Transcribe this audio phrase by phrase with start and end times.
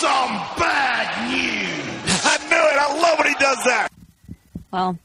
[0.00, 2.24] some bad news.
[2.24, 2.78] I knew it.
[2.78, 3.88] I love when he does that.
[4.70, 4.98] Well,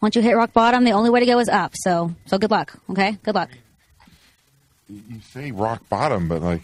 [0.00, 1.72] once you hit rock bottom, the only way to go is up.
[1.76, 2.76] So, so good luck.
[2.90, 3.50] Okay, good luck.
[4.88, 6.62] You say rock bottom, but like,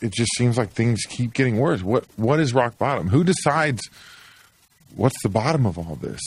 [0.00, 1.82] it just seems like things keep getting worse.
[1.82, 3.08] What What is rock bottom?
[3.08, 3.82] Who decides
[4.94, 6.20] what's the bottom of all this?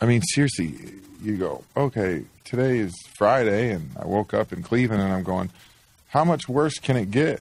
[0.00, 0.74] I mean, seriously,
[1.22, 5.50] you go, okay, today is Friday, and I woke up in Cleveland, and I'm going,
[6.08, 7.40] how much worse can it get?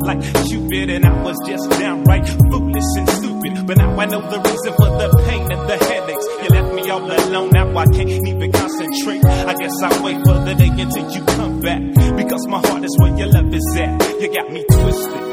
[0.00, 3.66] like Cupid, and I was just downright foolish and stupid.
[3.66, 6.26] But now I know the reason for the pain and the headaches.
[6.42, 9.24] You left me all alone, now I can't even concentrate.
[9.24, 11.82] I guess I'll wait for the day until you come back.
[12.16, 14.20] Because my heart is where your love is at.
[14.20, 15.29] You got me twisted.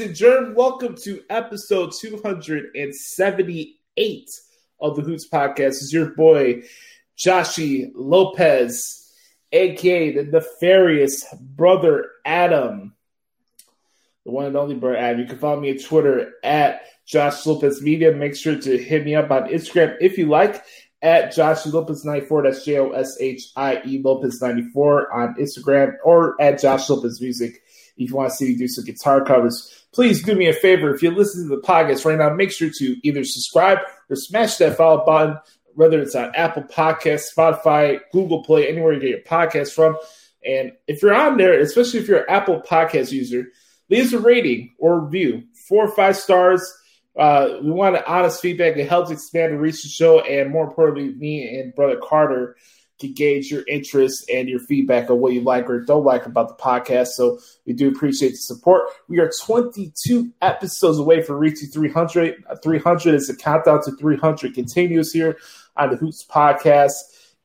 [0.00, 4.30] And germ, welcome to episode 278
[4.80, 5.82] of the Hoots Podcast.
[5.82, 6.62] Is your boy
[7.18, 9.12] Joshie Lopez,
[9.52, 12.94] aka the nefarious brother Adam.
[14.24, 15.20] The one and only brother Adam.
[15.20, 18.10] You can follow me on Twitter at Josh Lopez Media.
[18.10, 20.64] Make sure to hit me up on Instagram if you like
[21.02, 22.44] at Joshie Lopez94.
[22.44, 27.60] That's J O S H I E Lopez94 on Instagram or at Josh Lopez Music
[28.00, 29.79] if you want to see me do some guitar covers.
[29.92, 30.94] Please do me a favor.
[30.94, 33.78] If you listen to the podcast right now, make sure to either subscribe
[34.08, 35.36] or smash that follow button,
[35.74, 39.96] whether it's on Apple Podcasts, Spotify, Google Play, anywhere you get your podcast from.
[40.44, 43.46] And if you're on there, especially if you're an Apple Podcast user,
[43.88, 45.42] leave a rating or review.
[45.68, 46.62] Four or five stars.
[47.18, 48.76] Uh, we want honest feedback.
[48.76, 52.56] It helps expand the reach the show, and more importantly, me and brother Carter
[53.00, 56.48] can gauge your interest and your feedback on what you like or don't like about
[56.48, 57.08] the podcast.
[57.08, 58.82] So we do appreciate the support.
[59.08, 62.44] We are 22 episodes away from reaching 300.
[62.62, 65.38] 300 is the countdown to 300 continues here
[65.76, 66.92] on the Hoots podcast.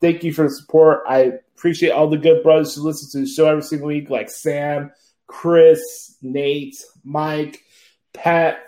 [0.02, 1.02] Thank you for the support.
[1.08, 4.30] I appreciate all the good brothers who listen to the show every single week, like
[4.30, 4.92] Sam,
[5.28, 7.62] Chris, Nate, Mike,
[8.14, 8.60] Pat,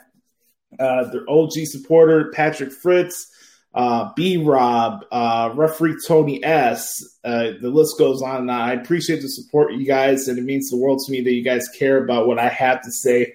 [0.79, 3.31] uh, their OG supporter, Patrick Fritz,
[3.73, 7.03] uh, B Rob, uh, referee Tony S.
[7.23, 8.41] Uh, the list goes on.
[8.41, 8.61] And on.
[8.61, 11.43] I appreciate the support, you guys, and it means the world to me that you
[11.43, 13.33] guys care about what I have to say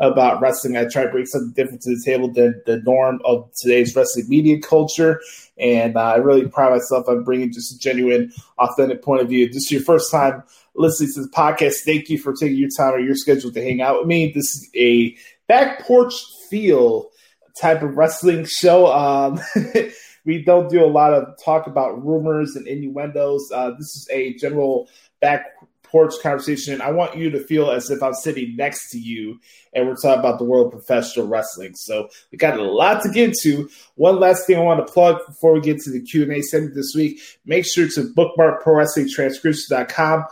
[0.00, 0.76] about wrestling.
[0.76, 4.28] I try to bring something different to the table than the norm of today's wrestling
[4.28, 5.20] media culture.
[5.58, 9.46] And uh, I really pride myself on bringing just a genuine, authentic point of view.
[9.46, 10.42] This is your first time
[10.74, 11.84] listening to the podcast.
[11.84, 14.32] Thank you for taking your time or your schedule to hang out with me.
[14.32, 15.16] This is a
[15.46, 16.14] back porch
[16.50, 17.10] feel
[17.58, 18.86] type of wrestling show.
[18.92, 19.40] Um,
[20.24, 23.50] we don't do a lot of talk about rumors and innuendos.
[23.52, 24.88] Uh, this is a general
[25.20, 25.46] back
[25.94, 26.80] porch conversation.
[26.80, 29.38] I want you to feel as if I'm sitting next to you
[29.72, 31.76] and we're talking about the world of professional wrestling.
[31.76, 33.70] So we got a lot to get to.
[33.94, 36.94] One last thing I want to plug before we get to the Q&A segment this
[36.96, 37.20] week.
[37.46, 40.24] Make sure to bookmark ProWrestlingTranscription.com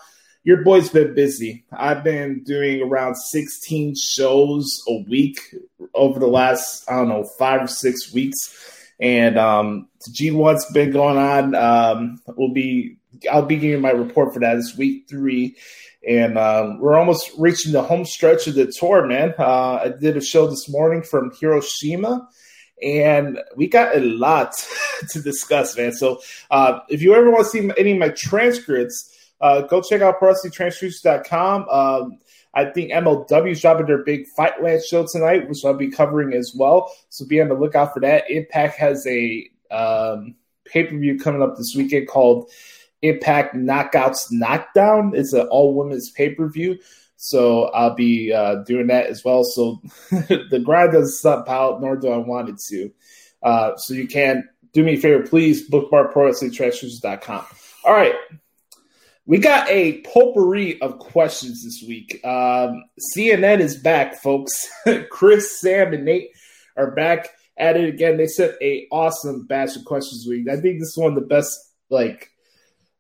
[0.45, 1.65] your boy's been busy.
[1.73, 5.39] I've been doing around 16 shows a week
[5.95, 8.59] over the last, I don't know, five or six weeks.
[9.01, 11.55] And um, G1's been going on.
[11.55, 12.97] Um, we'll be,
[13.31, 14.57] I'll be giving my report for that.
[14.57, 15.57] It's week three.
[16.07, 19.35] And um, we're almost reaching the home stretch of the tour, man.
[19.39, 22.29] Uh, I did a show this morning from Hiroshima
[22.83, 24.53] and we got a lot
[25.11, 25.93] to discuss, man.
[25.93, 29.09] So uh, if you ever want to see any of my transcripts,
[29.43, 31.69] uh, go check out ProWrestlingTranscription.com.
[31.69, 32.19] Um,
[32.55, 36.55] I think MLW is dropping their big Fightland show tonight, which I'll be covering as
[36.55, 36.93] well.
[37.09, 38.31] So be on the lookout for that.
[38.31, 42.51] Impact has a um, pay per view coming up this weekend called
[43.01, 45.13] Impact Knockouts Knockdown.
[45.15, 46.79] It's an all women's pay per view.
[47.17, 49.45] So I'll be uh, doing that as well.
[49.45, 49.81] So
[50.11, 52.91] the grind doesn't stop out, nor do I want it to.
[53.43, 57.45] Uh, so you can do me a favor, please bookmark ProWrestlingTranscription.com.
[57.85, 58.15] All right,
[59.27, 62.21] we got a potpourri of questions this week.
[62.25, 62.85] Um,
[63.17, 64.69] CNN is back, folks.
[65.11, 66.31] Chris, Sam, and Nate
[66.77, 68.17] are back at it again.
[68.17, 70.49] They sent a awesome batch of questions week.
[70.49, 71.57] I think this is one of the best
[71.89, 72.31] like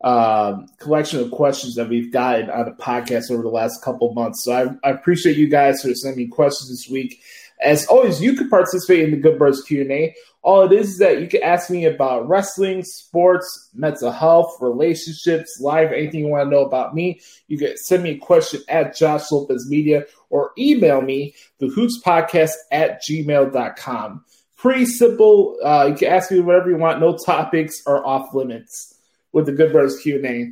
[0.04, 4.44] um, collection of questions that we've gotten on the podcast over the last couple months.
[4.44, 7.20] So I, I appreciate you guys for sending me questions this week.
[7.62, 10.14] As always, you can participate in the Good Birds Q and A.
[10.42, 15.60] All it is is that you can ask me about wrestling, sports, mental health, relationships,
[15.60, 17.20] life, anything you want to know about me.
[17.46, 22.00] You can send me a question at Josh Lopez Media or email me the hoots
[22.04, 24.24] podcast at gmail.com.
[24.56, 25.56] Pretty simple.
[25.64, 27.00] Uh, you can ask me whatever you want.
[27.00, 28.94] No topics are off limits
[29.32, 30.50] with the Good Brothers Q and A.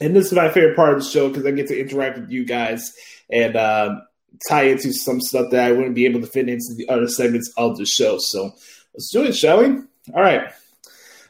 [0.00, 2.30] And this is my favorite part of the show because I get to interact with
[2.30, 2.92] you guys
[3.30, 4.02] and um,
[4.48, 7.52] tie into some stuff that I wouldn't be able to fit into the other segments
[7.56, 8.18] of the show.
[8.18, 8.52] So
[8.94, 9.66] let's do it, shall we?
[10.14, 10.52] All right.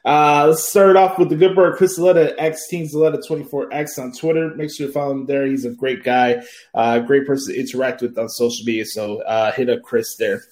[0.04, 4.12] Uh, let's start off with the good bird, Chris Zaletta, X Team Zaletta 24X on
[4.12, 4.54] Twitter.
[4.54, 5.44] Make sure you follow him there.
[5.44, 6.42] He's a great guy,
[6.74, 8.86] uh, great person to interact with on social media.
[8.86, 10.42] So uh, hit up Chris there.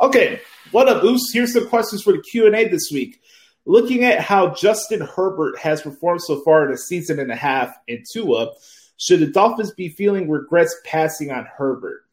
[0.00, 0.40] Okay,
[0.72, 1.32] what up, Oos?
[1.32, 3.20] Here's some questions for the Q&A this week.
[3.66, 7.74] Looking at how Justin Herbert has performed so far in a season and a half
[7.86, 8.50] in Tua,
[8.96, 12.04] should the Dolphins be feeling regrets passing on Herbert?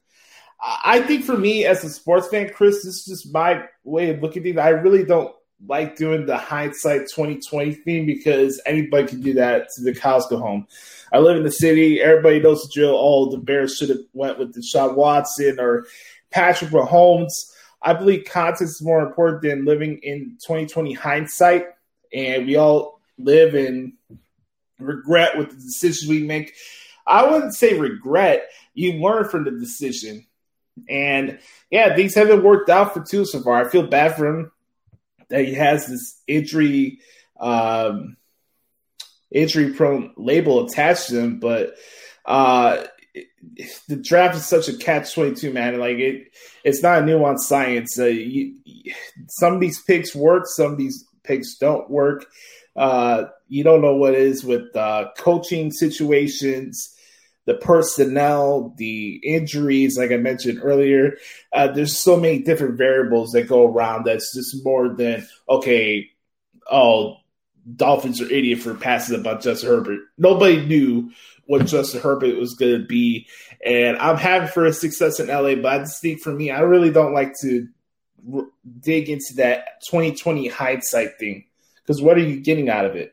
[0.61, 4.21] I think for me as a sports fan, Chris, this is just my way of
[4.21, 4.57] looking at things.
[4.57, 5.33] I really don't
[5.67, 10.37] like doing the hindsight 2020 thing because anybody can do that to the cows go
[10.37, 10.67] home.
[11.11, 12.01] I live in the city.
[12.01, 12.95] Everybody knows the drill.
[12.95, 15.85] Oh, the Bears should have went with Deshaun Watson or
[16.29, 17.51] Patrick Mahomes.
[17.81, 21.65] I believe context is more important than living in 2020 hindsight.
[22.13, 23.93] And we all live in
[24.81, 26.53] regret with the decisions we make.
[27.05, 28.47] I wouldn't say regret.
[28.73, 30.25] You learn from the decision.
[30.89, 33.65] And yeah, things haven't worked out for Tua so far.
[33.65, 34.51] I feel bad for him
[35.29, 36.99] that he has this injury
[37.39, 38.17] um,
[39.31, 41.75] injury prone label attached to him, but
[42.25, 42.83] uh,
[43.87, 45.79] the draft is such a catch twenty two, man.
[45.79, 46.33] Like it,
[46.63, 47.97] it's not a nuanced science.
[47.99, 48.55] Uh, you,
[49.27, 52.25] some of these picks work, some of these picks don't work.
[52.75, 56.95] Uh, you don't know what is with uh, coaching situations,
[57.45, 59.97] the personnel, the injuries.
[59.97, 61.17] Like I mentioned earlier,
[61.51, 64.05] uh, there's so many different variables that go around.
[64.05, 66.09] That's just more than okay.
[66.71, 67.17] Oh,
[67.75, 69.99] Dolphins are idiot for passing about Justin Herbert.
[70.17, 71.11] Nobody knew
[71.45, 73.27] what Justin Herbert was going to be,
[73.65, 75.55] and I'm happy for his success in LA.
[75.55, 77.67] But I think for me, I really don't like to
[78.33, 78.47] r-
[78.79, 81.43] dig into that 2020 hindsight thing
[81.83, 83.11] because what are you getting out of it?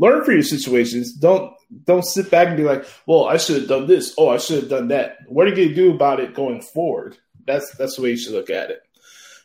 [0.00, 1.12] Learn for your situations.
[1.12, 1.52] Don't
[1.84, 4.14] don't sit back and be like, "Well, I should have done this.
[4.16, 7.18] Oh, I should have done that." What are you to do about it going forward?
[7.46, 8.80] That's that's the way you should look at it.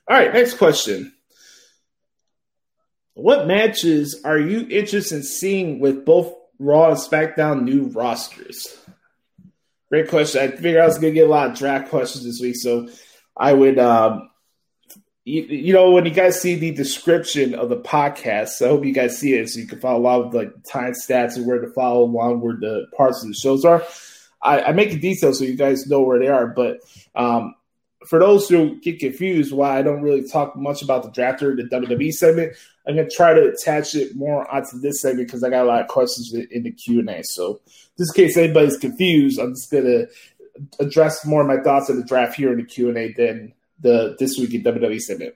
[0.08, 1.14] All right, next question.
[3.16, 8.78] What matches are you interested in seeing with both Raw and SmackDown new rosters?
[9.90, 10.42] Great question.
[10.42, 12.88] I figured I was to get a lot of draft questions this week, so
[13.36, 14.30] I would, um,
[15.26, 18.94] you, you know, when you guys see the description of the podcast, I hope you
[18.94, 21.68] guys see it so you can follow along with like time stats and where to
[21.74, 23.84] follow along where the parts of the shows are.
[24.44, 26.78] I, I make it detailed so you guys know where they are, but
[27.16, 27.56] um,
[28.06, 31.64] for those who get confused why I don't really talk much about the drafter, the
[31.64, 32.56] WWE segment,
[32.88, 35.82] I'm gonna try to attach it more onto this segment because I got a lot
[35.82, 37.24] of questions in in the Q and A.
[37.24, 37.62] So,
[37.98, 40.06] just in case anybody's confused, I'm just gonna
[40.80, 43.54] address more of my thoughts on the draft here in the Q and A than
[43.80, 45.36] the this week in WWE segment.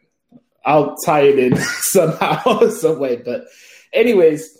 [0.66, 3.18] I'll tie it in somehow, some way.
[3.18, 3.46] But,
[3.94, 4.60] anyways,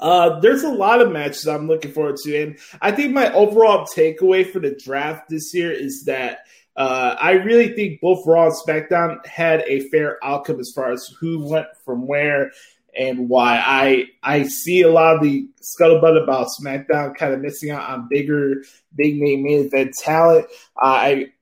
[0.00, 3.86] uh, there's a lot of matches I'm looking forward to, and I think my overall
[3.86, 6.40] takeaway for the draft this year is that
[6.76, 11.06] uh, I really think both Raw and SmackDown had a fair outcome as far as
[11.20, 12.50] who went from where
[12.96, 13.62] and why.
[13.64, 18.08] I I see a lot of the scuttlebutt about SmackDown kind of missing out on
[18.08, 18.62] bigger,
[18.94, 20.46] big name main event talent.
[20.76, 21.32] Uh, I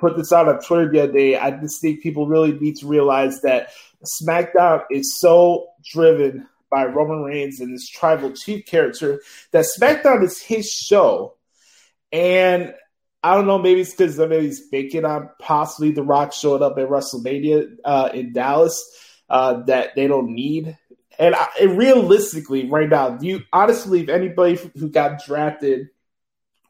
[0.00, 1.36] put this out on Twitter the other day.
[1.36, 3.70] I just think people really need to realize that
[4.22, 10.40] SmackDown is so driven by Roman Reigns and this tribal chief character that SmackDown is
[10.40, 11.34] his show.
[12.12, 12.74] And
[13.22, 16.88] I don't know, maybe it's because he's banking on possibly The Rock showing up at
[16.88, 18.82] WrestleMania uh, in Dallas
[19.28, 20.76] uh, that they don't need.
[21.18, 25.90] And, I, and realistically, right now, you honestly, if anybody who got drafted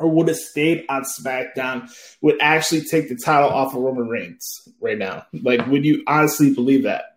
[0.00, 1.90] or would have stayed on SmackDown
[2.22, 5.26] would actually take the title off of Roman Reigns right now?
[5.32, 7.16] Like, would you honestly believe that?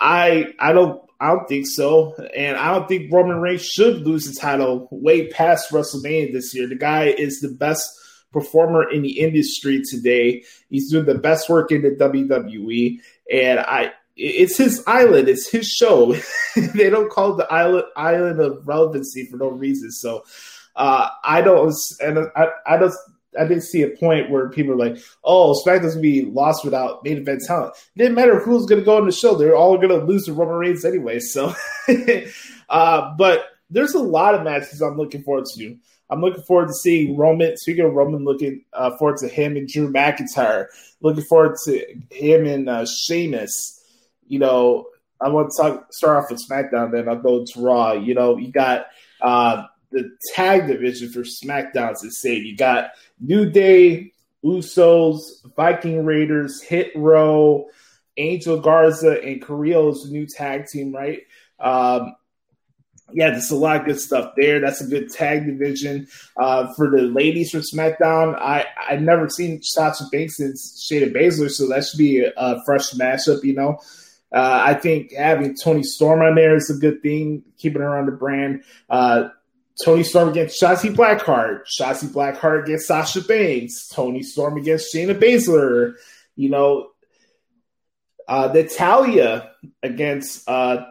[0.00, 4.24] I I don't I don't think so, and I don't think Roman Reigns should lose
[4.24, 6.66] the title way past WrestleMania this year.
[6.66, 7.86] The guy is the best
[8.32, 10.44] performer in the industry today.
[10.70, 13.00] He's doing the best work in the WWE,
[13.30, 16.14] and I it's his island, it's his show.
[16.74, 19.90] they don't call it the island island of relevancy for no reason.
[19.90, 20.24] So
[20.76, 22.94] uh, I don't, and I, I don't.
[23.38, 27.04] I didn't see a point where people are like, "Oh, SmackDown's gonna be lost without
[27.04, 30.04] main event talent." It didn't matter who's gonna go on the show; they're all gonna
[30.04, 31.20] lose to Roman Reigns anyway.
[31.20, 31.54] So,
[32.68, 35.76] uh, but there's a lot of matches I'm looking forward to.
[36.10, 37.56] I'm looking forward to seeing Roman.
[37.56, 40.66] Speaking of Roman, looking uh, forward to him and Drew McIntyre.
[41.00, 43.80] Looking forward to him and uh, Sheamus.
[44.26, 44.86] You know,
[45.20, 47.92] I want to talk, start off with SmackDown, then I'll go to Raw.
[47.92, 48.86] You know, you got
[49.20, 52.46] uh, the tag division for SmackDown's insane.
[52.46, 54.12] You got New Day,
[54.44, 55.20] Usos,
[55.56, 57.68] Viking Raiders, Hit Row,
[58.16, 61.22] Angel Garza, and Carrillo's new tag team, right?
[61.58, 62.14] Um,
[63.12, 64.60] yeah, there's a lot of good stuff there.
[64.60, 66.06] That's a good tag division.
[66.36, 71.50] Uh, for the ladies from SmackDown, I I've never seen Sasha Banks and Shayna Baszler,
[71.50, 73.42] so that should be a, a fresh matchup.
[73.42, 73.78] You know,
[74.32, 78.06] uh, I think having Toni Storm on there is a good thing, keeping her on
[78.06, 78.62] the brand.
[78.88, 79.30] Uh,
[79.84, 85.94] Toni Storm against Shotzi Blackheart, Shotzi Blackheart against Sasha Banks, Toni Storm against Shayna Baszler.
[86.36, 86.90] You know,
[88.28, 89.50] uh, Natalya
[89.82, 90.86] against uh,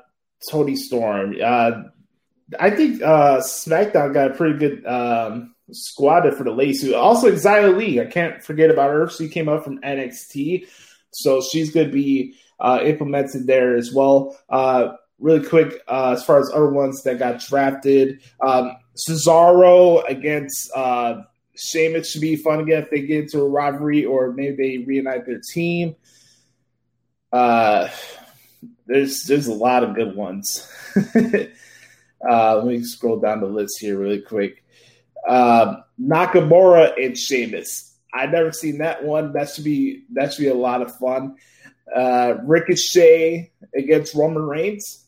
[0.49, 1.35] Toni Storm.
[1.41, 1.71] Uh,
[2.59, 6.91] I think uh, SmackDown got a pretty good um, squad for the ladies.
[6.93, 7.99] Also, Xia Li.
[7.99, 9.09] I can't forget about her.
[9.09, 10.67] She came up from NXT,
[11.11, 14.37] so she's going to be uh, implemented there as well.
[14.49, 20.71] Uh, really quick, uh, as far as other ones that got drafted, um, Cesaro against
[20.75, 21.21] uh,
[21.55, 25.25] Sheamus should be fun again if they get into a rivalry or maybe they reunite
[25.25, 25.95] their team.
[27.31, 27.89] Uh,
[28.87, 30.67] there's there's a lot of good ones.
[31.15, 34.63] uh, let me scroll down the list here really quick.
[35.27, 37.97] Um, Nakamura and Sheamus.
[38.13, 39.33] I've never seen that one.
[39.33, 41.35] That should be that should be a lot of fun.
[41.93, 45.05] Uh, Ricochet against Roman Reigns.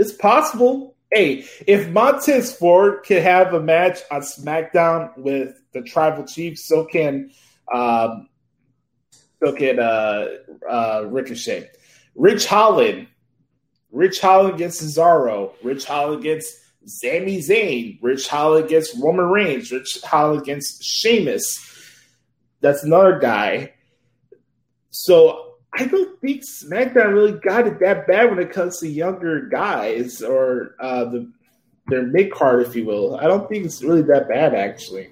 [0.00, 0.96] It's possible.
[1.12, 6.86] Hey, if Montez Ford can have a match on SmackDown with the Tribal Chief, so
[6.86, 7.30] can
[7.70, 8.26] um,
[9.44, 10.28] so can uh,
[10.66, 11.68] uh, Ricochet.
[12.14, 13.08] Ridge Holland,
[13.92, 20.00] Ridge Holland against Cesaro, Ridge Holland against Sami Zayn, Ridge Holland against Roman Reigns, Ridge
[20.02, 21.58] Holland against Sheamus.
[22.62, 23.74] That's another guy.
[24.88, 29.46] So I don't think SmackDown really got it that bad when it comes to younger
[29.46, 31.30] guys or uh, the
[31.88, 33.16] their mid card, if you will.
[33.16, 35.10] I don't think it's really that bad actually.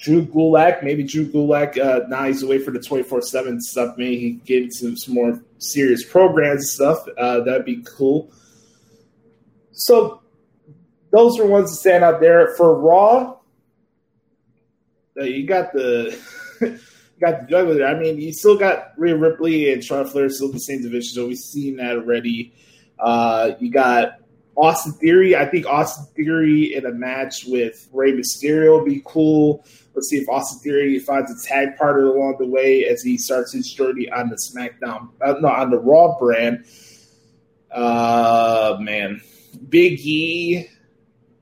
[0.00, 1.78] Drew Gulak, maybe Drew Gulak.
[1.78, 3.96] Uh, now he's away for the twenty four seven stuff.
[3.98, 7.06] Maybe he get some, some more serious programs and stuff.
[7.18, 8.32] Uh, that'd be cool.
[9.72, 10.22] So
[11.10, 13.36] those are ones that stand out there for Raw.
[15.18, 16.18] Uh, you got the
[17.20, 17.84] got the juggler.
[17.86, 21.14] I mean, you still got Rhea Ripley and Charlotte Flair still in the same division,
[21.14, 22.52] so we've seen that already.
[22.98, 24.20] Uh, you got
[24.56, 25.36] Austin Theory.
[25.36, 29.64] I think Austin Theory in a match with Rey Mysterio would be cool.
[29.94, 33.52] Let's see if Austin Theory finds a tag partner along the way as he starts
[33.52, 36.64] his journey on the SmackDown, uh, no, on the Raw brand.
[37.70, 39.20] Uh, man,
[39.68, 40.68] Big E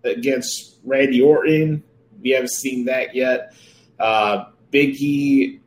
[0.05, 1.83] against Randy Orton.
[2.21, 3.55] We haven't seen that yet.
[3.99, 5.61] Uh, Big E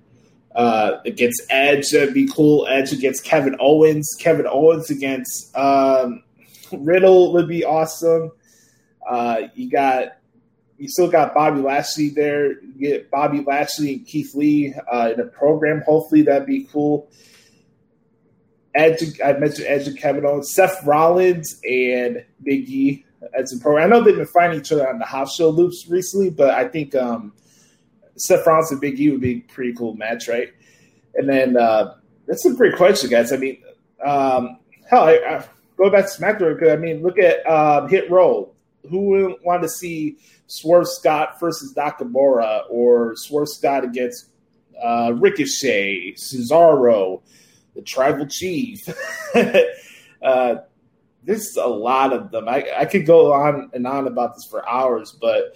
[0.56, 1.90] uh, against Edge.
[1.92, 2.68] That'd be cool.
[2.68, 4.08] Edge against Kevin Owens.
[4.20, 6.24] Kevin Owens against um,
[6.72, 8.32] Riddle would be awesome.
[9.08, 10.18] Uh, you got
[10.78, 12.60] you still got Bobby Lashley there.
[12.64, 15.84] You get Bobby Lashley and Keith Lee uh, in a program.
[15.86, 17.12] Hopefully that'd be cool.
[18.74, 23.86] Edge, I mentioned Edge and Kevin Owens, Seth Rollins and Big E as a program.
[23.86, 26.68] I know they've been fighting each other on the house show loops recently, but I
[26.68, 27.34] think um,
[28.22, 30.50] Seth Rollins and Big E would be a pretty cool match, right?
[31.16, 31.96] And then uh,
[32.28, 33.34] that's a great question, guys.
[33.34, 33.62] I mean,
[34.04, 34.60] um,
[34.90, 35.46] hell, I, I
[35.78, 38.54] go back to SmackDown I mean, look at um, Hit Row.
[38.90, 40.18] Who wouldn't want to see
[40.48, 44.30] Swerve Scott versus Nakamura or Swerve Scott against
[44.82, 47.22] uh, Ricochet, Cesaro,
[47.76, 48.80] the Tribal Chief?
[50.24, 50.56] uh,
[51.24, 52.50] there's a lot of them.
[52.50, 55.56] I, I could go on and on about this for hours, but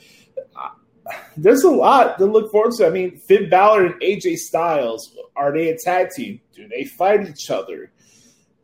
[1.37, 2.87] there's a lot to look forward to.
[2.87, 6.39] I mean, Finn Balor and AJ Styles are they a tag team?
[6.53, 7.91] Do they fight each other?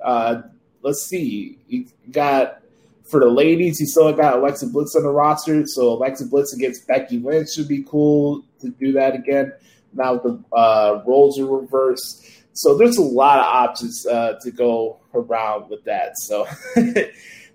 [0.04, 0.44] Uh,
[0.82, 1.60] let's see.
[1.68, 2.62] You got
[3.04, 6.88] for the ladies, you still got Alexa Bliss on the roster, so Alexa Bliss against
[6.88, 9.52] Becky Lynch should be cool to do that again.
[9.94, 15.00] Now the uh, roles are reversed, so there's a lot of options uh, to go
[15.14, 16.18] around with that.
[16.20, 16.48] So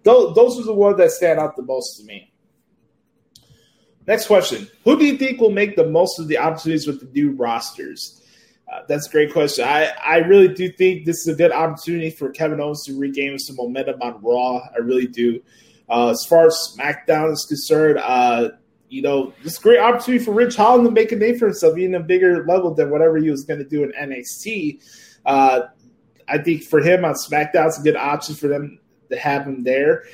[0.03, 2.31] those, those are the ones that stand out the most to me.
[4.07, 7.07] Next question: Who do you think will make the most of the opportunities with the
[7.07, 8.23] new rosters?
[8.73, 9.65] Uh, that's a great question.
[9.65, 13.39] I, I really do think this is a good opportunity for Kevin Owens to regain
[13.39, 14.59] some momentum on Raw.
[14.75, 15.41] I really do.
[15.89, 18.51] Uh, as far as SmackDown is concerned, uh,
[18.89, 21.79] you know, this a great opportunity for Ridge Holland to make a name for himself,
[21.79, 24.83] even a bigger level than whatever he was going to do in NXT.
[25.25, 25.63] Uh,
[26.29, 29.63] I think for him on SmackDown, it's a good option for them to have him
[29.63, 30.05] there.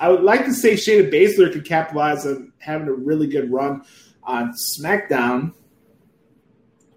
[0.00, 3.82] I would like to say Shayna Baszler could capitalize on having a really good run
[4.22, 5.54] on SmackDown,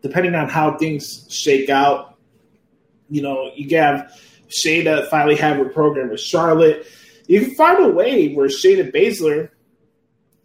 [0.01, 2.17] depending on how things shake out,
[3.09, 6.85] you know, you can have Shayna finally have a program with Charlotte.
[7.27, 9.49] You can find a way where Shayna Baszler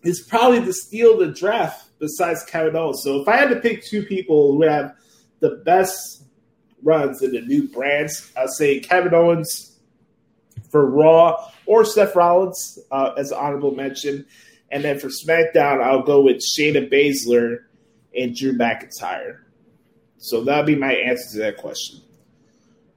[0.03, 3.03] is probably the steal of the draft besides Kevin Owens.
[3.03, 4.95] So if I had to pick two people who have
[5.41, 6.25] the best
[6.83, 9.79] runs in the new brands, I'd say Kevin Owens
[10.71, 14.27] for Raw or Seth Rollins uh, as honorable mention.
[14.71, 17.59] And then for SmackDown, I'll go with Shayna Baszler
[18.17, 19.39] and Drew McIntyre.
[20.19, 22.01] So that'll be my answer to that question.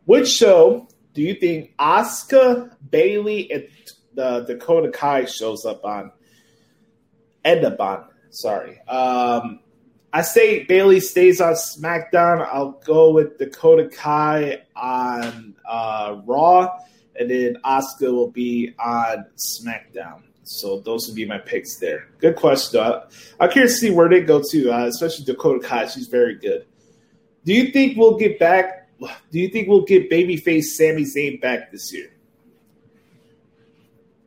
[0.05, 3.67] Which show do you think Asuka, Bayley, and
[4.13, 6.11] the Dakota Kai shows up on?
[7.45, 8.05] End up on.
[8.31, 8.79] Sorry.
[8.87, 9.59] Um,
[10.11, 12.47] I say Bayley stays on SmackDown.
[12.47, 16.79] I'll go with Dakota Kai on uh, Raw,
[17.19, 20.23] and then Asuka will be on SmackDown.
[20.43, 22.07] So those would be my picks there.
[22.17, 23.03] Good question, though.
[23.39, 25.85] I'm curious to see where they go to, uh, especially Dakota Kai.
[25.87, 26.65] She's very good.
[27.45, 28.89] Do you think we'll get back?
[28.99, 32.11] Do you think we'll get babyface Sami Zayn back this year?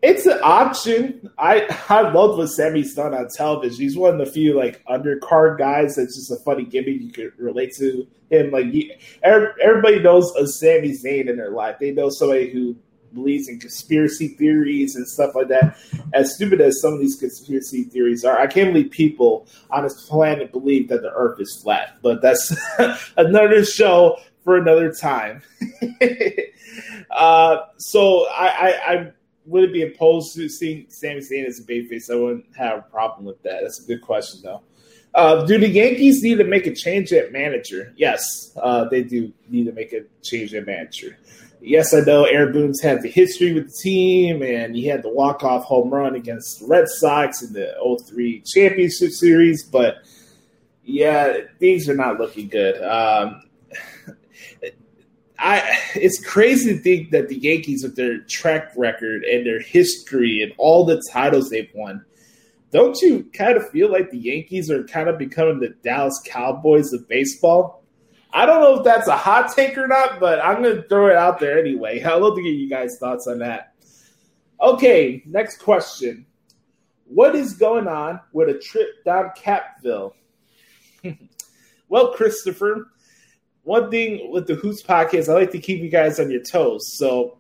[0.03, 1.31] It's an option.
[1.39, 3.81] I I love what Sami's done on television.
[3.81, 7.39] He's one of the few like undercard guys that's just a funny gimmick you could
[7.39, 8.51] relate to him.
[8.51, 11.77] Like he, everybody knows a Sami Zayn in their life.
[11.79, 12.77] They know somebody who
[13.15, 15.79] believes in conspiracy theories and stuff like that.
[16.13, 20.09] As stupid as some of these conspiracy theories are, I can't believe people on this
[20.09, 21.99] planet believe that the Earth is flat.
[22.03, 22.55] But that's
[23.17, 25.43] another show for another time.
[27.11, 29.13] uh, so I, I, I
[29.53, 32.11] wouldn't be opposed to seeing Sami Zayn as a babyface.
[32.11, 33.61] I wouldn't have a problem with that.
[33.63, 34.63] That's a good question, though.
[35.15, 37.93] Uh, do the Yankees need to make a change at manager?
[37.97, 41.19] Yes, uh, they do need to make a change at manager.
[41.61, 45.11] Yes, I know Aaron Boone's had the history with the team, and he had the
[45.11, 47.75] walk-off home run against the Red Sox in the
[48.09, 49.99] 03 championship series, but
[50.83, 52.83] yeah, things are not looking good.
[52.83, 53.43] Um,
[55.43, 60.41] I it's crazy to think that the Yankees, with their track record and their history
[60.41, 62.05] and all the titles they've won,
[62.71, 66.93] don't you kind of feel like the Yankees are kind of becoming the Dallas Cowboys
[66.93, 67.83] of baseball?
[68.33, 71.09] I don't know if that's a hot take or not, but I'm going to throw
[71.09, 72.01] it out there anyway.
[72.05, 73.75] I'd love to get you guys' thoughts on that.
[74.61, 76.25] Okay, next question.
[77.07, 80.13] What is going on with a trip down Capville?
[81.89, 82.93] well, Christopher,
[83.65, 86.97] one thing with the Hoots podcast, I like to keep you guys on your toes.
[86.97, 87.39] So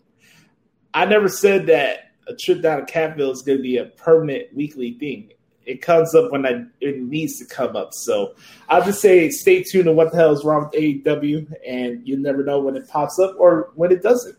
[0.95, 4.55] I never said that a trip down to Catville is going to be a permanent
[4.55, 5.33] weekly thing.
[5.65, 7.91] It comes up when I, it needs to come up.
[7.93, 8.35] So
[8.69, 12.17] I'll just say stay tuned to what the hell is wrong with AEW, and you
[12.17, 14.37] never know when it pops up or when it doesn't.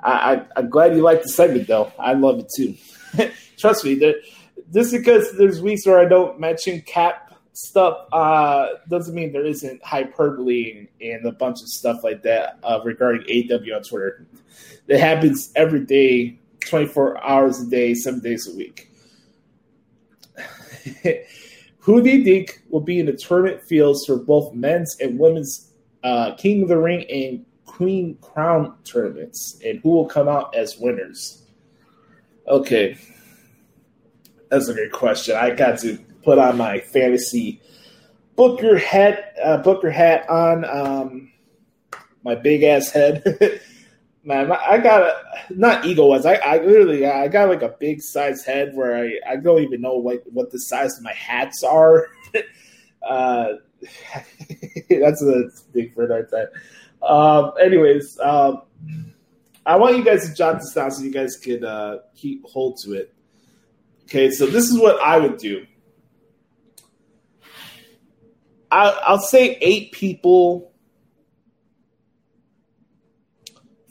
[0.00, 1.92] I, am glad you like the segment, though.
[1.98, 2.76] I love it too.
[3.58, 4.16] Trust me, that
[4.72, 7.27] just because there's weeks where I don't mention Cap
[7.58, 12.80] stuff uh, doesn't mean there isn't hyperbole and, a bunch of stuff like that uh,
[12.84, 14.26] regarding AW on Twitter.
[14.86, 18.92] It happens every day 24 hours a day, seven days a week.
[21.80, 25.72] Who do you think will be in the tournament fields for both men's and women's
[26.04, 29.60] uh, King of the Ring and Queen Crown tournaments?
[29.64, 31.42] And who will come out as winners?
[32.46, 32.96] Okay.
[34.48, 35.34] That's a great question.
[35.36, 37.60] I got to put on my fantasy
[38.38, 41.32] Booker hat, uh, Booker hat on um,
[42.22, 43.24] my big ass head.
[44.24, 46.24] man, I got a not ego was.
[46.24, 49.80] I, I literally I got like a big size head where I, I don't even
[49.80, 52.06] know like what the size of my hats are.
[53.02, 53.54] uh,
[54.88, 56.46] that's a big for another time.
[57.02, 58.62] Um, anyways, um,
[59.66, 62.78] I want you guys to jot this down so you guys could uh, keep hold
[62.84, 63.12] to it.
[64.04, 65.66] Okay, so this is what I would do.
[68.70, 70.72] I, I'll say eight people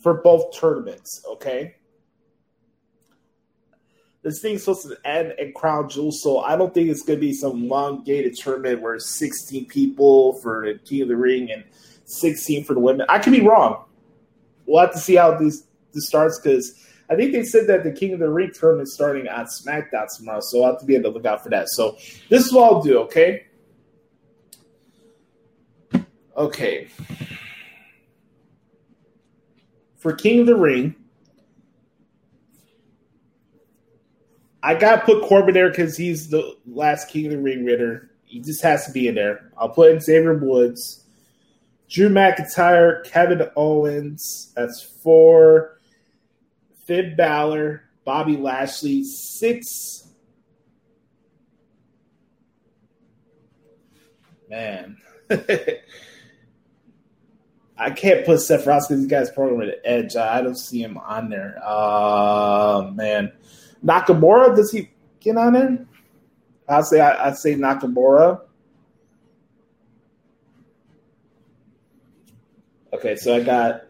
[0.01, 1.75] for both tournaments, okay?
[4.23, 7.25] This thing's supposed to end in Crown Jewel, so I don't think it's going to
[7.25, 11.63] be some long gated tournament where 16 people for the King of the Ring and
[12.05, 13.05] 16 for the women.
[13.09, 13.85] I could be wrong.
[14.65, 15.63] We'll have to see how this,
[15.93, 16.73] this starts because
[17.09, 20.07] I think they said that the King of the Ring tournament is starting on SmackDown
[20.15, 21.69] tomorrow, so I'll have to be able to look out for that.
[21.69, 21.97] So
[22.29, 23.46] this is what I'll do, okay?
[26.37, 26.87] Okay
[30.07, 30.95] for King of the Ring,
[34.63, 38.11] I got to put Corbin there because he's the last King of the Ring ritter.
[38.23, 39.51] He just has to be in there.
[39.57, 41.03] I'll put in Xavier Woods,
[41.89, 44.53] Drew McIntyre, Kevin Owens.
[44.55, 45.79] That's four.
[46.85, 50.07] Finn Balor, Bobby Lashley, six.
[54.49, 54.97] Man.
[57.77, 60.15] I can't put Seth got his program with Edge.
[60.15, 61.59] I don't see him on there.
[61.63, 63.31] Uh man,
[63.85, 65.85] Nakamura does he get on there?
[66.67, 68.41] I say I, I say Nakamura.
[72.93, 73.83] Okay, so I got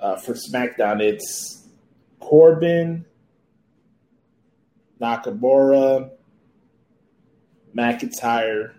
[0.00, 1.66] uh, for SmackDown it's
[2.20, 3.04] Corbin,
[5.00, 6.10] Nakamura,
[7.76, 8.72] McIntyre.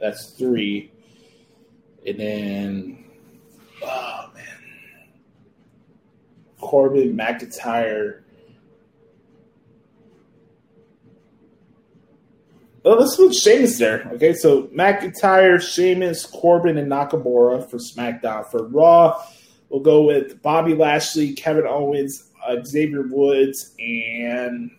[0.00, 0.91] That's three.
[2.06, 3.04] And then,
[3.82, 4.58] oh man,
[6.60, 8.22] Corbin McIntyre.
[12.84, 14.10] Oh, let's put Sheamus there.
[14.14, 18.50] Okay, so McIntyre, Sheamus, Corbin, and Nakamura for SmackDown.
[18.50, 19.22] For Raw,
[19.68, 24.72] we'll go with Bobby Lashley, Kevin Owens, uh, Xavier Woods, and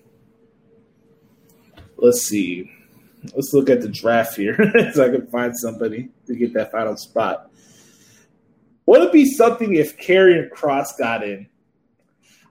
[1.95, 2.69] let's see.
[3.36, 4.57] Let's look at the draft here
[4.93, 7.49] so I can find somebody to get that final spot.
[8.86, 11.47] Would it be something if Karrion Kross got in?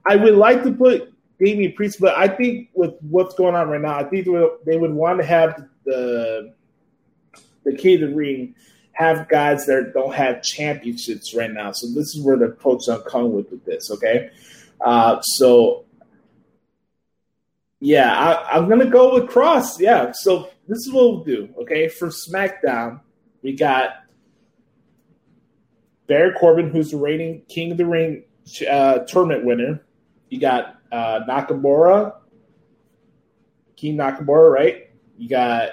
[0.06, 3.80] I would like to put Damian Priest, but I think with what's going on right
[3.80, 4.26] now, I think
[4.64, 6.54] they would want to have the
[7.64, 8.54] the King of the Ring
[8.92, 11.72] have guys that don't have championships right now.
[11.72, 13.90] So this is where the approach I'm coming with with this.
[13.90, 14.30] Okay,
[14.80, 15.84] uh, so
[17.80, 19.78] yeah, I, I'm gonna go with Kross.
[19.78, 21.48] Yeah, so this is what we'll do.
[21.62, 23.00] Okay, for SmackDown,
[23.42, 24.04] we got
[26.06, 28.24] Baron Corbin, who's the reigning King of the Ring
[28.68, 29.84] uh, tournament winner.
[30.28, 32.14] You got uh, Nakamura,
[33.76, 34.90] King Nakamura, right?
[35.16, 35.70] You got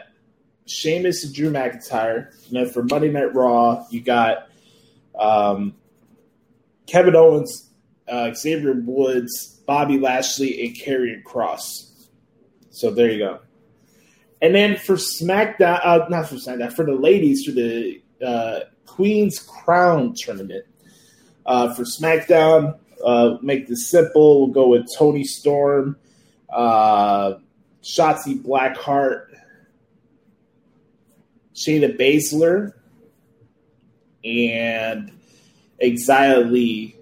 [0.66, 2.30] Sheamus and Drew McIntyre.
[2.48, 4.50] And then for Monday Night Raw, you got
[5.20, 5.76] um,
[6.88, 7.70] Kevin Owens,
[8.08, 12.08] uh, Xavier Woods, Bobby Lashley, and Karrion Kross.
[12.70, 13.40] So there you go.
[14.42, 19.40] And then for SmackDown, uh, not for SmackDown, for the ladies, for the uh, Queen's
[19.40, 20.66] Crown tournament.
[21.46, 24.46] Uh, for SmackDown, uh, make this simple.
[24.46, 25.98] We'll go with Toni Storm,
[26.50, 27.36] uh,
[27.82, 29.28] Shotzi Blackheart,
[31.56, 32.74] Shayna Baszler,
[34.24, 35.12] and
[35.82, 36.96] Xia Li.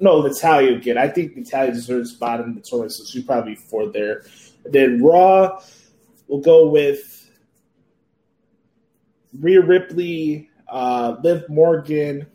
[0.00, 0.98] No, Natalya again.
[0.98, 4.24] I think Natalya deserves spot in the tournament, so she'll probably fourth there.
[4.64, 5.62] Then Raw,
[6.30, 7.28] we'll go with
[9.38, 12.26] Rhea Ripley, uh, Liv Morgan.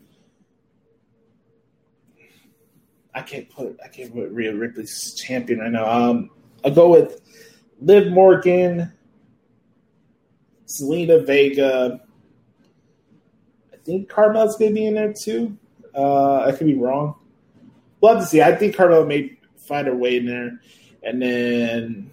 [3.14, 5.90] I can't put I can't put Rhea Ripley's champion right now.
[5.90, 6.30] Um,
[6.64, 7.22] I'll go with
[7.80, 8.92] Liv Morgan,
[10.66, 12.00] Zelina Vega.
[13.72, 15.56] I think Carmel's gonna be in there too.
[15.94, 17.14] Uh, I could be wrong.
[18.00, 18.42] We'll have to see.
[18.42, 20.60] I think Carmel may find her way in there,
[21.02, 22.10] and then.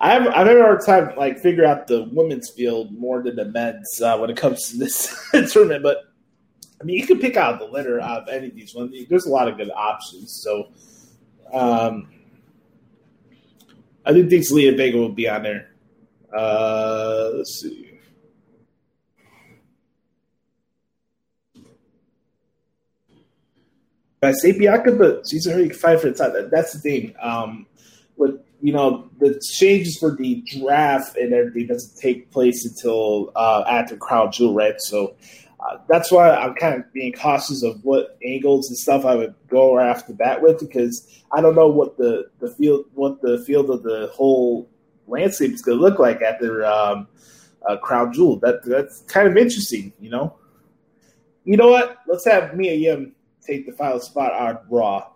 [0.00, 3.36] I have I've had a hard time like figure out the women's field more than
[3.36, 5.14] the men's uh, when it comes to this
[5.52, 5.82] tournament.
[5.82, 6.04] But
[6.80, 8.94] I mean, you can pick out the litter of any of these ones.
[9.08, 10.40] There's a lot of good options.
[10.42, 10.68] So
[11.52, 12.08] um,
[14.04, 15.70] I do think Zelina Vega will be on there.
[16.32, 17.86] Uh, let's see.
[24.22, 26.48] I say Bianca, but she's already five for the title.
[26.50, 27.14] That's the thing.
[27.20, 27.66] Um,
[28.16, 33.64] with you know the changes for the draft and everything doesn't take place until uh,
[33.68, 34.80] after Crown Jewel, right?
[34.80, 35.14] So
[35.60, 39.34] uh, that's why I'm kind of being cautious of what angles and stuff I would
[39.48, 43.70] go the bat with because I don't know what the the field what the field
[43.70, 44.68] of the whole
[45.06, 47.08] landscape is going to look like after um,
[47.68, 48.38] uh, Crown Jewel.
[48.38, 50.36] That that's kind of interesting, you know.
[51.44, 51.98] You know what?
[52.06, 55.08] Let's have Mia Yim take the final spot on Raw.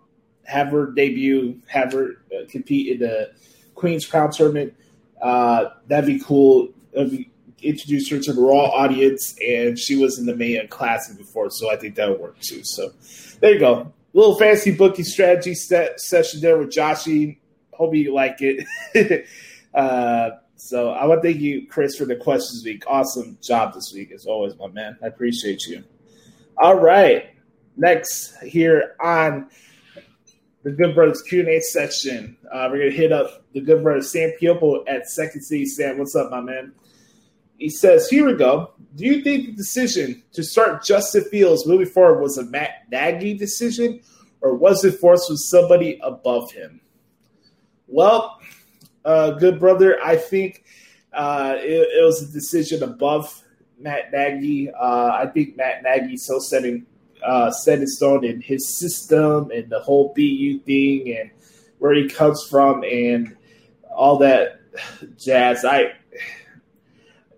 [0.45, 1.59] Have her debut.
[1.67, 3.31] Have her uh, compete in the
[3.75, 4.73] Queen's Crown tournament.
[5.21, 6.69] Uh, that'd be cool.
[6.93, 7.29] That'd be,
[7.63, 11.49] introduce her to the Raw audience, and she was in the Mae Young Classic before,
[11.49, 12.61] so I think that would work too.
[12.63, 12.91] So
[13.39, 13.91] there you go.
[14.13, 17.37] Little fancy bookie strategy set, session there with Joshie.
[17.71, 19.25] Hope you like it.
[19.73, 22.83] uh, so I want to thank you, Chris, for the questions week.
[22.85, 24.97] Awesome job this week, as always, my man.
[25.01, 25.83] I appreciate you.
[26.57, 27.31] All right,
[27.75, 29.49] next here on
[30.63, 34.11] the Good Brothers Q and A section, uh, we're gonna hit up the Good Brothers
[34.11, 35.65] Sam Piopo at Second City.
[35.65, 36.73] Sam, what's up, my man?
[37.57, 38.71] He says, "Here we go.
[38.95, 43.33] Do you think the decision to start Justin Fields moving forward was a Matt Nagy
[43.33, 44.01] decision,
[44.41, 46.81] or was it forced with somebody above him?"
[47.87, 48.39] Well,
[49.05, 50.63] uh, good brother, I think
[51.11, 53.43] uh, it, it, was a decision above
[53.77, 54.71] Matt Nagy.
[54.71, 56.85] Uh, I think Matt Nagy so setting
[57.25, 61.31] uh, set in stone in his system and the whole BU thing and
[61.79, 63.35] where he comes from and
[63.95, 64.59] all that
[65.17, 65.65] jazz.
[65.65, 65.93] I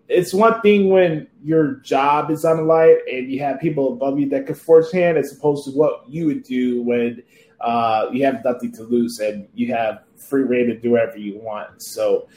[0.08, 4.20] it's one thing when your job is on the line and you have people above
[4.20, 7.24] you that can force hand as opposed to what you would do when
[7.62, 11.40] uh, you have nothing to lose and you have free reign to do whatever you
[11.40, 11.82] want.
[11.82, 12.28] So,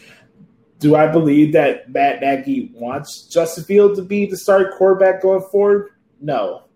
[0.79, 5.43] do I believe that Matt Nagy wants Justin Field to be the starting quarterback going
[5.51, 5.91] forward?
[6.21, 6.68] No.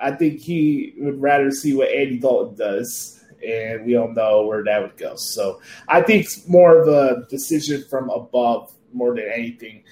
[0.00, 4.64] I think he would rather see what Andy Dalton does, and we all know where
[4.64, 5.16] that would go.
[5.16, 9.84] So, I think it's more of a decision from above more than anything.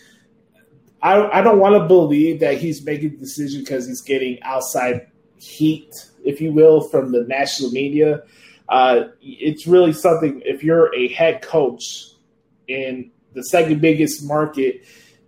[1.03, 5.09] I, I don't want to believe that he's making the decision because he's getting outside
[5.37, 5.93] heat,
[6.25, 8.23] if you will, from the national media.
[8.69, 10.41] Uh, it's really something.
[10.45, 12.07] If you're a head coach
[12.69, 14.85] in the second biggest market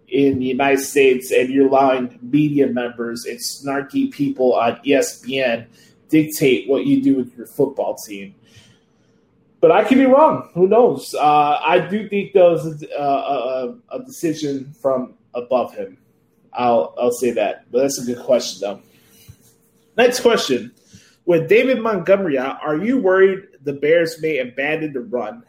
[0.08, 5.66] in the United States and you're allowing media members and snarky people on ESPN
[6.08, 8.34] dictate what you do with your football team.
[9.60, 10.48] But I could be wrong.
[10.54, 11.14] Who knows?
[11.14, 15.98] Uh, I do think there was a, a, a, decision from above him.
[16.52, 17.64] I'll I'll say that.
[17.72, 18.80] But that's a good question, though.
[19.96, 20.72] Next question:
[21.24, 25.42] With David Montgomery out, are you worried the Bears may abandon the run?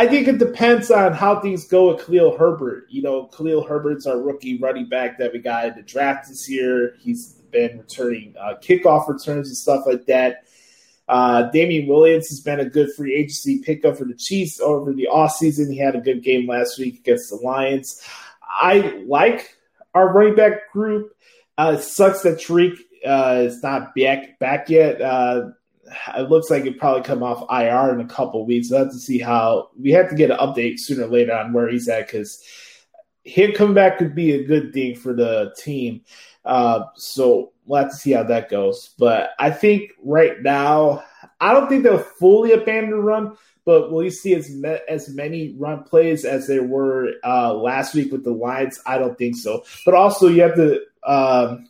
[0.00, 2.86] I think it depends on how things go with Khalil Herbert.
[2.88, 6.48] You know, Khalil Herbert's our rookie running back that we got in the draft this
[6.48, 6.94] year.
[7.00, 10.46] He's been returning uh, kickoff returns and stuff like that.
[11.06, 15.06] Uh, Damien Williams has been a good free agency pickup for the Chiefs over the
[15.12, 15.70] offseason.
[15.70, 18.02] He had a good game last week against the Lions.
[18.42, 19.54] I like
[19.92, 21.14] our running back group.
[21.58, 25.02] Uh, it sucks that Tarik uh, is not back back yet.
[25.02, 25.50] Uh,
[26.16, 28.70] it looks like it probably come off IR in a couple weeks.
[28.70, 31.52] We'll have to see how we have to get an update sooner or later on
[31.52, 32.42] where he's at because
[33.24, 36.02] him coming back could be a good thing for the team.
[36.44, 38.94] Uh, so we'll have to see how that goes.
[38.98, 41.04] But I think right now,
[41.40, 45.54] I don't think they'll fully abandon run, but will you see as me- as many
[45.58, 48.80] run plays as there were uh, last week with the Lions?
[48.86, 49.64] I don't think so.
[49.84, 51.69] But also, you have to um,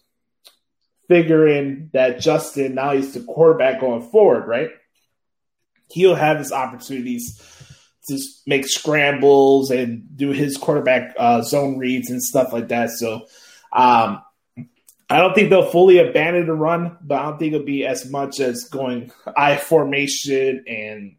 [1.10, 4.70] figure in that Justin now he's the quarterback going forward, right?
[5.90, 7.42] He'll have his opportunities
[8.08, 12.90] to make scrambles and do his quarterback uh, zone reads and stuff like that.
[12.90, 13.26] So.
[13.72, 14.22] Um,
[15.10, 18.08] I don't think they'll fully abandon the run, but I don't think it'll be as
[18.08, 21.16] much as going I formation and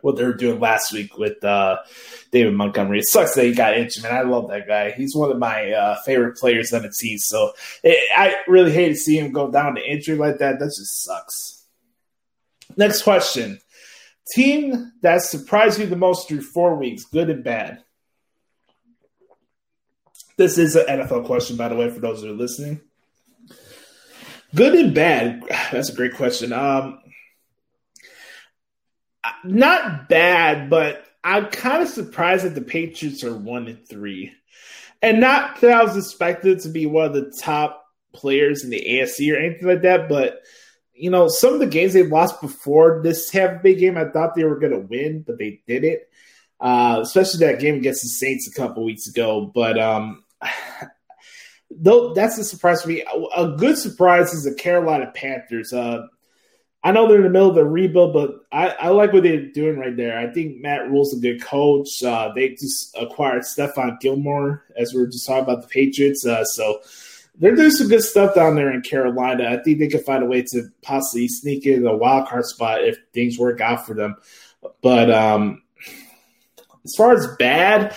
[0.00, 1.78] what they were doing last week with uh,
[2.32, 2.98] David Montgomery.
[2.98, 4.14] It sucks that he got injured, man.
[4.14, 4.92] I love that guy.
[4.92, 7.18] He's one of my uh, favorite players on the team.
[7.18, 10.58] So it, I really hate to see him go down to injury like that.
[10.58, 11.64] That just sucks.
[12.76, 13.58] Next question.
[14.34, 17.82] Team that surprised you the most through four weeks, good and bad.
[20.36, 22.80] This is an NFL question, by the way, for those that are listening.
[24.54, 25.42] Good and bad.
[25.72, 26.52] That's a great question.
[26.52, 26.98] Um,
[29.44, 34.32] not bad, but I'm kind of surprised that the Patriots are one and three,
[35.02, 38.84] and not that I was expected to be one of the top players in the
[38.86, 40.08] AFC or anything like that.
[40.08, 40.40] But
[40.94, 44.34] you know, some of the games they've lost before this Tampa Bay game, I thought
[44.34, 46.00] they were going to win, but they didn't.
[46.58, 49.50] Uh, especially that game against the Saints a couple weeks ago.
[49.54, 50.24] But um,
[51.70, 53.04] though that's a surprise for me.
[53.36, 55.72] A good surprise is the Carolina Panthers.
[55.72, 56.06] Uh,
[56.82, 59.50] I know they're in the middle of the rebuild, but I, I, like what they're
[59.50, 60.18] doing right there.
[60.18, 62.02] I think Matt Rhule's a good coach.
[62.02, 66.24] Uh, they just acquired Stephon Gilmore, as we were just talking about the Patriots.
[66.24, 66.80] Uh, so
[67.38, 69.48] they're doing some good stuff down there in Carolina.
[69.48, 72.84] I think they could find a way to possibly sneak in a wild card spot
[72.84, 74.16] if things work out for them.
[74.80, 75.62] But um,
[76.84, 77.96] as far as bad,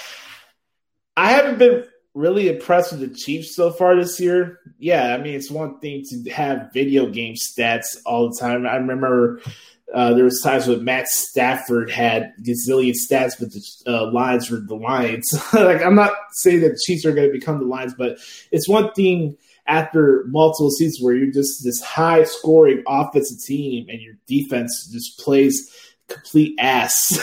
[1.16, 4.60] I haven't been really impressed with the Chiefs so far this year.
[4.78, 8.66] Yeah, I mean it's one thing to have video game stats all the time.
[8.66, 9.42] I remember
[9.94, 14.60] uh, there was times when Matt Stafford had gazillion stats, but the uh, Lions were
[14.60, 15.32] the Lions.
[15.54, 18.18] like I'm not saying that the Chiefs are going to become the Lions, but
[18.52, 24.02] it's one thing after multiple seasons where you're just this high scoring offensive team and
[24.02, 25.72] your defense just plays
[26.08, 27.20] complete ass.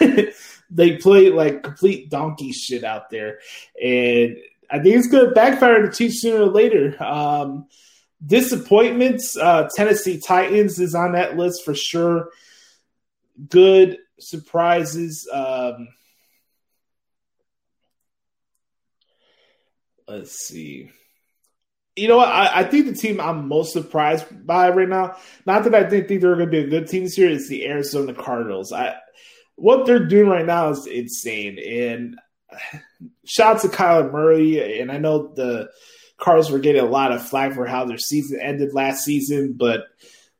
[0.74, 3.38] they play like complete donkey shit out there,
[3.82, 4.36] and
[4.70, 7.02] I think it's going to backfire to Chiefs sooner or later.
[7.02, 7.66] Um,
[8.24, 12.30] disappointments: uh, Tennessee Titans is on that list for sure.
[13.48, 15.28] Good surprises.
[15.32, 15.88] Um,
[20.08, 20.90] let's see.
[21.94, 22.28] You know what?
[22.28, 26.08] I, I, think the team I'm most surprised by right now, not that I think,
[26.08, 28.72] think they're going to be a good team this year, is the Arizona Cardinals.
[28.72, 28.96] I
[29.56, 31.58] what they're doing right now is insane.
[31.58, 32.18] And
[33.24, 34.80] shout to Kyler Murray.
[34.80, 35.70] And I know the
[36.18, 39.86] Cardinals were getting a lot of flack for how their season ended last season, but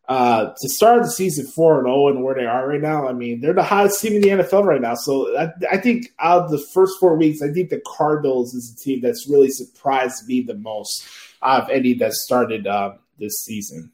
[0.08, 3.12] uh, to start the season four and zero and where they are right now, I
[3.12, 4.94] mean they're the hottest team in the NFL right now.
[4.94, 8.74] So I, I think out of the first four weeks, I think the Cardinals is
[8.74, 11.06] the team that's really surprised me the most
[11.42, 13.92] out of any that started uh, this season.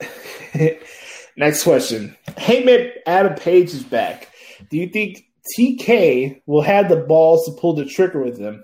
[1.40, 2.14] Next question.
[2.36, 4.28] Hey, man, Adam Page is back.
[4.68, 5.24] Do you think
[5.56, 8.62] TK will have the balls to pull the trigger with him?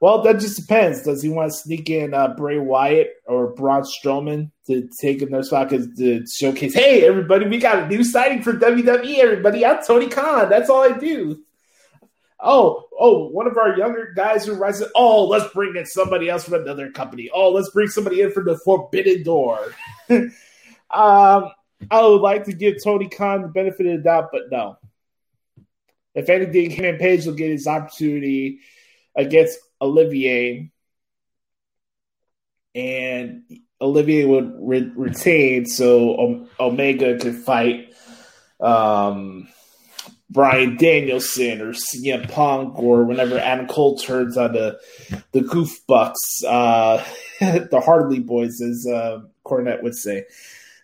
[0.00, 1.02] Well, that just depends.
[1.02, 5.42] Does he want to sneak in uh, Bray Wyatt or Braun Strowman to take another
[5.42, 9.66] spot to showcase, hey, everybody, we got a new signing for WWE, everybody.
[9.66, 10.48] I'm Tony Khan.
[10.48, 11.42] That's all I do.
[12.40, 14.90] Oh, oh, one of our younger guys who rises.
[14.96, 17.28] Oh, let's bring in somebody else from another company.
[17.34, 19.74] Oh, let's bring somebody in from the Forbidden Door.
[20.90, 21.50] um,
[21.90, 24.78] I would like to give Tony Khan the benefit of the doubt, but no.
[26.14, 28.60] If anything, and Page will get his opportunity
[29.14, 30.70] against Olivier,
[32.74, 33.44] and
[33.80, 37.94] Olivier would re- retain, so Omega could fight
[38.60, 39.48] um,
[40.30, 44.78] Bryan Danielson or CM Punk or whenever Adam Cole turns on the
[45.32, 47.02] the Goof Bucks, uh,
[47.40, 50.26] the Hardly Boys, as uh, Cornette would say.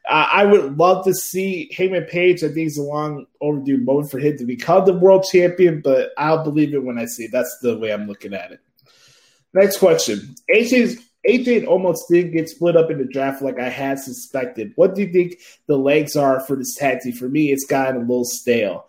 [0.06, 2.44] Uh, I would love to see Hangman Page.
[2.44, 6.10] I think it's a long overdue moment for him to become the world champion, but
[6.18, 7.32] I'll believe it when I see it.
[7.32, 8.60] That's the way I'm looking at it.
[9.54, 10.34] Next question.
[10.54, 14.72] AJ's AJ almost did get split up in the draft like I had suspected.
[14.76, 17.12] What do you think the legs are for this tag team?
[17.12, 18.86] For me, it's gotten a little stale.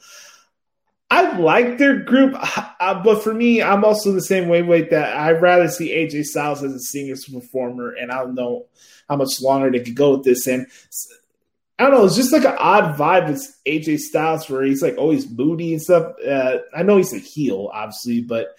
[1.10, 2.36] I like their group,
[2.80, 5.16] uh, but for me, I'm also the same way with that.
[5.16, 8.66] I'd rather see AJ Styles as a singer performer, and I don't know
[9.08, 10.48] how much longer they could go with this.
[10.48, 10.68] And
[11.78, 14.98] I don't know, it's just like an odd vibe with AJ Styles where he's like
[14.98, 16.14] always moody and stuff.
[16.26, 18.58] Uh, I know he's a heel, obviously, but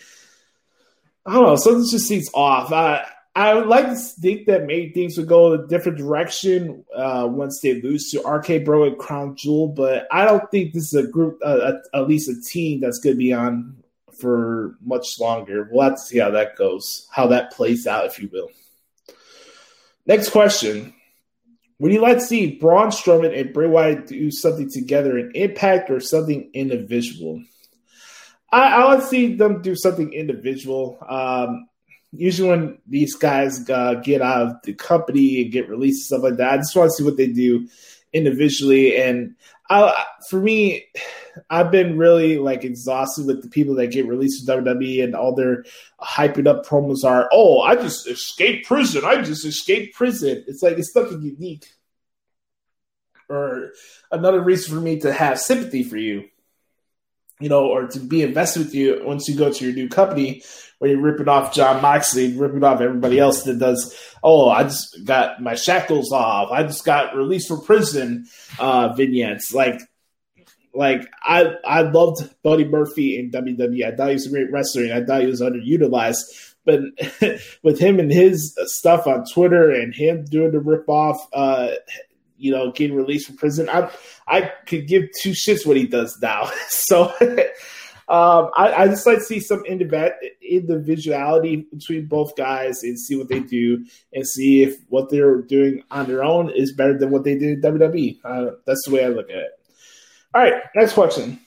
[1.25, 2.73] I don't know, something just seems off.
[2.73, 3.05] I
[3.37, 7.61] I would like to think that maybe things would go a different direction uh, once
[7.61, 11.07] they lose to RK Bro and Crown Jewel, but I don't think this is a
[11.07, 13.77] group, uh, at least a team that's going to be on
[14.19, 15.69] for much longer.
[15.71, 18.49] We'll have to see how that goes, how that plays out, if you will.
[20.07, 20.95] Next question.
[21.79, 25.91] Would you like to see Braun Strowman and Bray Wyatt do something together in Impact
[25.91, 27.43] or something individual?
[28.51, 30.97] I, I want to see them do something individual.
[31.07, 31.69] Um,
[32.13, 36.31] usually, when these guys uh, get out of the company and get released and stuff
[36.31, 37.69] like that, I just want to see what they do
[38.13, 38.97] individually.
[38.97, 39.37] And
[39.69, 40.87] I, for me,
[41.51, 45.35] I've been really like exhausted with the people that get released from WWE and all
[45.35, 45.65] their
[46.01, 49.05] hyping up promos are, oh, I just escaped prison.
[49.05, 50.45] I just escaped prison.
[50.47, 51.67] It's like it's nothing unique
[53.29, 53.73] or
[54.11, 56.29] another reason for me to have sympathy for you,
[57.41, 60.43] you know, or to be invested with you once you go to your new company
[60.79, 65.05] where you're ripping off Jon Moxley, ripping off everybody else that does, oh, I just
[65.05, 66.51] got my shackles off.
[66.51, 68.27] I just got released from prison
[68.59, 69.53] uh, vignettes.
[69.55, 69.81] Like,
[70.75, 73.87] like I I loved Buddy Murphy in WWE.
[73.87, 76.55] I thought he was a great wrestler and I thought he was underutilized.
[76.67, 76.81] But
[77.63, 81.71] with him and his stuff on Twitter and him doing the rip off, uh,
[82.39, 83.91] you know, getting released from prison, I
[84.27, 86.51] I could give two shits what he does now.
[86.69, 87.13] so
[88.09, 93.29] um, I, I just like to see some individuality between both guys and see what
[93.29, 97.25] they do and see if what they're doing on their own is better than what
[97.25, 98.19] they did in WWE.
[98.25, 99.51] Uh, that's the way I look at it.
[100.33, 101.41] All right, next question.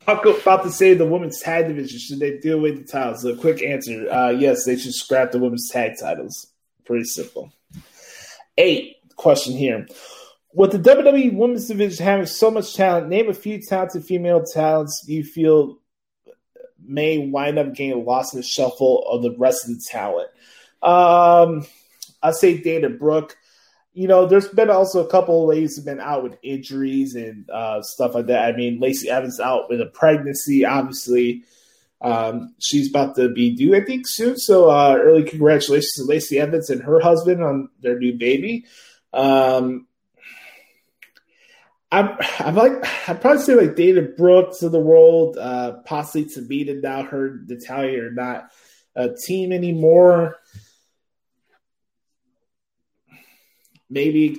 [0.00, 2.00] Talk about to say the women's tag division.
[2.00, 3.24] Should they deal with the titles?
[3.24, 6.48] A quick answer: uh, Yes, they should scrap the women's tag titles.
[6.84, 7.52] Pretty simple.
[8.56, 9.86] Eight question here.
[10.54, 15.04] With the WWE Women's Division having so much talent, name a few talented female talents
[15.06, 15.78] you feel
[16.82, 20.28] may wind up getting lost in the shuffle of the rest of the talent.
[20.82, 21.66] Um,
[22.22, 23.36] I say Dana Brooke.
[23.92, 27.48] You know, there's been also a couple of ladies have been out with injuries and
[27.50, 28.54] uh, stuff like that.
[28.54, 31.42] I mean, Lacey Evans out with a pregnancy, obviously.
[32.00, 34.38] Um, she's about to be due, I think, soon.
[34.38, 38.66] So, uh, early congratulations to Lacey Evans and her husband on their new baby.
[39.12, 39.86] Um,
[41.90, 46.82] I'm, I'm like, I'd probably say like David Brooks of the world, uh, possibly Tamina
[46.82, 48.50] now her Natalya are not
[48.94, 50.36] a team anymore.
[53.88, 54.36] Maybe,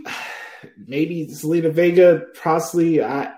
[0.77, 3.01] maybe Zelina Vega, possibly.
[3.01, 3.33] I,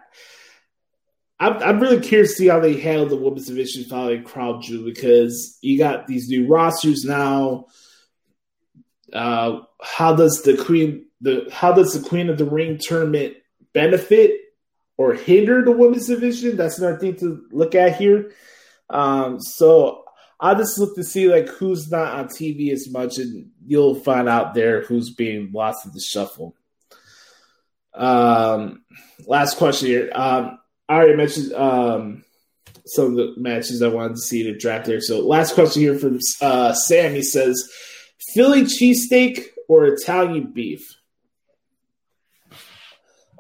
[1.39, 4.83] I'm, I'm really curious to see how they handle the women's division following Crown Jewel
[4.83, 7.67] because you got these new rosters now.
[9.13, 13.37] Uh, how does the Queen the how does the Queen of the Ring tournament
[13.73, 14.39] benefit
[14.97, 16.57] or hinder the women's division?
[16.57, 18.31] That's another thing to look at here.
[18.89, 20.03] Um, so
[20.39, 24.27] I just look to see like who's not on TV as much, and you'll find
[24.27, 26.55] out there who's being lost in the shuffle.
[27.93, 28.83] Um,
[29.27, 30.11] last question here.
[30.13, 30.59] Um,
[30.89, 32.23] I already mentioned um,
[32.85, 34.99] some of the matches I wanted to see to draft there.
[35.01, 37.13] So last question here from uh, Sam.
[37.13, 37.69] He says,
[38.33, 40.81] Philly cheesesteak or Italian beef?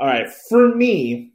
[0.01, 1.31] All right, for me,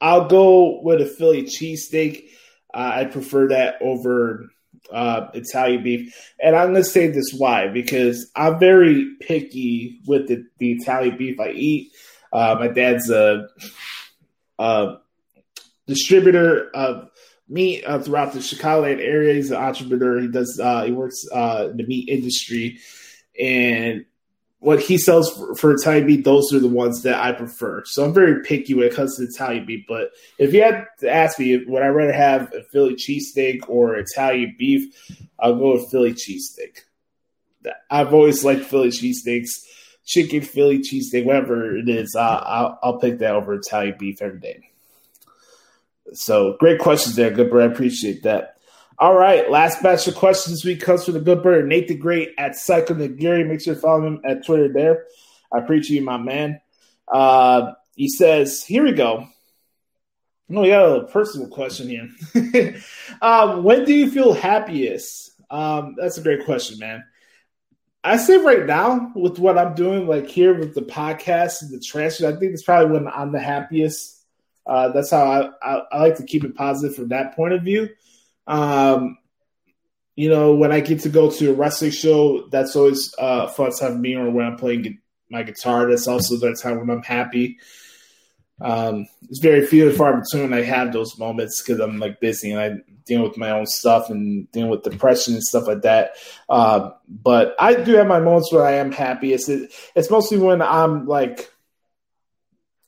[0.00, 2.24] I'll go with a Philly cheesesteak.
[2.72, 4.48] Uh, I prefer that over
[4.90, 6.32] uh, Italian beef.
[6.40, 11.18] And I'm going to say this why because I'm very picky with the, the Italian
[11.18, 11.92] beef I eat.
[12.32, 13.46] Uh, my dad's a,
[14.58, 14.96] a
[15.86, 17.10] distributor of
[17.46, 19.34] meat uh, throughout the Chicago area.
[19.34, 20.20] He's an entrepreneur.
[20.20, 22.78] He does uh, he works uh, in the meat industry,
[23.38, 24.06] and
[24.60, 27.84] what he sells for, for, Italian beef, those are the ones that I prefer.
[27.86, 29.84] So I'm very picky when it comes to Italian beef.
[29.88, 33.96] But if you had to ask me, would I rather have a Philly cheesesteak or
[33.96, 34.92] Italian beef?
[35.38, 36.80] I'll go with Philly cheesesteak.
[37.90, 39.64] I've always liked Philly cheesesteaks,
[40.04, 42.16] chicken Philly cheesesteak, whatever it is.
[42.16, 44.70] I'll, I'll, I'll pick that over Italian beef every day.
[46.14, 47.64] So great questions there, good bro.
[47.64, 48.57] I appreciate that.
[49.00, 51.94] All right, last batch of questions this week comes from the good bird, Nate the
[51.94, 53.44] Great at Psycho Gary.
[53.44, 55.04] Make sure to follow him at Twitter there.
[55.52, 56.60] I appreciate you, my man.
[57.06, 59.28] Uh, he says, "Here we go."
[60.48, 62.74] No, we got a personal question here.
[63.22, 65.30] um, when do you feel happiest?
[65.48, 67.04] Um, that's a great question, man.
[68.02, 71.78] I say right now with what I'm doing, like here with the podcast and the
[71.78, 74.24] transfer, I think it's probably when I'm the happiest.
[74.66, 77.62] Uh, that's how I, I, I like to keep it positive from that point of
[77.62, 77.90] view.
[78.48, 79.18] Um,
[80.16, 83.70] you know, when I get to go to a wrestling show, that's always uh, fun
[83.70, 84.16] time for me.
[84.16, 84.98] Or when I'm playing
[85.30, 87.58] my guitar, that's also the time when I'm happy.
[88.60, 92.50] Um, it's very few and far between I have those moments because I'm like busy
[92.50, 92.70] and I
[93.04, 96.12] dealing with my own stuff and dealing with depression and stuff like that.
[96.48, 99.32] Uh, but I do have my moments where I am happy.
[99.32, 101.52] It's it's mostly when I'm like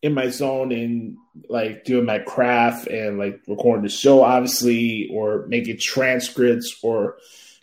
[0.02, 1.16] in my zone and
[1.48, 7.16] like doing my craft and like recording the show, obviously, or making transcripts or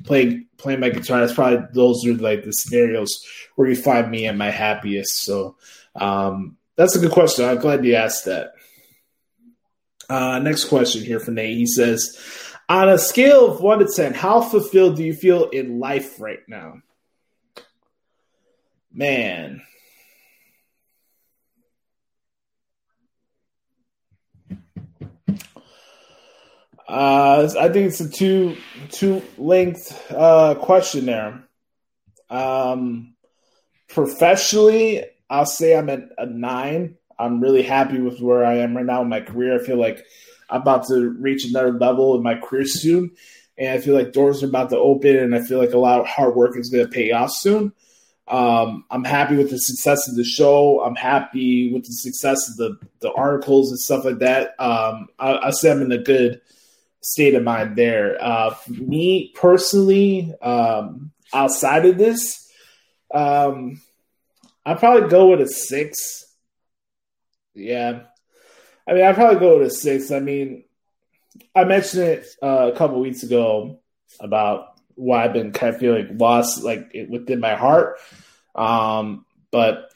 [0.03, 1.19] playing playing my guitar.
[1.19, 3.25] That's probably those are like the scenarios
[3.55, 5.23] where you find me at my happiest.
[5.23, 5.55] So
[5.95, 7.45] um, that's a good question.
[7.45, 8.53] I'm glad you asked that.
[10.09, 11.57] Uh, next question here from Nate.
[11.57, 12.17] He says,
[12.69, 16.39] on a scale of one to ten, how fulfilled do you feel in life right
[16.47, 16.81] now?
[18.93, 19.63] Man.
[26.87, 28.55] Uh, I think it's a two
[28.89, 31.43] two length uh, question there.
[32.29, 33.15] Um,
[33.89, 36.97] professionally, I'll say I'm at a nine.
[37.19, 39.59] I'm really happy with where I am right now in my career.
[39.59, 40.05] I feel like
[40.49, 43.11] I'm about to reach another level in my career soon,
[43.57, 45.99] and I feel like doors are about to open, and I feel like a lot
[45.99, 47.73] of hard work is going to pay off soon.
[48.29, 50.81] Um, I'm happy with the success of the show.
[50.83, 54.55] I'm happy with the success of the the articles and stuff like that.
[54.57, 56.39] Um, I, I say I'm in a good
[57.07, 58.17] state of mind there.
[58.19, 62.51] Uh, me personally, um, outside of this,
[63.13, 63.81] um,
[64.65, 66.25] I'd probably go with a six.
[67.53, 68.01] Yeah.
[68.85, 70.11] I mean, I'd probably go with a six.
[70.11, 70.65] I mean,
[71.55, 73.79] I mentioned it uh, a couple weeks ago
[74.19, 77.99] about why I've been kind of feeling lost, like it, within my heart.
[78.53, 79.91] Um, but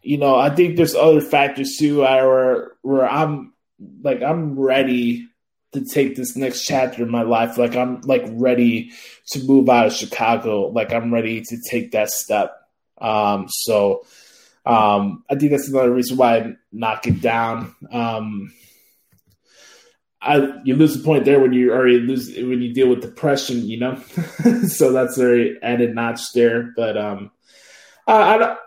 [0.00, 3.52] you know, I think there's other factors too, where where I'm
[4.02, 5.28] like I'm ready
[5.74, 7.58] to take this next chapter in my life.
[7.58, 8.92] Like I'm like ready
[9.32, 10.68] to move out of Chicago.
[10.68, 12.56] Like I'm ready to take that step.
[12.98, 14.04] Um, so
[14.64, 17.74] um, I think that's another reason why I knock it down.
[17.90, 18.52] Um,
[20.22, 23.66] I you lose the point there when you already lose when you deal with depression,
[23.66, 23.96] you know.
[24.68, 26.72] so that's very added notch there.
[26.74, 27.30] But um,
[28.06, 28.58] I, I don't,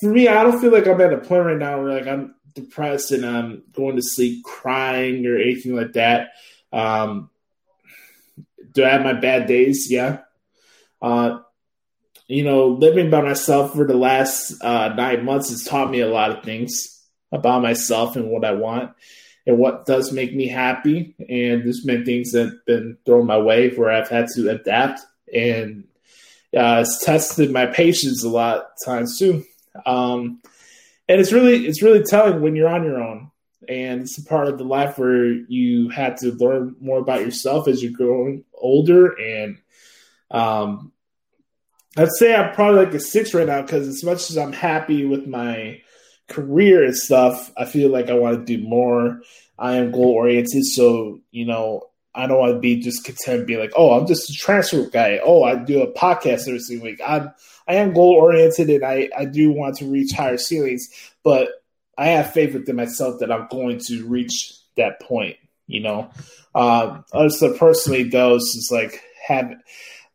[0.00, 2.34] for me, I don't feel like I'm at a point right now where like I'm
[2.54, 6.30] depressed and I'm going to sleep crying or anything like that.
[6.76, 7.30] Um,
[8.72, 9.90] do I have my bad days?
[9.90, 10.18] Yeah.
[11.00, 11.40] Uh,
[12.28, 16.08] you know, living by myself for the last uh, nine months has taught me a
[16.08, 17.02] lot of things
[17.32, 18.92] about myself and what I want
[19.46, 21.14] and what does make me happy.
[21.20, 25.00] And there's been things that have been thrown my way where I've had to adapt
[25.32, 25.84] and
[26.56, 29.44] uh, it's tested my patience a lot of times too.
[29.84, 30.40] Um,
[31.08, 33.30] and it's really it's really telling when you're on your own
[33.68, 37.68] and it's a part of the life where you had to learn more about yourself
[37.68, 39.58] as you're growing older and
[40.30, 40.92] um,
[41.96, 45.06] I'd say I'm probably like a six right now because as much as I'm happy
[45.06, 45.80] with my
[46.28, 49.22] career and stuff, I feel like I want to do more.
[49.58, 53.60] I am goal oriented, so you know I don't want to be just content being
[53.60, 55.20] like, oh, I'm just a transfer guy.
[55.24, 57.00] Oh, I do a podcast every single week.
[57.06, 57.32] I'm
[57.66, 60.88] I am goal oriented and I I do want to reach higher ceilings,
[61.24, 61.48] but
[61.98, 65.36] I have faith within myself that I'm going to reach that point.
[65.66, 66.10] You know,
[66.54, 69.52] um, also personally though, it's like have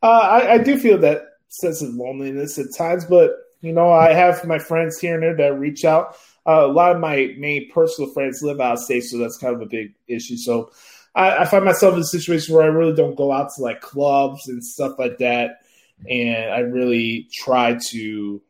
[0.01, 4.13] uh, I, I do feel that sense of loneliness at times, but you know, I
[4.13, 6.17] have my friends here and there that reach out.
[6.47, 9.55] Uh, a lot of my main personal friends live out of state, so that's kind
[9.55, 10.37] of a big issue.
[10.37, 10.71] So
[11.13, 13.81] I, I, find myself in a situation where I really don't go out to like
[13.81, 15.61] clubs and stuff like that,
[16.09, 18.41] and I really try to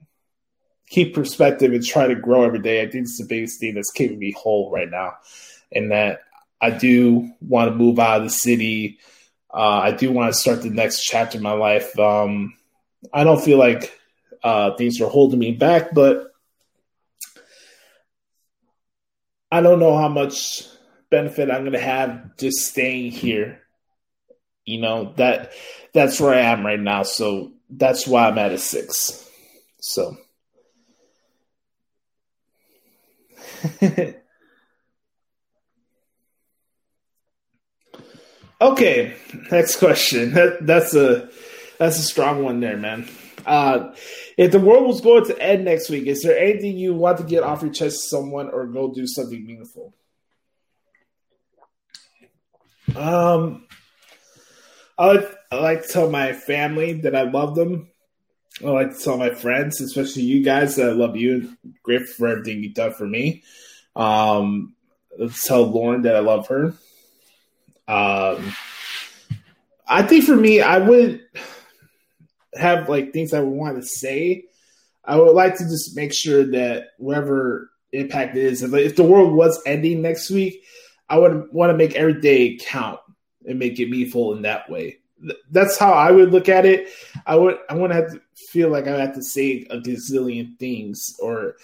[0.91, 2.81] keep perspective and try to grow every day.
[2.81, 5.13] I think it's the biggest thing that's keeping me whole right now,
[5.71, 6.23] and that
[6.59, 8.99] I do want to move out of the city.
[9.51, 11.97] Uh, I do want to start the next chapter of my life.
[11.97, 12.53] Um,
[13.11, 13.97] I don't feel like
[14.43, 16.33] uh, things are holding me back, but
[19.51, 20.67] I don't know how much
[21.09, 23.61] benefit I'm going to have just staying here.
[24.65, 25.53] You know that
[25.93, 29.25] that's where I am right now, so that's why I'm at a six.
[29.79, 30.17] So.
[38.61, 39.15] okay,
[39.51, 40.33] next question.
[40.33, 41.29] That, that's a
[41.79, 43.09] That's a strong one there, man.
[43.45, 43.95] Uh,
[44.37, 47.23] if the world was going to end next week, is there anything you want to
[47.23, 49.95] get off your chest to someone or go do something meaningful?
[52.95, 53.67] Um,
[54.97, 57.90] I like, I like to tell my family that I love them.
[58.63, 62.13] I like to tell my friends, especially you guys, that I love you and grateful
[62.13, 63.43] for everything you've done for me.
[63.95, 64.75] Um,
[65.17, 66.73] let's tell Lauren that I love her.
[67.87, 68.55] Um,
[69.87, 71.21] I think for me, I would
[72.53, 74.45] have like things I would want to say.
[75.03, 79.33] I would like to just make sure that whatever impact it is, if, the world
[79.33, 80.63] was ending next week,
[81.09, 82.99] I would want to make every day count
[83.45, 84.99] and make it meaningful in that way.
[85.49, 86.89] That's how I would look at it.
[87.25, 91.15] I would I wouldn't have to feel like I have to say a gazillion things
[91.19, 91.55] or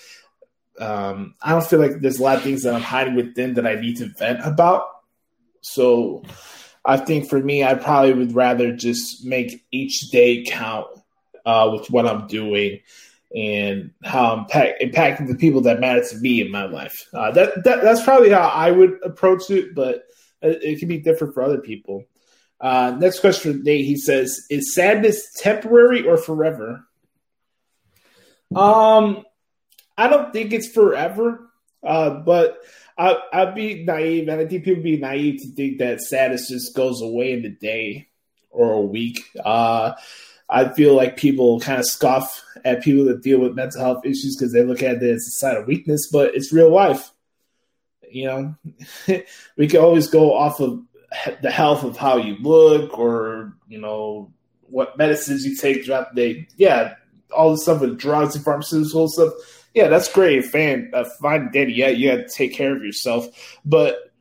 [0.80, 3.66] um, I don't feel like there's a lot of things that I'm hiding within that
[3.66, 4.88] I need to vent about.
[5.62, 6.24] So
[6.86, 10.88] I think for me, I probably would rather just make each day count
[11.46, 12.80] uh, with what I'm doing
[13.36, 17.08] and how I'm impact, impacting the people that matter to me in my life.
[17.14, 20.04] Uh, that, that that's probably how I would approach it, but
[20.42, 22.06] it, it can be different for other people.
[22.60, 23.86] Uh, next question Nate.
[23.86, 26.86] He says, "Is sadness temporary or forever?"
[28.56, 29.24] Um,
[29.98, 31.50] I don't think it's forever,
[31.84, 32.60] uh, but
[32.98, 36.76] I, I'd be naive, and I think people be naive to think that sadness just
[36.76, 38.08] goes away in a day
[38.50, 39.24] or a week.
[39.44, 39.94] Uh,
[40.50, 44.36] I feel like people kind of scoff at people that deal with mental health issues
[44.36, 47.12] because they look at it as a sign of weakness, but it's real life.
[48.10, 48.56] You know,
[49.58, 50.82] we can always go off of
[51.42, 54.32] the health of how you look or, you know,
[54.70, 56.48] what medicines you take throughout the day.
[56.58, 56.96] Yeah,
[57.36, 59.34] all the stuff with drugs and pharmaceutical stuff.
[59.74, 60.46] Yeah, that's great.
[60.46, 61.74] Fan, uh, fine, Danny.
[61.74, 63.28] Yeah, you got to take care of yourself,
[63.64, 64.12] but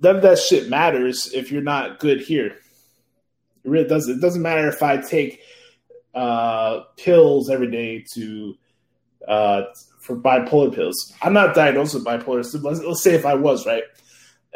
[0.00, 2.46] none of that shit matters if you're not good here.
[2.46, 4.18] It really doesn't.
[4.18, 5.40] It doesn't matter if I take
[6.14, 8.54] uh, pills every day to
[9.28, 9.62] uh,
[10.00, 11.14] for bipolar pills.
[11.22, 12.44] I'm not diagnosed with bipolar.
[12.44, 13.84] So let's, let's say if I was right.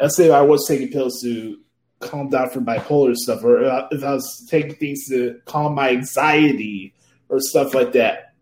[0.01, 1.59] Let's say I was taking pills to
[2.01, 5.91] calm down from bipolar stuff, or uh, if I was taking things to calm my
[5.91, 6.95] anxiety
[7.29, 8.35] or stuff like that.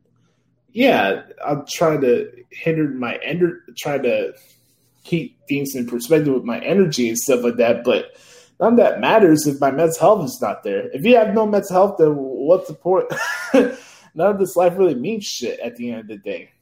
[0.71, 4.35] Yeah, I'm trying to hinder my energy, trying to
[5.05, 7.85] keep things in perspective with my energy and stuff like that.
[7.85, 8.17] But
[8.61, 10.89] none of that matters if my mental health is not there.
[10.91, 13.07] If you have no mental health, then what's the point?
[14.15, 16.53] none of this life really means shit at the end of the day.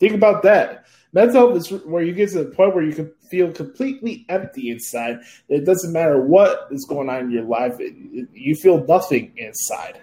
[0.00, 0.86] Think about that.
[1.14, 4.68] Mental health is where you get to the point where you can feel completely empty
[4.68, 5.20] inside.
[5.48, 9.32] It doesn't matter what is going on in your life, it, it, you feel nothing
[9.36, 10.00] inside.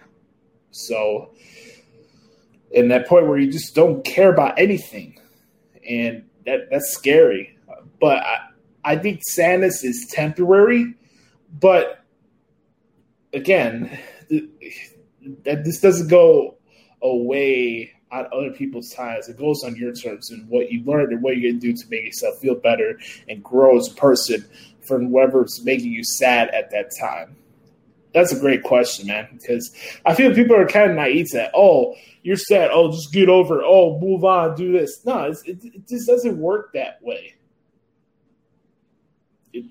[0.72, 1.32] So,
[2.72, 5.20] in that point where you just don't care about anything,
[5.88, 7.58] and that that's scary.
[8.00, 8.38] But I,
[8.86, 10.96] I think sadness is temporary,
[11.60, 12.06] but
[13.34, 14.00] again,
[14.30, 14.50] th-
[15.44, 16.56] that this doesn't go
[17.02, 19.30] away on other people's times.
[19.30, 21.90] It goes on your terms and what you learned and what you're gonna do to
[21.90, 23.00] make yourself feel better
[23.30, 24.46] and grow as a person
[24.82, 27.36] from whatever's making you sad at that time.
[28.14, 29.30] That's a great question, man.
[29.32, 29.74] Because
[30.06, 31.52] I feel people are kind of naive to that.
[31.56, 32.70] Oh, you're sad.
[32.72, 33.62] Oh, just get over.
[33.62, 33.66] It.
[33.66, 34.56] Oh, move on.
[34.56, 35.06] Do this.
[35.06, 37.36] No, it, it just doesn't work that way.
[39.54, 39.66] It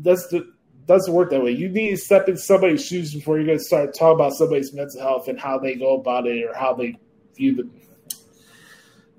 [0.00, 0.52] does the
[0.86, 1.52] doesn't work that way.
[1.52, 4.72] You need to step in somebody's shoes before you're going to start talking about somebody's
[4.72, 6.98] mental health and how they go about it or how they
[7.36, 8.16] view the.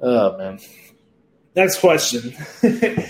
[0.02, 0.60] Oh man.
[1.56, 2.36] Next question.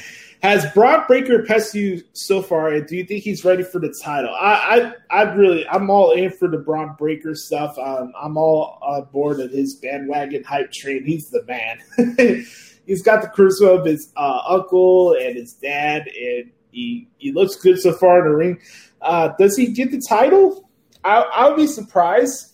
[0.44, 3.96] Has Bron Breakker impressed you so far, and do you think he's ready for the
[4.04, 4.36] title?
[4.38, 7.78] I, I, I really, I'm all in for the Bron Breakker stuff.
[7.78, 11.06] Um, I'm all on board of his bandwagon hype train.
[11.06, 12.46] He's the man.
[12.86, 17.56] he's got the charisma of his uh, uncle and his dad, and he he looks
[17.56, 18.60] good so far in the ring.
[19.02, 20.70] Uh, does he get the title?
[21.06, 22.54] I, I would be surprised,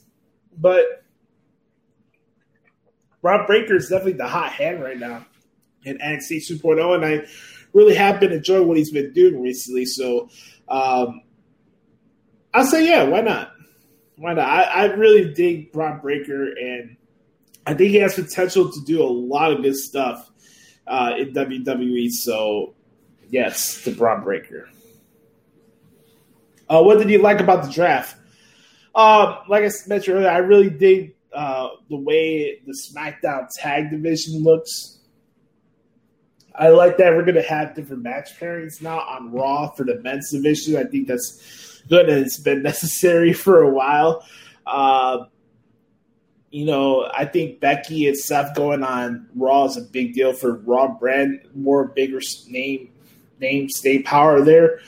[0.60, 0.99] but
[3.22, 5.26] Bron Breakker is definitely the hot hand right now
[5.84, 7.28] in NXT 2.0, and I
[7.74, 9.86] really have been enjoying what he's been doing recently.
[9.86, 10.30] So
[10.68, 11.22] um,
[12.54, 13.52] I'll say, yeah, why not?
[14.16, 14.46] Why not?
[14.46, 16.98] I, I really dig Bron Breakker, and
[17.66, 20.30] I think he has potential to do a lot of good stuff
[20.88, 22.10] uh, in WWE.
[22.12, 22.74] So,
[23.30, 24.70] yes, the Bron Breakker.
[26.68, 28.16] Uh, what did you like about the draft?
[28.94, 34.44] Uh, like I mentioned earlier, I really dig uh, the way the SmackDown tag division
[34.44, 35.00] looks.
[36.56, 40.00] I like that we're going to have different match pairings now on Raw for the
[40.02, 40.76] men's division.
[40.76, 44.26] I think that's good and it's been necessary for a while.
[44.66, 45.26] Uh,
[46.52, 50.56] you know, I think Becky and Seth going on Raw is a big deal for
[50.56, 52.92] Raw brand, more bigger name,
[53.40, 54.80] name, stay power there.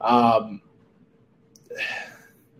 [0.00, 0.62] Um,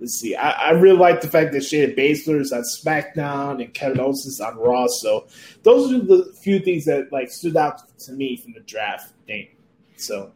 [0.03, 0.35] let's see.
[0.35, 4.27] I, I really like the fact that Shayna Baszler is on SmackDown and Kevin Owens
[4.27, 4.89] is on Raw.
[4.89, 5.29] So
[5.63, 9.47] those are the few things that like stood out to me from the draft thing.
[9.97, 10.33] So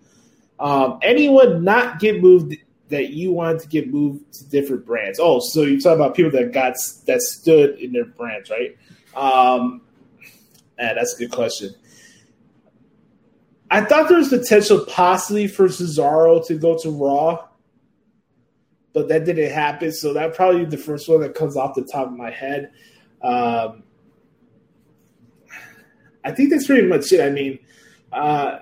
[0.61, 2.55] um, anyone not get moved
[2.91, 5.19] that you wanted to get moved to different brands?
[5.21, 8.79] Oh, so you're talking about people that got that stood in their brands, right?
[9.17, 9.83] Um,
[10.79, 11.75] ah, that's a good question.
[13.69, 17.49] I thought there was potential possibly for Cesaro to go to Raw,
[18.97, 19.93] but that didn't happen.
[19.93, 22.71] So that probably the first one that comes off the top of my head.
[23.21, 23.83] Um,
[26.25, 27.21] I think that's pretty much it.
[27.21, 27.59] I mean,
[28.11, 28.61] uh,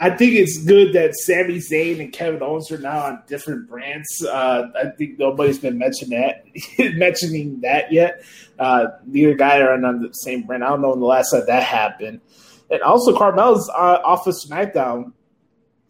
[0.00, 4.08] I think it's good that Sami Zayn and Kevin Owens are now on different brands.
[4.24, 6.44] Uh, I think nobody's been mentioning that
[6.96, 8.24] mentioning that yet.
[8.58, 10.64] Uh, neither guy are on the same brand.
[10.64, 12.20] I don't know when the last time that happened.
[12.68, 15.12] And also, Carmella's uh, off of SmackDown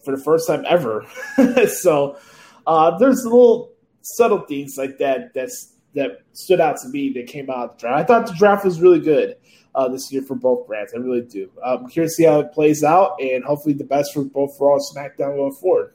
[0.05, 1.07] for the first time ever.
[1.69, 2.19] so
[2.67, 7.49] uh, there's little subtle things like that that's that stood out to me that came
[7.49, 7.99] out of the draft.
[7.99, 9.37] I thought the draft was really good
[9.75, 10.93] uh, this year for both brands.
[10.95, 11.51] I really do.
[11.65, 14.75] I'm curious to see how it plays out, and hopefully the best for both Raw
[14.75, 15.95] and SmackDown going forward.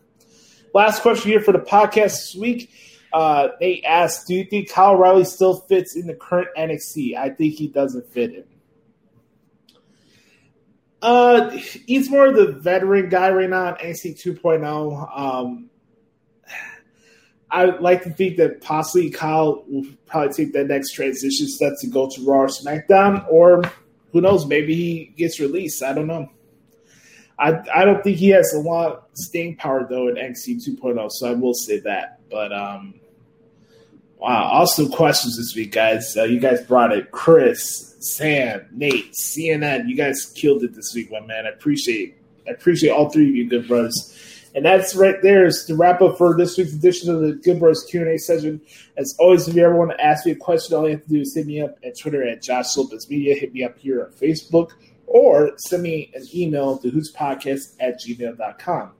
[0.73, 2.71] Last question here for the podcast this week.
[3.11, 7.29] Uh, they asked, "Do you think Kyle O'Reilly still fits in the current NXT?" I
[7.29, 8.43] think he doesn't fit in.
[11.01, 15.19] Uh, he's more of the veteran guy right now on NXT 2.0.
[15.19, 15.68] Um,
[17.51, 21.87] I like to think that possibly Kyle will probably take that next transition step to
[21.87, 23.63] go to Raw or SmackDown, or
[24.11, 25.81] who knows, maybe he gets released.
[25.83, 26.29] I don't know.
[27.39, 31.09] I I don't think he has a lot of staying power though in NXT 2.0,
[31.11, 32.19] so I will say that.
[32.29, 32.95] But um,
[34.17, 36.15] wow, awesome questions this week, guys.
[36.15, 39.87] Uh, you guys brought it, Chris, Sam, Nate, CNN.
[39.87, 41.45] You guys killed it this week, my man.
[41.45, 42.15] I appreciate
[42.47, 44.15] I appreciate all three of you, good brothers.
[44.55, 47.59] And that's right there is the wrap up for this week's edition of the Good
[47.59, 48.61] Bros Q and A session.
[48.97, 51.09] As always, if you ever want to ask me a question, all you have to
[51.09, 53.35] do is hit me up at Twitter at Josh Lopez Media.
[53.35, 54.71] Hit me up here on Facebook
[55.05, 58.91] or send me an email to hoots podcast at gmail.com.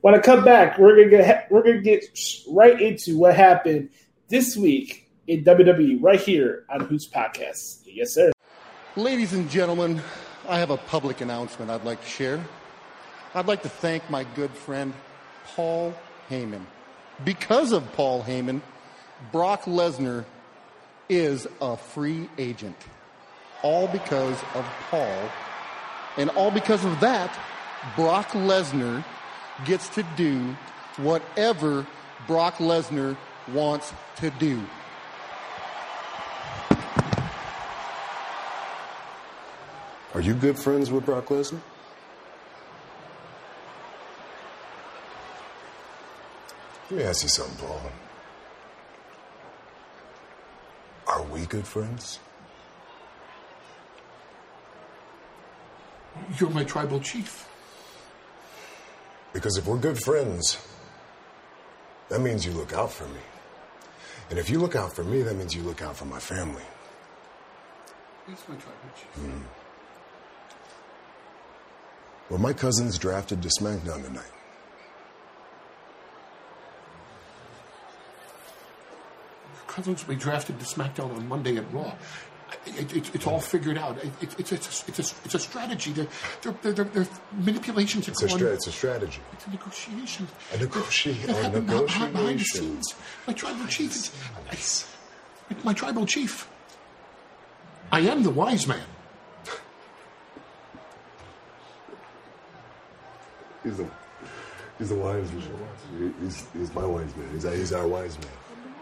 [0.00, 2.04] When I come back, we're gonna get we're gonna get
[2.48, 3.90] right into what happened
[4.28, 7.82] this week in WWE right here on Hoots Podcast.
[7.86, 8.32] Yes, sir.
[8.96, 10.02] Ladies and gentlemen,
[10.48, 12.44] I have a public announcement I'd like to share.
[13.34, 14.92] I'd like to thank my good friend
[15.54, 15.94] Paul
[16.28, 16.66] Heyman.
[17.24, 18.60] Because of Paul Heyman,
[19.30, 20.26] Brock Lesnar
[21.08, 22.76] is a free agent.
[23.62, 25.30] All because of Paul.
[26.18, 27.34] And all because of that,
[27.96, 29.02] Brock Lesnar
[29.64, 30.54] gets to do
[30.98, 31.86] whatever
[32.26, 33.16] Brock Lesnar
[33.54, 34.62] wants to do.
[40.14, 41.60] Are you good friends with Brock Lesnar?
[46.92, 47.80] Let me ask you something, Paul.
[51.06, 52.18] Are we good friends?
[56.38, 57.48] You're my tribal chief.
[59.32, 60.58] Because if we're good friends,
[62.10, 63.20] that means you look out for me.
[64.28, 66.64] And if you look out for me, that means you look out for my family.
[68.26, 69.08] He's my tribal chief.
[69.14, 69.40] Hmm.
[72.28, 74.41] Well, my cousins drafted to SmackDown tonight?
[79.86, 81.92] Will be drafted to SmackDown on Monday at Raw.
[82.66, 83.96] It, it, it's all figured out.
[83.98, 85.92] It, it, it's, it's, it's, a, it's a strategy.
[85.92, 86.06] They're,
[86.42, 89.20] they're, they're, they're manipulations It's a, stra- it's a strategy.
[89.32, 90.28] It's a negotiation.
[90.52, 91.26] A negotiation.
[91.28, 92.94] That A happened behind- the scenes.
[93.26, 94.12] My tribal chief.
[94.52, 94.86] Is,
[95.64, 96.48] my tribal chief.
[97.90, 98.86] I am the wise man.
[103.62, 103.86] He's the,
[104.78, 106.14] he's the wise man.
[106.20, 107.28] He's, he's my wise man.
[107.32, 108.28] He's, he's our wise man.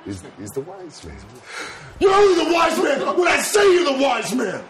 [0.05, 1.17] He's, he's the wise man.
[1.99, 4.65] You're only the wise man when I say you're the wise man.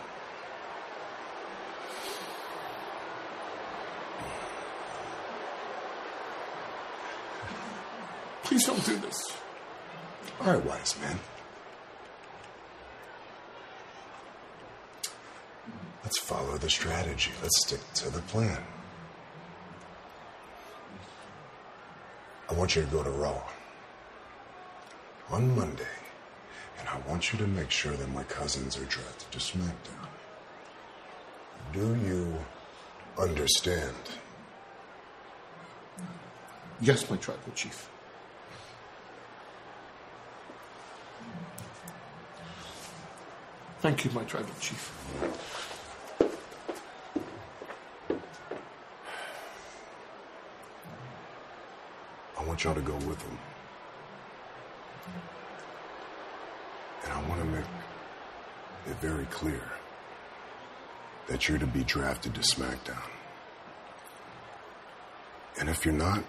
[8.43, 9.33] Please don't do this.
[10.41, 11.19] All right, wise man.
[16.03, 17.31] Let's follow the strategy.
[17.41, 18.61] Let's stick to the plan.
[22.49, 23.41] I want you to go to Raw
[25.31, 25.85] on Monday,
[26.79, 30.09] and I want you to make sure that my cousins are drafted to SmackDown.
[31.73, 32.37] Do you
[33.19, 33.95] understand?
[36.81, 37.89] Yes, my tribal chief.
[43.81, 44.93] Thank you, my tribal chief.
[52.39, 53.39] I want y'all to go with him.
[57.05, 57.65] And I want to make
[58.87, 59.63] it very clear
[61.29, 63.09] that you're to be drafted to SmackDown.
[65.59, 66.25] And if you're not,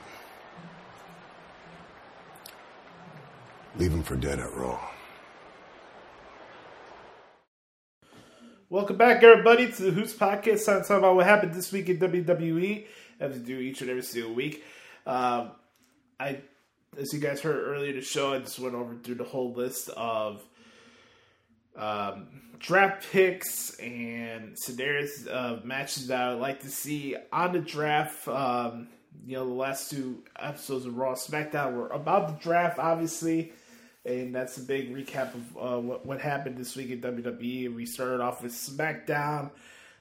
[3.78, 4.80] leave him for dead at Raw.
[8.70, 10.66] Welcome back, everybody, to the Hoots Podcast.
[10.66, 12.86] Time to talk about what happened this week in WWE,
[13.20, 14.64] as we do each and every single week.
[15.06, 15.52] Um,
[16.18, 16.40] I,
[16.98, 19.90] as you guys heard earlier the show, I just went over through the whole list
[19.96, 20.44] of
[21.78, 22.28] um,
[22.60, 28.28] draft picks and scenarios of matches that I would like to see on the draft.
[28.28, 28.90] Um,
[29.26, 33.54] you know, the last two episodes of Raw SmackDown were about the draft, obviously,
[34.04, 37.74] and that's a big recap of uh, what, what happened this week in WWE.
[37.74, 39.52] We started off with SmackDown.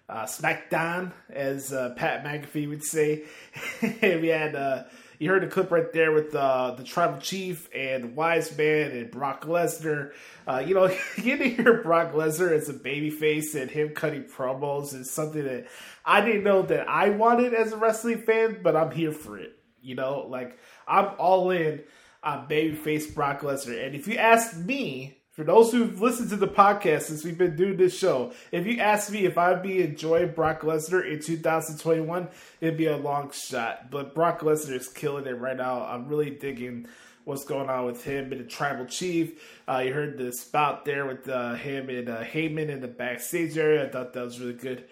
[0.09, 3.22] Uh, SmackDown, as uh, Pat McAfee would say.
[4.03, 4.82] we had uh,
[5.20, 9.10] you heard the clip right there with uh, the tribal chief and Wise Man and
[9.10, 10.12] Brock Lesnar.
[10.48, 14.94] Uh, you know, getting to hear Brock Lesnar as a babyface and him cutting promos
[14.94, 15.66] is something that
[16.06, 19.58] I didn't know that I wanted as a wrestling fan, but I'm here for it.
[19.82, 20.58] You know, like
[20.88, 21.82] I'm all in
[22.22, 23.86] on babyface Brock Lesnar.
[23.86, 27.57] And if you ask me, for those who've listened to the podcast since we've been
[27.57, 32.28] doing this show, if you ask me if I'd be enjoying Brock Lesnar in 2021,
[32.61, 33.91] it'd be a long shot.
[33.91, 35.82] But Brock Lesnar is killing it right now.
[35.86, 36.88] I'm really digging
[37.24, 39.43] what's going on with him and the tribal chief.
[39.66, 43.57] Uh, you heard the spout there with uh, him and uh, Heyman in the backstage
[43.57, 43.86] area.
[43.86, 44.84] I thought that was really good.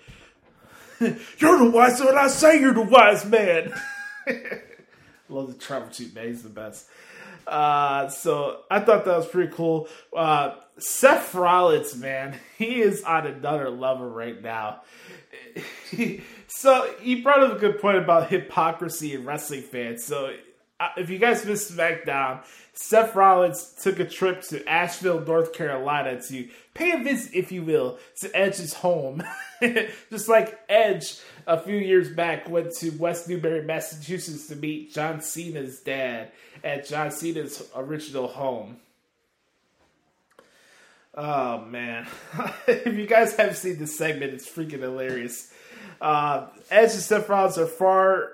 [0.98, 2.16] you're the wise man.
[2.16, 3.74] I say you're the wise man.
[5.28, 6.28] Love the tribal chief, man.
[6.28, 6.86] He's the best.
[7.48, 9.88] Uh, so I thought that was pretty cool.
[10.14, 14.82] Uh, Seth Rollins, man, he is on another level right now.
[16.46, 20.04] so he brought up a good point about hypocrisy in wrestling fans.
[20.04, 20.34] So
[20.80, 26.22] uh, if you guys missed SmackDown, Seth Rollins took a trip to Asheville, North Carolina
[26.22, 29.22] to pay a visit, if you will, to Edge's home.
[30.10, 31.18] Just like Edge
[31.48, 36.30] a few years back went to West Newbury, Massachusetts to meet John Cena's dad
[36.62, 38.76] at John Cena's original home.
[41.14, 42.06] Oh man.
[42.68, 45.52] if you guys haven't seen this segment, it's freaking hilarious.
[46.00, 48.32] Uh, Edge and Seth Rollins are far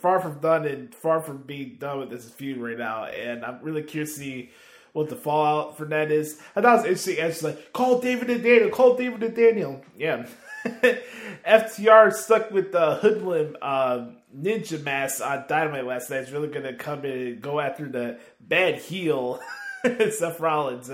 [0.00, 3.62] far from done and far from being done with this feud right now, and I'm
[3.62, 4.50] really curious to see
[4.92, 6.40] what the fallout for that is.
[6.56, 7.18] I thought it was interesting.
[7.18, 9.84] Edge's like, call David and Daniel, call David and Daniel.
[9.96, 10.26] Yeah.
[11.46, 14.06] FTR stuck with the hoodlum uh,
[14.36, 16.22] ninja mask on Dynamite last night.
[16.22, 19.40] Is really going to come in and go after the bad heel,
[19.84, 20.90] Seth Rollins.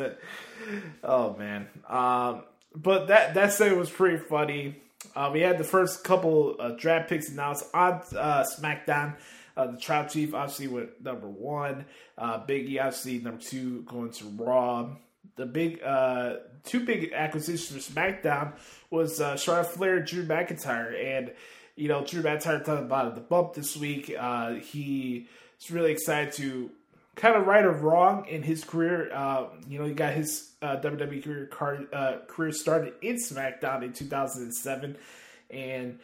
[1.02, 1.68] Oh man.
[1.88, 2.42] Um,
[2.74, 4.76] but that that segment was pretty funny.
[5.16, 9.16] Uh, we had the first couple uh, draft picks announced on uh, SmackDown.
[9.56, 11.84] Uh, the Tribal Chief obviously went number one.
[12.16, 14.96] Uh, Biggie obviously number two, going to Raw.
[15.36, 18.52] The big uh, two big acquisitions for SmackDown
[18.90, 21.32] was uh, Charlotte Flair, Drew McIntyre, and
[21.76, 24.14] you know Drew McIntyre talked about the bump this week.
[24.18, 25.28] Uh, he
[25.60, 26.70] is really excited to
[27.14, 29.12] kind of right or wrong in his career.
[29.12, 33.82] Uh, you know, he got his uh, WWE career, car, uh, career started in SmackDown
[33.82, 34.96] in 2007,
[35.50, 35.98] and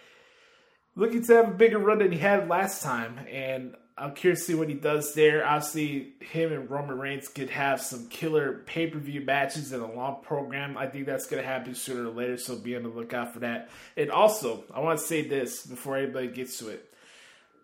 [0.96, 3.18] looking to have a bigger run than he had last time.
[3.30, 5.46] And I'm curious to see what he does there.
[5.46, 9.92] Obviously, him and Roman Reigns could have some killer pay per view matches in a
[9.92, 10.76] long program.
[10.78, 13.40] I think that's going to happen sooner or later, so be on the lookout for
[13.40, 13.70] that.
[13.96, 16.92] And also, I want to say this before anybody gets to it.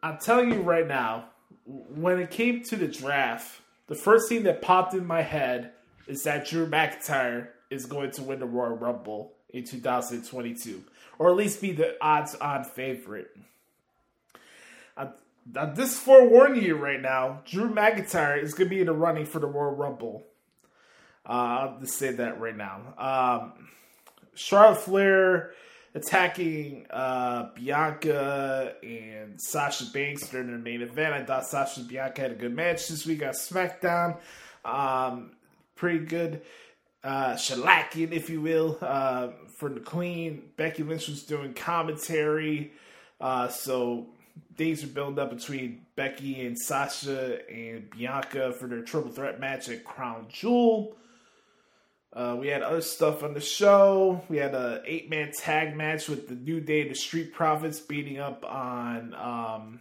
[0.03, 1.27] I'm telling you right now,
[1.65, 5.73] when it came to the draft, the first thing that popped in my head
[6.07, 10.83] is that Drew McIntyre is going to win the Royal Rumble in 2022,
[11.19, 13.37] or at least be the odds-on favorite.
[15.57, 19.27] I just forewarn you right now, Drew McIntyre is going to be in the running
[19.27, 20.27] for the Royal Rumble.
[21.27, 22.95] Uh, I'll just say that right now.
[22.99, 23.69] Um,
[24.35, 25.53] Charlotte Flair
[25.95, 31.15] attacking uh, Bianca and Sasha Banks during the main event.
[31.15, 34.19] I thought Sasha and Bianca had a good match this week on SmackDown.
[34.65, 35.33] Um,
[35.77, 36.43] pretty good
[37.05, 39.29] uh, shellacking, if you will, uh,
[39.59, 40.51] for the Queen.
[40.57, 42.73] Becky Lynch was doing commentary.
[43.21, 44.09] Uh, so
[44.57, 49.69] things are building up between Becky and Sasha and Bianca for their triple threat match
[49.69, 50.97] at Crown Jewel.
[52.13, 54.23] Uh, we had other stuff on the show.
[54.29, 57.81] We had a eight man tag match with the New Day and the Street Profits
[57.81, 59.81] beating up on um,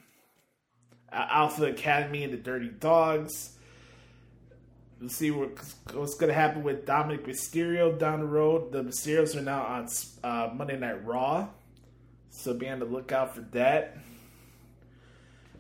[1.12, 3.56] Alpha Academy and the Dirty Dogs.
[5.00, 5.52] We'll see what,
[5.94, 8.72] what's going to happen with Dominik Mysterio down the road.
[8.72, 9.88] The Mysterios are now on
[10.24, 11.50] uh, Monday Night Raw,
[12.32, 13.98] so be on the lookout for that.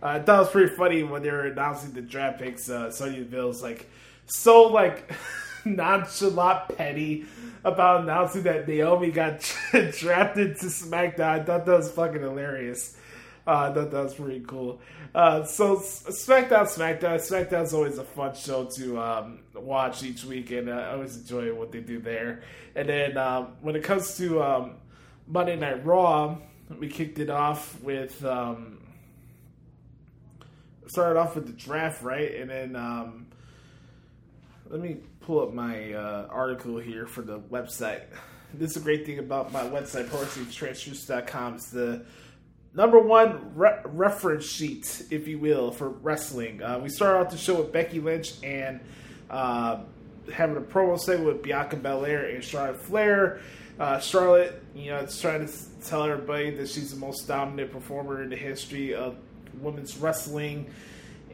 [0.03, 2.69] Uh, I thought it was pretty funny when they were announcing the draft picks.
[2.69, 3.89] Uh, Sonya Deville was like,
[4.25, 5.11] so like.
[5.65, 7.25] nonchalant petty
[7.63, 9.39] about announcing that Naomi got
[9.71, 11.21] drafted to SmackDown.
[11.21, 12.97] I thought that was fucking hilarious.
[13.45, 14.79] Uh, I thought that was pretty cool.
[15.13, 20.69] Uh, so SmackDown, SmackDown, SmackDown's always a fun show to um, watch each week, and
[20.69, 22.41] I always enjoy what they do there.
[22.75, 24.75] And then um, when it comes to um,
[25.27, 26.37] Monday Night Raw,
[26.79, 28.79] we kicked it off with um,
[30.93, 32.35] started off with the draft, right?
[32.35, 33.25] And then um,
[34.69, 38.03] let me pull up my uh, article here for the website.
[38.53, 41.55] This is a great thing about my website, ProWrestlingTranscriptions.com.
[41.55, 42.05] It's the
[42.75, 46.61] number one re- reference sheet, if you will, for wrestling.
[46.61, 48.79] Uh, we started off the show with Becky Lynch and
[49.31, 49.79] uh,
[50.31, 53.41] having a promo segment with Bianca Belair and Charlotte Flair.
[53.79, 58.21] Uh, Charlotte, you know, it's trying to tell everybody that she's the most dominant performer
[58.21, 59.15] in the history of
[59.61, 60.67] women's wrestling.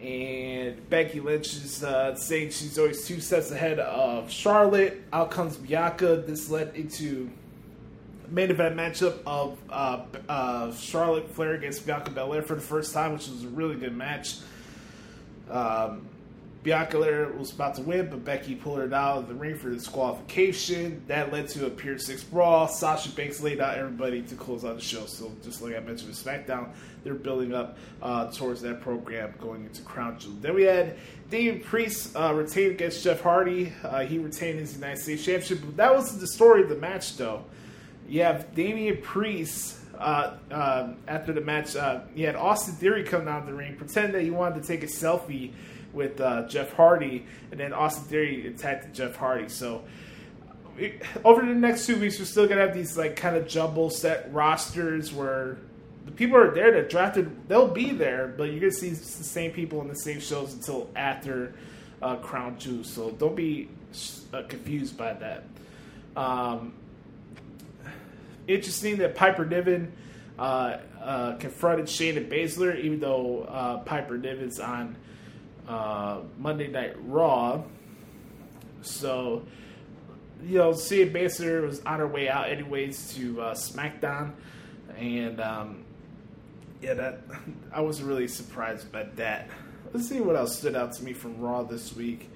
[0.02, 5.02] And Becky Lynch is uh, saying she's always two steps ahead of Charlotte.
[5.12, 6.24] Out comes Bianca.
[6.26, 7.30] This led into
[8.32, 13.14] main event matchup of uh, uh, Charlotte Flair against Bianca Belair for the first time,
[13.14, 14.38] which was a really good match.
[15.50, 16.08] Um,
[16.62, 19.70] Bianca Belair was about to win, but Becky pulled her out of the ring for
[19.70, 21.02] disqualification.
[21.08, 22.68] That led to a Pier 6 brawl.
[22.68, 25.06] Sasha Banks laid out everybody to close out the show.
[25.06, 26.70] So, just like I mentioned with SmackDown,
[27.06, 30.36] they're building up uh, towards that program going into Crown Jewel.
[30.42, 30.98] Then we had
[31.30, 33.72] Damian Priest uh, retained against Jeff Hardy.
[33.82, 35.62] Uh, he retained his United States Championship.
[35.62, 37.46] But that was the story of the match, though.
[38.10, 41.78] You have Damian Priest uh, um, after the match.
[41.78, 44.84] Uh, you had Austin Theory come down the ring, pretend that he wanted to take
[44.84, 45.54] a selfie
[45.94, 49.50] with uh, Jeff Hardy, and then Austin Theory attacked Jeff Hardy.
[49.50, 49.84] So
[50.78, 53.90] it- over the next two weeks, we're still gonna have these like kind of jumble
[53.90, 55.58] set rosters where
[56.06, 57.48] the people are there that drafted.
[57.48, 60.90] They'll be there, but you're gonna see the same people in the same shows until
[60.96, 61.54] after
[62.02, 62.84] uh, Crown Jewel.
[62.84, 63.68] So don't be
[64.34, 65.44] uh, confused by that.
[66.16, 66.74] Um,
[68.48, 69.92] interesting that Piper Niven
[70.38, 74.96] uh, uh, confronted Shayna Baszler, even though uh, Piper Niven's on
[75.70, 77.62] uh, Monday Night Raw.
[78.82, 79.44] So,
[80.44, 84.34] you know, Shayna Baszler was on her way out anyways to uh, SmackDown,
[84.98, 85.86] and um,
[86.82, 87.22] yeah, that
[87.72, 89.50] I was really surprised by that.
[89.94, 92.30] Let's see what else stood out to me from Raw this week.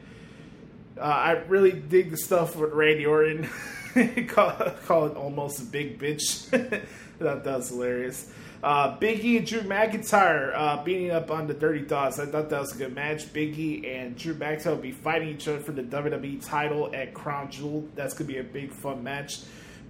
[0.98, 3.50] Uh, I really dig the stuff with Randy Orton.
[4.28, 4.52] call,
[4.86, 6.50] call it almost a big bitch.
[7.20, 8.32] that, that was hilarious.
[8.64, 12.18] Uh, Biggie and Drew McIntyre uh, beating up on the Dirty Thoughts.
[12.18, 13.26] I thought that was a good match.
[13.34, 17.52] Biggie and Drew McIntyre will be fighting each other for the WWE title at Crown
[17.52, 17.86] Jewel.
[17.96, 19.42] That's to be a big, fun match.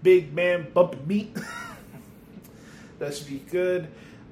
[0.01, 1.38] Big man bumping meat.
[2.99, 3.89] that should be good.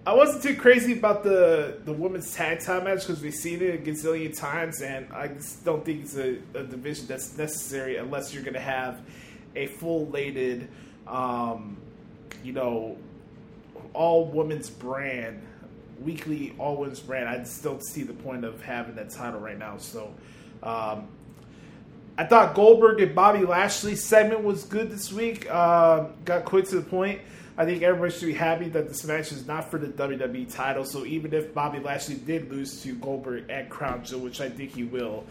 [0.07, 3.75] I wasn't too crazy about the the women's tag time match because we've seen it
[3.75, 8.33] a gazillion times, and I just don't think it's a, a division that's necessary unless
[8.33, 9.01] you're going to have
[9.55, 10.67] a full laded,
[11.05, 11.77] um,
[12.43, 12.97] you know,
[13.93, 15.41] all women's brand,
[16.01, 17.27] weekly all women's brand.
[17.27, 19.77] I don't see the point of having that title right now.
[19.77, 20.13] So,
[20.63, 21.07] um,
[22.17, 25.49] I thought Goldberg and Bobby Lashley segment was good this week.
[25.49, 27.21] Uh, got quick to the point.
[27.57, 30.85] I think everybody should be happy that this match is not for the WWE title.
[30.85, 34.71] So even if Bobby Lashley did lose to Goldberg at Crown Jewel, which I think
[34.71, 35.25] he will,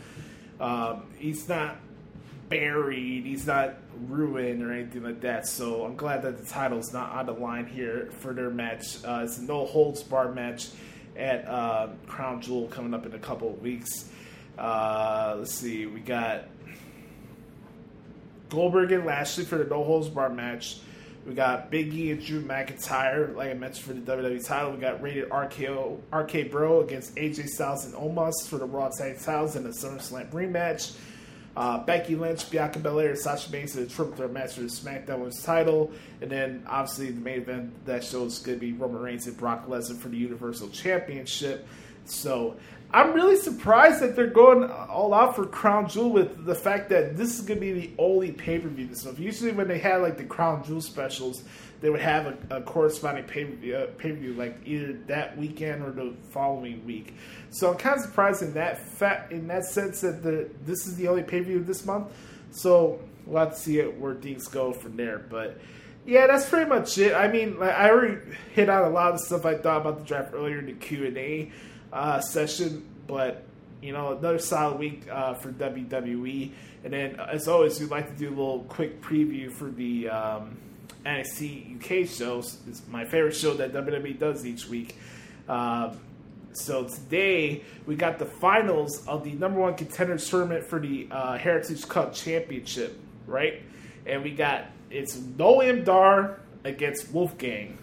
[0.61, 1.77] um, he's not
[2.51, 3.25] buried.
[3.25, 3.77] He's not
[4.09, 5.47] ruined or anything like that.
[5.47, 9.03] So I'm glad that the title's not on the line here for their match.
[9.03, 10.69] Uh, it's a no holds bar match
[11.17, 14.11] at uh, Crown Jewel coming up in a couple of weeks.
[14.59, 16.45] Uh, let's see, we got
[18.51, 20.81] Goldberg and Lashley for the no holds bar match.
[21.27, 24.73] We got Big E and Drew McIntyre, like I mentioned, for the WWE title.
[24.73, 29.21] We got rated RKO, RK Bro against AJ Styles and Omos for the Raw Tag
[29.21, 30.97] Titles in the SummerSlam rematch.
[31.57, 35.19] Uh, Becky Lynch, Bianca Belair, Sasha Banks in a triple threat match for the SmackDown
[35.19, 35.91] Women's title.
[36.21, 39.37] And then, obviously, the main event that show is going to be Roman Reigns and
[39.37, 41.67] Brock Lesnar for the Universal Championship.
[42.05, 42.57] So,
[42.93, 47.17] I'm really surprised that they're going all out for Crown Jewel with the fact that
[47.17, 49.21] this is going to be the only pay per view this month.
[49.21, 51.45] Usually, when they had like the Crown Jewel specials,
[51.81, 54.95] they would have a, a corresponding pay per view, uh, pay per view like either
[55.07, 57.15] that weekend or the following week.
[57.51, 60.97] So I'm kind of surprised in that fact, in that sense that the this is
[60.97, 62.13] the only pay per view this month.
[62.53, 65.19] So we'll have to see it where things go from there.
[65.19, 65.59] But
[66.07, 67.15] yeah, that's pretty much it.
[67.15, 68.19] I mean, like, I already
[68.55, 71.07] hit on a lot of stuff I thought about the draft earlier in the Q
[71.07, 71.53] and A
[71.93, 73.45] uh, session, but
[73.83, 76.53] you know, another solid week uh, for WWE.
[76.85, 80.57] And then, as always, we'd like to do a little quick preview for the um,
[81.05, 82.59] NXT UK shows.
[82.69, 84.97] It's my favorite show that WWE does each week.
[85.49, 85.95] Uh,
[86.53, 91.39] So today we got the finals of the number one contender tournament for the uh,
[91.39, 93.63] Heritage Cup Championship, right?
[94.07, 97.79] And we got it's Noam Dar against Wolfgang.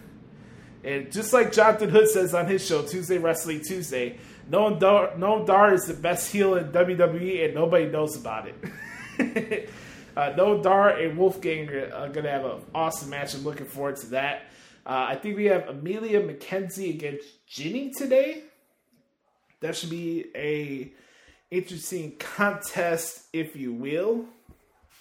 [0.83, 4.17] And just like Jonathan Hood says on his show, Tuesday Wrestling Tuesday,
[4.49, 8.55] Noam Dar, Noam Dar is the best heel in WWE and nobody knows about it.
[10.17, 13.33] uh, Noam Dar and Wolfgang are going to have an awesome match.
[13.33, 14.43] I'm looking forward to that.
[14.85, 18.43] Uh, I think we have Emilia McKenzie against Jinny today.
[19.61, 20.91] That should be a
[21.49, 24.25] interesting contest, if you will.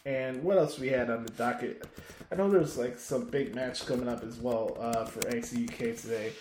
[0.04, 1.84] And what else we had on the docket?
[2.30, 5.96] I know there's like some big match coming up as well uh, for NXT UK
[6.00, 6.32] today.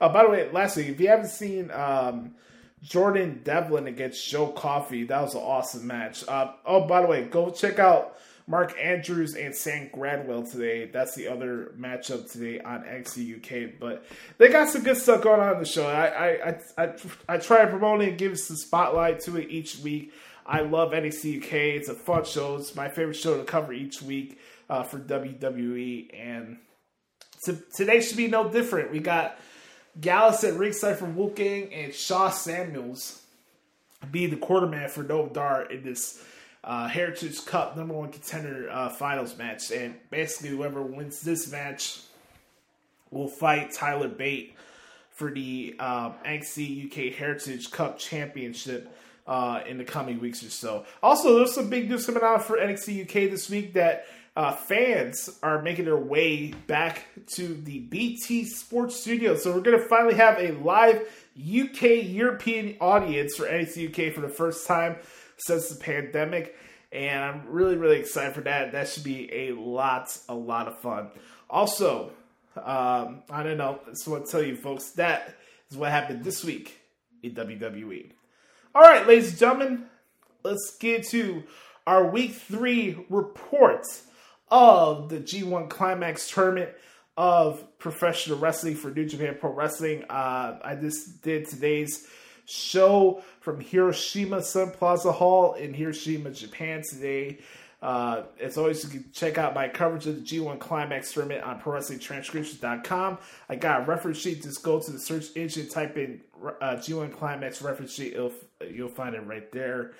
[0.00, 2.34] Oh, by the way, last week, if you haven't seen um,
[2.82, 6.26] Jordan Devlin against Joe Coffey, that was an awesome match.
[6.28, 10.86] Uh, oh, by the way, go check out Mark Andrews and Sam Gradwell today.
[10.86, 13.80] That's the other matchup today on NXT UK.
[13.80, 14.04] But
[14.38, 15.86] they got some good stuff going on in the show.
[15.86, 16.94] I I I,
[17.28, 20.12] I, try to promote it and give some spotlight to it each week.
[20.46, 21.52] I love NXT UK.
[21.52, 22.56] It's a fun show.
[22.56, 24.38] It's my favorite show to cover each week
[24.68, 26.10] uh, for WWE.
[26.14, 26.58] And
[27.44, 28.92] to, today should be no different.
[28.92, 29.38] We got
[29.98, 33.22] Gallus at ringside for Wolfgang and Sha Samuels
[34.10, 36.22] be the quarterman for Noam Dar in this
[36.64, 39.70] uh, Heritage Cup number one contender uh, finals match.
[39.70, 42.00] And basically, whoever wins this match
[43.10, 44.56] will fight Tyler Bate
[45.10, 48.96] for the um, NXT UK Heritage Cup Championship
[49.26, 50.84] uh, in the coming weeks or so.
[51.02, 54.06] Also, there's some big news coming out for NXT UK this week that
[54.36, 59.36] uh, fans are making their way back to the BT Sports Studio.
[59.36, 61.02] So we're going to finally have a live
[61.38, 64.96] UK European audience for NXT UK for the first time
[65.44, 66.56] since the pandemic.
[66.92, 68.72] And I'm really, really excited for that.
[68.72, 71.10] That should be a lot, a lot of fun.
[71.50, 72.12] Also,
[72.56, 73.80] um, I don't know.
[73.86, 75.34] I just want to tell you, folks, that
[75.70, 76.78] is what happened this week
[77.22, 78.12] in WWE.
[78.74, 79.86] All right, ladies and gentlemen,
[80.44, 81.42] let's get to
[81.86, 83.86] our week three report
[84.50, 86.70] of the G1 Climax tournament
[87.16, 90.04] of professional wrestling for New Japan Pro Wrestling.
[90.08, 92.06] Uh, I just did today's
[92.46, 97.38] show from Hiroshima Sun Plaza Hall in Hiroshima, Japan today.
[97.84, 101.60] Uh, as always, you can check out my coverage of the G1 Climax tournament on
[101.60, 103.18] ProWrestlingTranscriptions.com.
[103.50, 104.42] I got a reference sheet.
[104.42, 106.22] Just go to the search engine, type in
[106.62, 108.14] uh, G1 Climax reference sheet.
[108.14, 108.32] It'll,
[108.70, 109.92] you'll find it right there.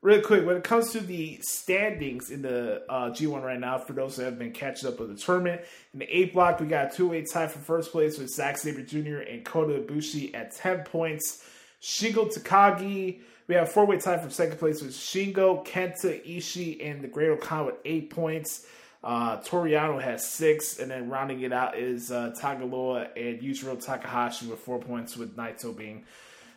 [0.00, 3.94] Really quick, when it comes to the standings in the uh, G1 right now, for
[3.94, 5.62] those that have been catching up with the tournament,
[5.92, 8.58] in the A block, we got a two way tie for first place with Zack
[8.58, 9.28] Sabre Jr.
[9.28, 11.42] and Kota Ibushi at 10 points.
[11.80, 17.02] Shingo Takagi, we have four way tie from second place with Shingo, Kenta, Ishii, and
[17.02, 18.66] the Great-O-Khan with eight points.
[19.02, 23.40] Uh, Toru Yano has six, and then rounding it out is uh, Tanga Loa and
[23.40, 26.04] Yujiro Takahashi with four points, with Naito being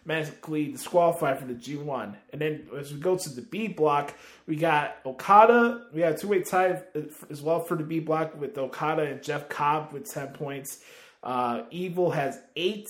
[0.06, 2.16] magically disqualified for the G1.
[2.32, 4.16] And then as we go to the B block,
[4.48, 5.86] we got Okada.
[5.94, 6.82] We a two way tie
[7.30, 10.80] as well for the B block with Okada and Jeff Cobb with 10 points.
[11.24, 12.88] Uh, Evil has eight.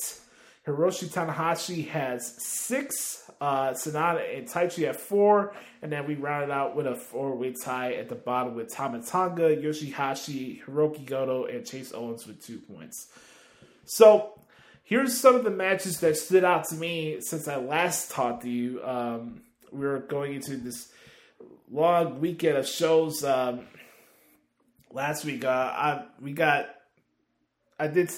[0.67, 3.29] Hiroshi Tanahashi has six.
[3.39, 5.53] Uh, Sanada and Taichi have four.
[5.81, 9.01] And then we rounded out with a four way tie at the bottom with Tama
[9.01, 13.07] Tonga, Yoshihashi, Hiroki Goto, and Chase Owens with two points.
[13.85, 14.39] So
[14.83, 18.49] here's some of the matches that stood out to me since I last talked to
[18.49, 18.83] you.
[18.83, 19.41] Um,
[19.71, 20.91] we were going into this
[21.71, 23.23] long weekend of shows.
[23.23, 23.61] Um,
[24.91, 26.67] last week, uh, I we got
[27.79, 28.11] I did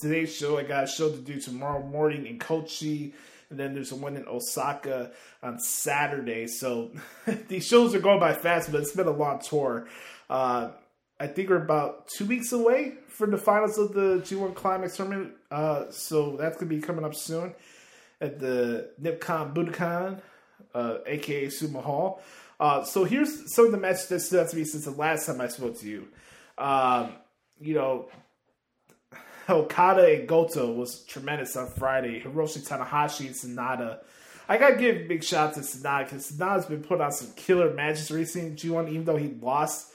[0.00, 0.58] today's show.
[0.58, 3.14] I got a show to do tomorrow morning in Kochi,
[3.50, 6.46] and then there's one in Osaka on Saturday.
[6.46, 6.92] So
[7.48, 9.88] these shows are going by fast, but it's been a long tour.
[10.28, 10.70] Uh,
[11.18, 15.32] I think we're about two weeks away from the finals of the G1 Climax tournament.
[15.50, 17.54] Uh, so that's gonna be coming up soon
[18.20, 20.20] at the Nippon Budokan,
[20.74, 22.22] uh, aka Sumo Hall.
[22.58, 25.26] Uh, so here's some of the matches that stood out to me since the last
[25.26, 26.08] time I spoke to you.
[26.58, 27.12] Um,
[27.60, 28.08] you know,
[29.48, 32.20] Okada and Goto was tremendous on Friday.
[32.20, 33.98] Hiroshi Tanahashi and Sanada.
[34.48, 37.72] I gotta give a big shout to Sanada because Sanada's been putting on some killer
[37.72, 39.92] matches recently in G1, even though he lost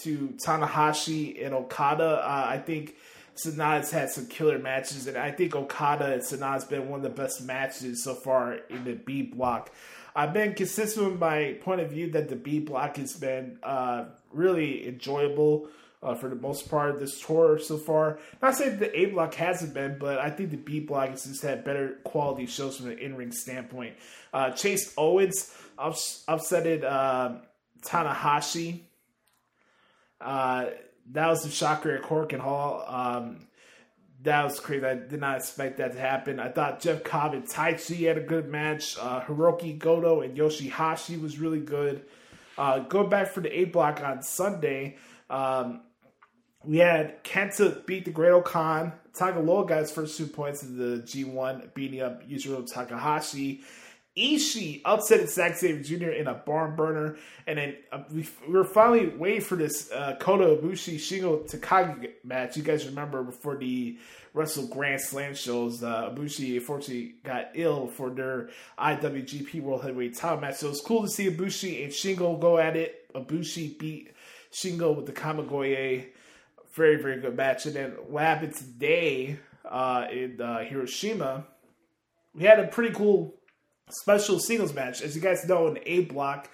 [0.00, 2.22] to Tanahashi and Okada.
[2.24, 2.96] Uh, I think
[3.36, 7.10] Sanada's had some killer matches, and I think Okada and Sanada's been one of the
[7.10, 9.70] best matches so far in the B block.
[10.16, 14.04] I've been consistent with my point of view that the B block has been uh,
[14.32, 15.68] really enjoyable
[16.04, 18.18] uh, for the most part this tour so far.
[18.42, 21.42] Not saying the A block hasn't been, but I think the B block has just
[21.42, 23.96] had better quality shows from an in ring standpoint.
[24.32, 27.36] Uh, Chase Owens ups- upsetted uh,
[27.82, 28.80] Tanahashi.
[30.20, 30.66] Uh,
[31.12, 32.84] that was the shocker at Korakuen Hall.
[32.86, 33.46] Um,
[34.22, 34.84] that was crazy.
[34.84, 36.40] I did not expect that to happen.
[36.40, 38.96] I thought Jeff Cobb and Taichi had a good match.
[38.98, 42.04] Uh, Hiroki Goto and Yoshihashi was really good.
[42.56, 44.96] Uh, going back for the A block on Sunday,
[45.28, 45.82] um,
[46.66, 48.92] we had Kenta beat the Great-O-Khan.
[49.14, 53.62] Tagaloa got his first two points in the G1, beating up Yujiro Takahashi.
[54.16, 56.10] Ishii upset Zack Sabre Jr.
[56.10, 57.16] in a barn burner,
[57.48, 62.10] and then uh, we, we were finally waiting for this uh, Kota Ibushi Shingo Takagi
[62.22, 62.56] match.
[62.56, 63.98] You guys remember before the
[64.32, 70.40] Wrestle Grand Slam shows, uh, Ibushi unfortunately got ill for their IWGP World Heavyweight Title
[70.40, 70.56] match.
[70.56, 73.12] So it was cool to see Ibushi and Shingo go at it.
[73.14, 74.12] Ibushi beat
[74.52, 76.06] Shingo with the Kamigoye.
[76.74, 77.66] Very very good match.
[77.66, 81.46] And then what happened today uh, in uh, Hiroshima?
[82.34, 83.34] We had a pretty cool
[83.90, 85.02] special singles match.
[85.02, 86.50] As you guys know, in A block,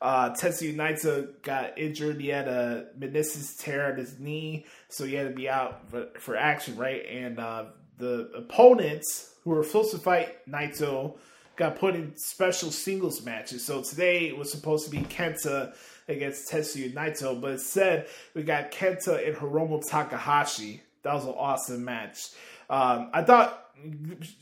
[0.00, 2.20] uh, Tetsuya Naito got injured.
[2.20, 6.08] He had a meniscus tear on his knee, so he had to be out for,
[6.18, 7.04] for action, right?
[7.06, 7.66] And uh,
[7.98, 11.18] the opponents who were supposed to fight Naito
[11.56, 13.66] got put in special singles matches.
[13.66, 15.74] So today was supposed to be Kenta
[16.10, 20.82] against Tetsuya Naito, but instead we got Kenta and Hiromu Takahashi.
[21.02, 22.30] That was an awesome match.
[22.68, 23.70] Um, I thought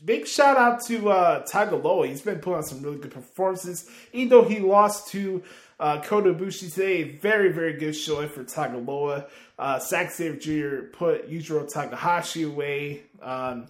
[0.03, 2.07] big shout out to uh, Tanga Loa.
[2.07, 3.89] He's been putting on some really good performances.
[4.13, 5.43] Even though he lost to
[5.79, 9.27] uh, Kota Ibushi today, very, very good showing for Tanga Loa.
[9.57, 10.87] Uh, Zack Sabre Jr.
[10.91, 13.03] put Yujiro Takahashi away.
[13.21, 13.67] Um,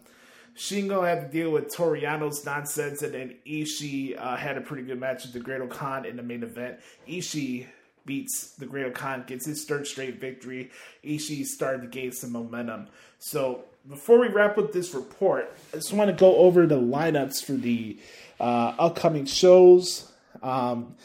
[0.55, 4.83] Shingo had to deal with Toru Yano's nonsense, and then Ishii uh, had a pretty
[4.83, 6.79] good match with the Great-O-Khan in the main event.
[7.07, 7.65] Ishii
[8.05, 10.71] beats the Great-O-Khan, gets his third straight victory.
[11.03, 12.87] Ishii started to gain some momentum.
[13.19, 17.43] So before we wrap up this report, I just want to go over the lineups
[17.43, 17.97] for the
[18.39, 20.11] uh, upcoming shows.
[20.41, 20.95] Um,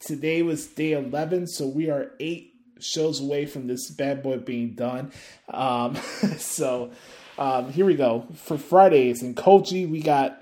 [0.00, 4.74] today was day 11, so we are eight shows away from this bad boy being
[4.74, 5.12] done.
[5.48, 5.94] Um,
[6.38, 6.90] so
[7.38, 8.26] um, here we go.
[8.34, 10.41] For Fridays in Kochi, we got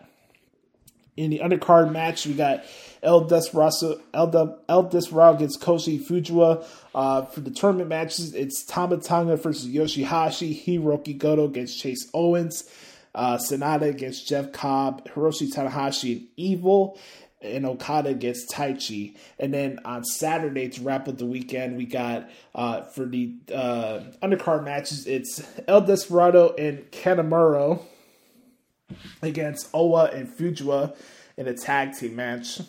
[1.16, 2.64] in the undercard match, we got
[3.02, 6.64] El Desperado, El, El Desperado against Kosei Fujita.
[6.94, 12.68] Uh, for the tournament matches, it's Tama Tonga versus Yoshihashi, Hiroki Goto against Chase Owens,
[13.14, 16.98] uh, Sanada against Jeff Cobb, Hiroshi Tanahashi and Evil,
[17.42, 19.16] and Okada against Taichi.
[19.38, 24.00] And then on Saturday to wrap up the weekend, we got uh, for the uh,
[24.22, 27.80] undercard matches, it's El Desperado and Kanemaru
[29.22, 30.96] against Oiwa and Fujita
[31.36, 32.60] in a tag team match.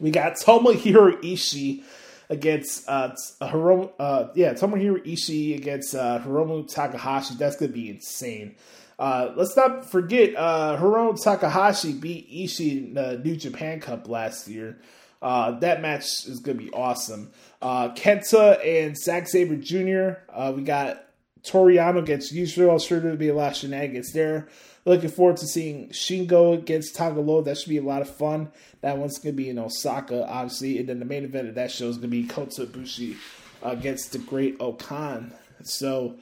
[0.00, 1.82] We got Tomohiro Ishii
[2.28, 7.34] against uh, Hiromu, uh yeah Tomohiro Ishii against uh, Hiromu Takahashi.
[7.34, 8.56] That's gonna be insane.
[8.98, 14.48] Uh, let's not forget uh, Hiromu Takahashi beat Ishii in the New Japan Cup last
[14.48, 14.78] year.
[15.22, 17.30] Uh, that match is gonna be awesome.
[17.62, 20.20] Uh, Kenta and Zack Sabre Jr.
[20.32, 21.06] Uh, we got
[21.42, 22.80] Toru Yano against Yujiro.
[22.84, 24.48] Sure to be a lot of shenanigans there.
[24.86, 27.42] Looking forward to seeing Shingo against Tanga Loa.
[27.42, 28.52] That should be a lot of fun.
[28.82, 30.78] That one's going to be in Osaka, obviously.
[30.78, 33.16] And then the main event of that show is going to be Kota Ibushi
[33.64, 35.34] against the Great-O-Khan.
[35.64, 36.14] So,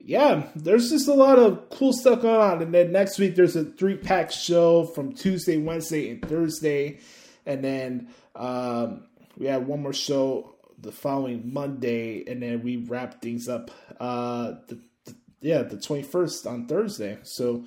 [0.00, 2.62] yeah, there's just a lot of cool stuff going on.
[2.62, 6.98] And then next week, there's a three pack show from Tuesday, Wednesday, and Thursday.
[7.46, 9.04] And then um,
[9.36, 12.24] we have one more show the following Monday.
[12.26, 13.70] And then we wrap things up,
[14.00, 17.18] uh, the, the, yeah, the 21st on Thursday.
[17.22, 17.62] So,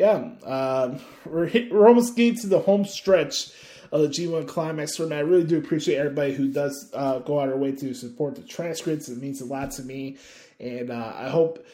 [0.00, 3.50] yeah, um, we're we're almost getting to the home stretch
[3.92, 5.18] of the G1 Climax tournament.
[5.18, 8.34] I really do appreciate everybody who does uh, go out of their way to support
[8.34, 9.10] the transcripts.
[9.10, 10.16] It means a lot to me,
[10.58, 11.66] and uh, I hope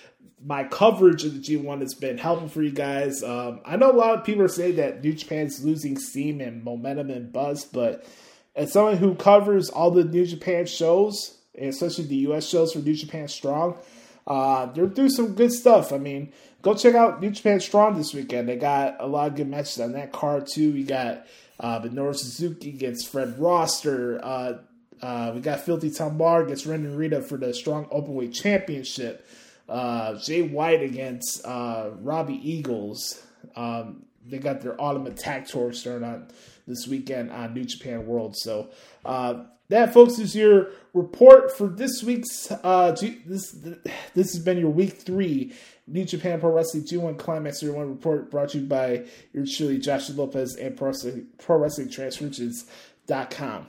[0.44, 3.23] my coverage of the G1 has been helpful for you guys.
[3.23, 6.65] Um, I know a lot of people are saying that New Japan's losing steam and
[6.65, 8.05] momentum and buzz, but
[8.57, 12.94] as someone who covers all the New Japan shows, especially the US shows for New
[12.94, 13.78] Japan Strong,
[14.27, 15.93] uh, they're doing some good stuff.
[15.93, 16.32] I mean,
[16.62, 18.48] go check out New Japan Strong this weekend.
[18.48, 20.73] They got a lot of good matches on that card too.
[20.73, 21.27] We got
[21.61, 24.20] uh, Minoru Suzuki against Fred Rosser.
[24.23, 24.59] Uh,
[25.01, 29.27] uh, we got Filthy Tambar against Ren Rita for the Strong Openweight Championship.
[29.69, 33.23] Uh, Jay White against uh, Robbie Eagles.
[33.55, 36.28] Um, they got their Autumn Attack Tour starting on
[36.66, 38.36] this weekend on New Japan World.
[38.36, 38.70] So
[39.05, 42.51] uh, that, folks, is your report for this week's.
[42.51, 43.84] Uh, this this
[44.14, 45.52] has been your week three
[45.86, 50.10] New Japan Pro Wrestling G1 Climax One report brought to you by your truly Josh
[50.10, 53.68] Lopez and Pro Wrestling, ProWrestlingTranscriptions.com.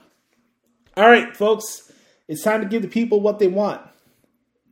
[0.96, 1.92] All right, folks,
[2.26, 3.80] it's time to give the people what they want.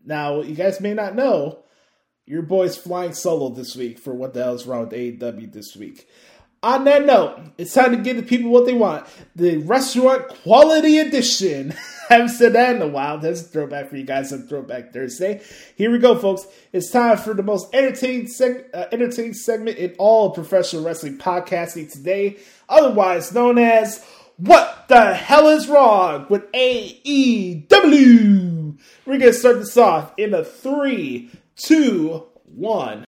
[0.05, 1.61] Now, you guys may not know,
[2.25, 6.09] your boy's flying solo this week for what the hell's wrong with AEW this week.
[6.67, 9.07] On that note, it's time to give the people what they want.
[9.37, 11.73] The restaurant quality edition.
[12.11, 13.19] I haven't said that in a while.
[13.19, 15.43] That's a throwback for you guys on Throwback Thursday.
[15.77, 16.47] Here we go, folks.
[16.73, 21.19] It's time for the most entertaining, seg- uh, entertaining segment in all of professional wrestling
[21.19, 22.39] podcasting today,
[22.69, 24.05] otherwise known as
[24.37, 27.67] What the Hell is Wrong with AEW?
[29.07, 33.06] We're going to start this off in a three, two, one.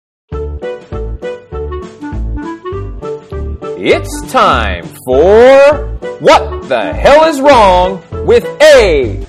[3.87, 9.29] It's time for What the Hell is Wrong with AEW?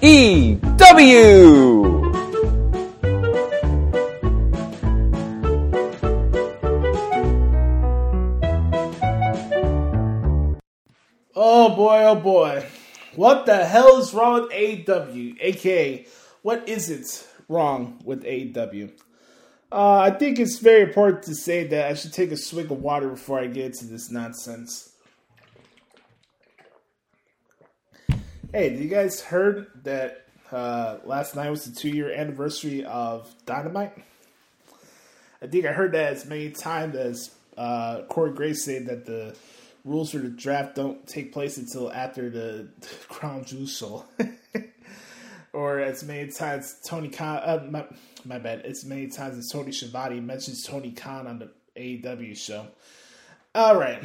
[11.36, 12.66] Oh boy, oh boy.
[13.18, 15.36] What the hell is wrong with AEW?
[15.42, 16.08] AKA,
[16.44, 18.92] what isn't wrong with AEW?
[19.76, 22.82] Uh, I think it's very important to say that I should take a swig of
[22.82, 24.90] water before I get into this nonsense.
[28.54, 33.30] Hey, did you guys heard that uh, last night was the two year anniversary of
[33.46, 33.92] Dynamite?
[35.42, 39.36] I think I heard that as many times as uh, Corey Graves said that the
[39.84, 42.70] rules for the draft don't take place until after the
[43.10, 44.06] Crown Jewel.
[45.56, 47.86] or as many times Tony Khan, uh, my,
[48.26, 52.68] my bad, as many times as Tony Schiavone mentions Tony Khan on the AEW show.
[53.56, 54.04] All right.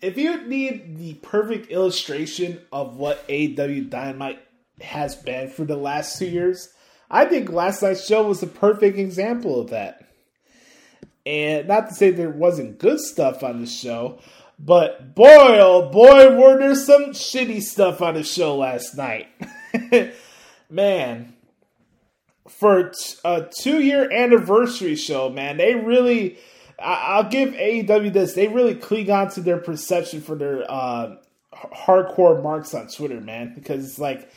[0.00, 4.40] If you need the perfect illustration of what AEW Dynamite
[4.80, 6.70] has been for the last two years,
[7.10, 10.06] I think last night's show was a perfect example of that.
[11.26, 14.20] And not to say there wasn't good stuff on the show,
[14.58, 19.28] but boy, oh boy, were there some shitty stuff on the show last night.
[20.70, 21.34] man,
[22.48, 22.92] for
[23.24, 26.38] a two year anniversary show, man, they really,
[26.78, 31.16] I, will give AEW this, they really cling on to their perception for their uh,
[31.54, 34.30] hardcore marks on Twitter, man, because it's like,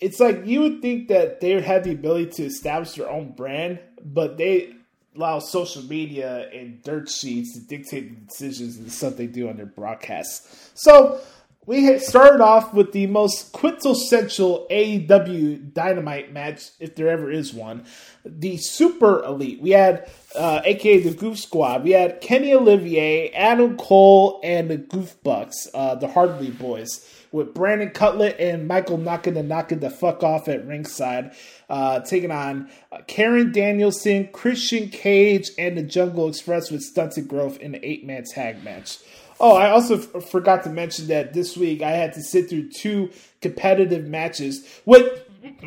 [0.00, 3.32] it's like you would think that they would have the ability to establish their own
[3.32, 4.72] brand, but they
[5.18, 9.56] allow social media and dirt sheets to dictate the decisions and stuff they do on
[9.56, 10.70] their broadcasts.
[10.74, 11.20] So
[11.66, 17.84] we started off with the most quintessential AEW Dynamite match, if there ever is one.
[18.24, 19.60] The Super Elite.
[19.60, 21.84] We had, uh, aka the Goof Squad.
[21.84, 27.54] We had Kenny Olivier, Adam Cole, and the Goof Bucks, uh, the Hardly Boys, with
[27.54, 31.32] Brandon Cutlet and Michael knocking the knocking the fuck off at ringside,
[31.68, 37.58] uh, taking on uh, Karen Danielson, Christian Cage, and the Jungle Express with Stunted Growth
[37.58, 38.98] in an eight man tag match.
[39.40, 42.70] Oh, I also f- forgot to mention that this week I had to sit through
[42.70, 43.10] two
[43.40, 45.24] competitive matches with.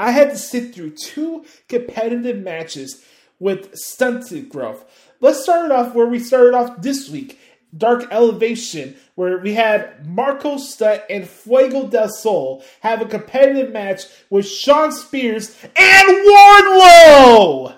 [0.00, 3.04] I had to sit through two competitive matches
[3.40, 4.84] with stunted growth.
[5.20, 7.37] Let's start it off where we started off this week.
[7.76, 14.02] Dark Elevation, where we had Marco Stunt and Fuego del Sol have a competitive match
[14.30, 17.74] with Shawn Spears and Wardlow.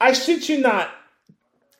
[0.00, 0.90] I shit you not.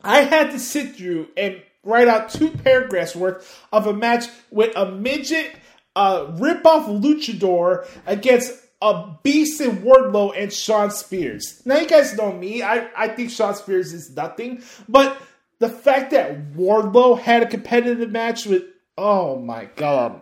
[0.03, 4.77] I had to sit through and write out two paragraphs worth of a match with
[4.77, 5.57] a midget
[5.97, 8.53] uh, rip-off luchador against
[8.83, 11.63] a beast in Wardlow and Shawn Spears.
[11.65, 12.63] Now you guys know me.
[12.63, 14.63] I, I think Shawn Spears is nothing.
[14.89, 15.21] But
[15.61, 18.65] the fact that Wardlow had a competitive match with
[18.99, 20.21] oh my god.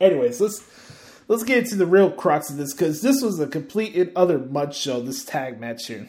[0.00, 0.64] Anyways, let's
[1.28, 4.38] let's get into the real crux of this because this was a complete and utter
[4.38, 5.00] mud show.
[5.00, 6.08] This tag match here,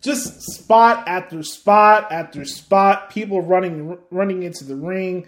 [0.00, 5.26] just spot after spot after spot, people running running into the ring.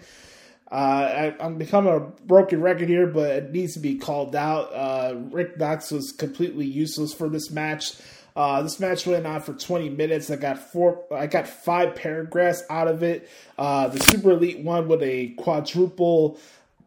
[0.71, 4.73] Uh, I, am becoming a broken record here, but it needs to be called out.
[4.73, 7.91] Uh, Rick Knox was completely useless for this match.
[8.35, 10.29] Uh, this match went on for 20 minutes.
[10.29, 11.03] I got four.
[11.11, 13.29] I got five paragraphs out of it.
[13.57, 16.39] Uh, the super elite one with a quadruple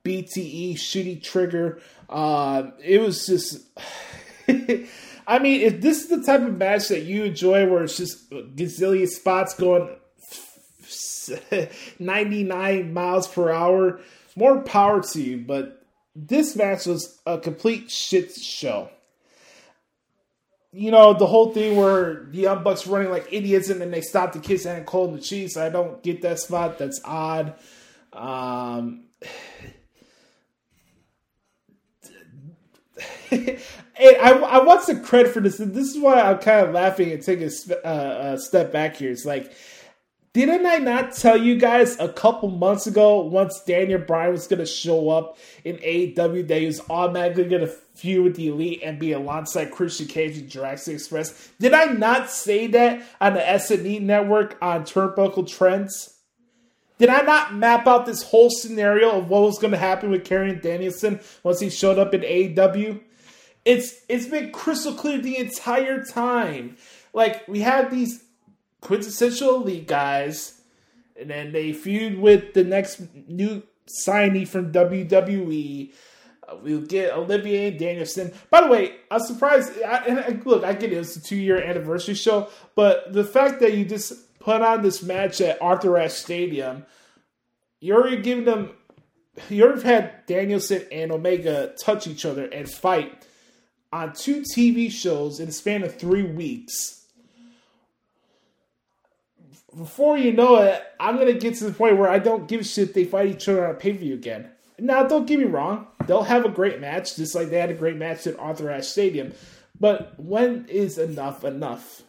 [0.05, 1.81] BTE shooty trigger.
[2.09, 3.61] Uh, it was just.
[5.27, 8.31] I mean, if this is the type of match that you enjoy, where it's just
[8.31, 9.97] gazillion spots going
[11.99, 14.01] 99 miles per hour,
[14.37, 15.39] more power to you.
[15.39, 15.83] But
[16.15, 18.91] this match was a complete shit show
[20.75, 24.01] you know, the whole thing where the Young Bucks running like idiots and then they
[24.01, 25.57] stop to kiss and Cole the cheeks.
[25.57, 26.79] I don't get that spot.
[26.79, 27.55] That's odd.
[28.13, 29.05] Um,
[33.31, 33.61] and
[33.97, 35.59] I, I want some credit for this.
[35.59, 39.13] This is why I'm kind of laughing and taking a, uh, a step back here.
[39.13, 39.53] It's like
[40.35, 44.59] Didn't I not tell you guys a couple months ago, once Daniel Bryan was going
[44.59, 48.81] to show up in AEW, that he was automatically going to feud with the Elite
[48.83, 51.53] and be alongside Christian Cage and Jurassic Express?
[51.61, 56.19] Did I not say that on the SNE network on Turnbuckle Trends?
[56.99, 60.25] Did I not map out this whole scenario of what was going to happen with
[60.25, 63.01] Karrion Danielson once he showed up in AEW?
[63.65, 66.77] It's it's been crystal clear the entire time.
[67.13, 68.24] Like we have these
[68.85, 70.61] quintessential elite guys,
[71.19, 75.93] and then they feud with the next new signee from WWE.
[76.47, 78.33] Uh, we'll get Olivier Danielson.
[78.51, 79.73] By the way, I'm surprised.
[79.83, 83.25] I, and I, look, I get it; it's a two year anniversary show, but the
[83.25, 86.85] fact that you just put on this match at Arthur Ashe Stadium,
[87.81, 88.71] you're already giving them.
[89.49, 93.27] You already had Danielson and Omega touch each other and fight
[93.93, 97.04] on two TV shows in the span of three weeks
[99.77, 102.65] before you know it, I'm gonna get to the point where I don't give a
[102.65, 104.51] shit they fight each other on a pay per view again.
[104.79, 107.75] Now, don't get me wrong; they'll have a great match, just like they had a
[107.75, 109.33] great match at Arthur Ashe Stadium.
[109.79, 112.03] But when is enough enough?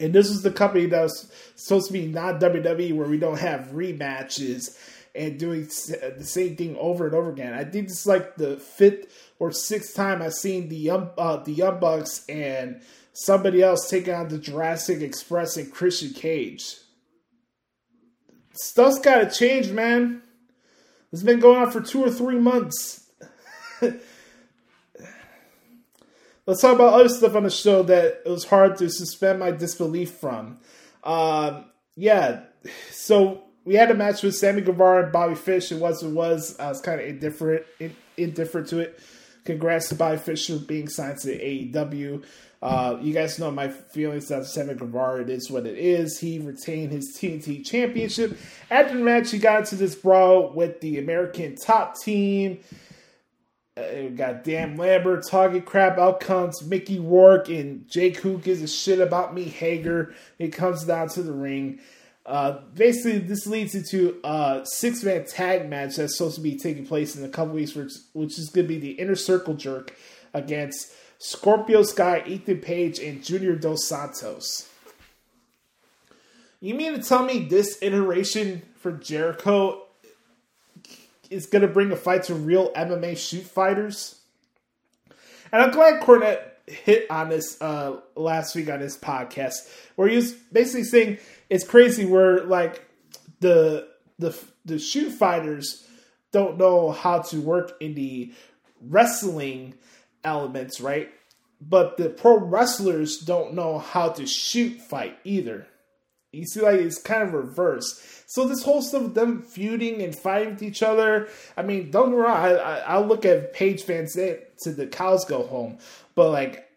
[0.00, 3.38] And this is the company that was supposed to be not WWE, where we don't
[3.38, 4.76] have rematches
[5.14, 7.52] and doing the same thing over and over again.
[7.52, 11.36] I think this is like the fifth or sixth time I've seen the Young uh,
[11.36, 12.80] the Young Bucks and
[13.12, 16.76] somebody else taking on the Jurassic Express and Christian Cage.
[18.54, 20.22] Stuff's got to change, man.
[21.12, 23.06] It's been going on for two or three months.
[26.46, 29.52] Let's talk about other stuff on the show that it was hard to suspend my
[29.52, 30.58] disbelief from.
[31.04, 32.40] Um, yeah,
[32.90, 35.70] so we had a match with Sammy Guevara and Bobby Fish.
[35.70, 36.58] It was it was.
[36.58, 38.98] I was kind of indifferent, in, indifferent to it.
[39.44, 42.24] Congrats to Bobby Fish for being signed to AEW.
[42.62, 45.22] Uh, you guys know my feelings on Sammy Guevara.
[45.22, 46.20] It is what it is.
[46.20, 48.38] He retained his TNT championship.
[48.70, 52.60] After the match, he got into this brawl with the American top team.
[53.76, 55.98] Uh, got Dan Lambert, Target Crap.
[55.98, 60.14] Out comes Mickey Rourke and Jake Who gives a shit about me, Hager.
[60.38, 61.80] It comes down to the ring.
[62.24, 66.86] Uh, basically, this leads into a six man tag match that's supposed to be taking
[66.86, 69.96] place in a couple weeks, which, which is going to be the Inner Circle Jerk
[70.32, 70.92] against
[71.24, 74.68] Scorpio Sky, Ethan Page, and Junior Dos Santos.
[76.58, 79.86] You mean to tell me this iteration for Jericho
[81.30, 84.20] is going to bring a fight to real MMA shoot fighters?
[85.52, 89.58] And I'm glad Cornette hit on this uh, last week on his podcast,
[89.94, 91.18] where he was basically saying
[91.48, 92.84] it's crazy where like
[93.38, 93.86] the
[94.18, 95.86] the the shoot fighters
[96.32, 98.32] don't know how to work in the
[98.80, 99.74] wrestling
[100.24, 101.10] elements, right?
[101.60, 105.66] But the pro wrestlers don't know how to shoot fight either.
[106.32, 108.24] You see, like it's kind of reverse.
[108.26, 111.28] So this whole stuff of them feuding and fighting with each other.
[111.56, 112.36] I mean, don't get me wrong.
[112.36, 115.78] I, I, I look at Page fans it to the cows go home,
[116.14, 116.68] but like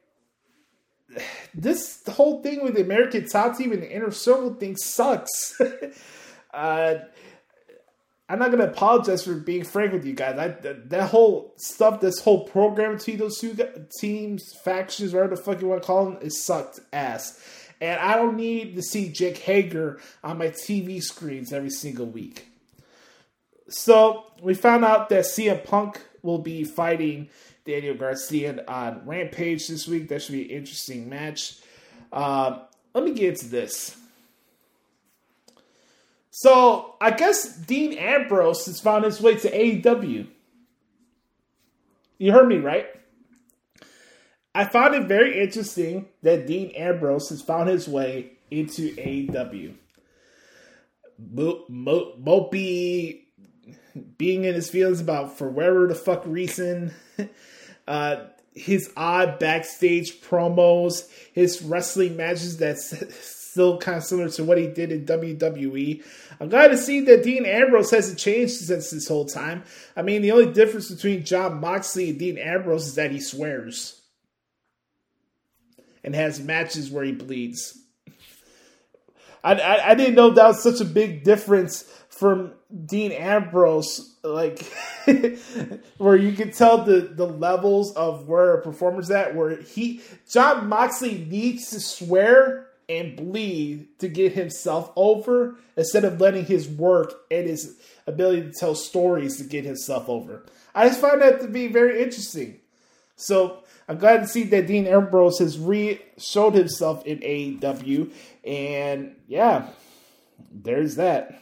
[1.53, 5.59] this whole thing with the American top team and the inner circle thing sucks.
[6.53, 6.95] uh,
[8.27, 10.37] I'm not gonna apologize for being frank with you guys.
[10.37, 13.55] I, that, that whole stuff, this whole program between those two
[13.99, 17.39] teams, factions, whatever the fuck you want to call them, is sucked ass.
[17.81, 22.47] And I don't need to see Jake Hager on my TV screens every single week.
[23.69, 27.29] So we found out that CM Punk will be fighting
[27.65, 30.07] Daniel Garcia on Rampage this week.
[30.09, 31.57] That should be an interesting match.
[32.11, 32.59] Uh,
[32.93, 33.97] let me get into this.
[36.37, 40.27] So I guess Dean Ambrose has found his way to AEW.
[42.17, 42.87] You heard me right.
[44.53, 49.75] I found it very interesting that Dean Ambrose has found his way into AEW.
[51.17, 56.93] Mo- mo- being in his feelings about for wherever the fuck reason.
[57.87, 62.93] uh, his odd backstage promos, his wrestling matches that's
[63.55, 66.03] still kind of similar to what he did in WWE.
[66.39, 69.63] I'm glad to see that Dean Ambrose hasn't changed since this whole time.
[69.95, 74.01] I mean, the only difference between Jon Moxley and Dean Ambrose is that he swears
[76.03, 77.79] and has matches where he bleeds.
[79.43, 82.53] I, I, I didn't know that was such a big difference from
[82.85, 84.59] Dean Ambrose, like
[85.97, 89.35] where you can tell the the levels of where a performer's at.
[89.35, 96.19] Where he Jon Moxley needs to swear and bleed to get himself over instead of
[96.19, 100.43] letting his work and his ability to tell stories to get himself over.
[100.73, 102.59] I just find that to be very interesting.
[103.15, 108.11] So I'm glad to see that Dean Ambrose has re showed himself in AEW,
[108.43, 109.69] and yeah,
[110.51, 111.41] there's that.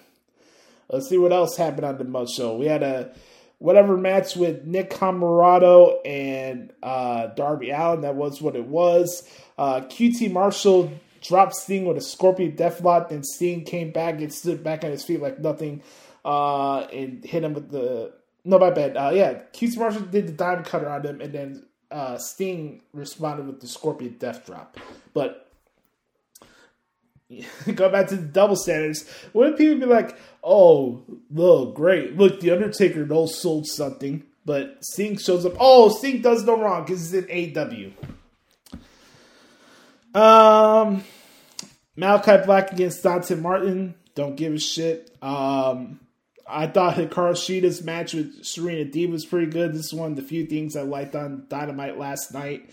[0.90, 2.56] Let's see what else happened on the Mo show.
[2.56, 3.14] We had a
[3.58, 8.02] whatever match with Nick Comoroto and uh, Darby Allin.
[8.02, 9.28] That was what it was.
[9.58, 10.92] Uh, QT Marshall
[11.24, 13.10] dropped Sting with a Scorpion Deathlock.
[13.10, 15.82] Then Sting came back and stood back on his feet like nothing
[16.24, 18.14] uh, and hit him with the.
[18.46, 18.98] No, my bad.
[18.98, 23.48] Uh, yeah, QT Marshall did the diamond cutter on him, and then uh, Sting responded
[23.48, 24.78] with the Scorpion Death Drop.
[25.14, 25.50] But
[27.76, 29.10] go back to the double standards.
[29.34, 32.18] Wouldn't people be like, "Oh, look, great!
[32.18, 35.54] Look, the Undertaker knows sold something," but Sting shows up.
[35.60, 38.10] Oh, Sting does no wrong because it's an AW.
[40.16, 41.04] Um,
[41.98, 43.96] Malakai Black against Dante Martin.
[44.16, 45.16] Don't give a shit.
[45.22, 46.00] Um,
[46.48, 49.74] I thought Hikaru Shida's match with Serena Deeb was pretty good.
[49.74, 52.70] This is one of the few things I liked on Dynamite last night.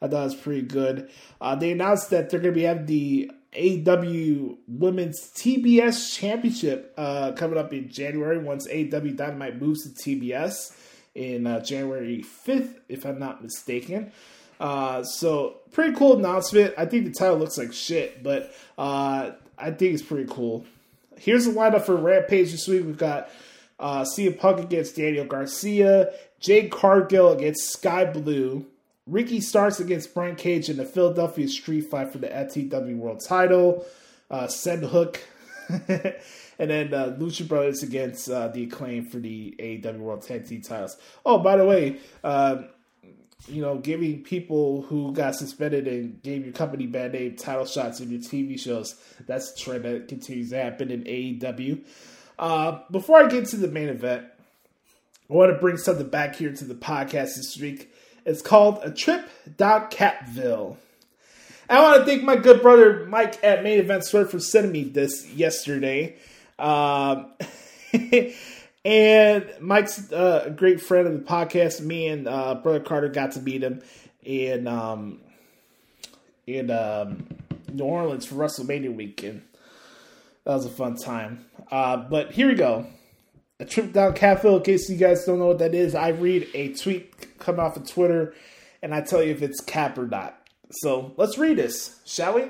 [0.00, 1.10] I thought it was pretty good.
[1.40, 7.32] Uh, they announced that they're going to be having the AW Women's TBS Championship uh,
[7.32, 10.74] coming up in January once AW Dynamite moves to TBS
[11.14, 14.10] in uh, January 5th, if I'm not mistaken.
[14.62, 16.72] Uh, so, pretty cool announcement.
[16.78, 20.64] I think the title looks like shit, but uh, I think it's pretty cool.
[21.18, 22.84] Here's the lineup for Rampage this week.
[22.84, 23.28] We've got
[23.80, 28.64] uh, CM Punk against Daniel Garcia, Jade Cargill against Skye Blue,
[29.08, 33.84] Ricky Starks against Brian Cage in the Philadelphia Street Fight for the FTW World Title,
[34.30, 35.20] uh, Send Hook,
[35.68, 40.62] and then uh, Lucha Brothers against uh, the Acclaim for the AEW World Tag Team
[40.62, 40.96] titles.
[41.26, 42.62] Oh, by the way, uh,
[43.48, 48.00] you know, giving people who got suspended and gave your company bad name title shots
[48.00, 48.94] in your TV shows.
[49.26, 51.84] That's a trend that continues to happen in AEW.
[52.38, 54.26] Uh, before I get to the main event,
[55.30, 57.92] I want to bring something back here to the podcast this week.
[58.24, 60.76] It's called A Trip Down Capville.
[61.68, 64.84] I want to thank my good brother Mike at Main Event Store for sending me
[64.84, 66.16] this yesterday.
[66.58, 67.32] Um,
[68.84, 71.80] And Mike's uh, a great friend of the podcast.
[71.80, 73.80] Me and uh, brother Carter got to meet him
[74.24, 75.20] in um,
[76.46, 77.26] in um,
[77.72, 79.42] New Orleans for WrestleMania weekend.
[80.44, 81.44] That was a fun time.
[81.70, 82.86] Uh, but here we go.
[83.60, 84.56] A trip down Catville.
[84.56, 87.76] In case you guys don't know what that is, I read a tweet come off
[87.76, 88.34] of Twitter,
[88.82, 90.36] and I tell you if it's cap or not.
[90.72, 92.46] So let's read this, shall we?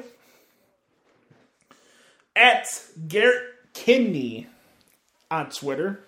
[2.34, 2.66] At
[3.08, 3.42] Garrett
[3.74, 4.46] Kinney
[5.30, 6.04] on Twitter.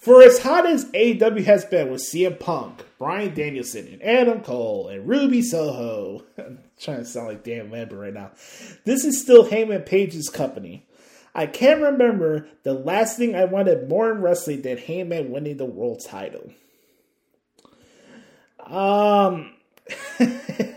[0.00, 4.88] For as hot as AEW has been with CM Punk, Bryan Danielson, and Adam Cole,
[4.88, 8.30] and Ruby Soho, I'm trying to sound like Dan Lambert right now,
[8.86, 10.86] this is still Hangman Page's company.
[11.34, 15.66] I can't remember the last thing I wanted more in wrestling than Hangman winning the
[15.66, 16.50] world title.
[18.64, 19.52] Um,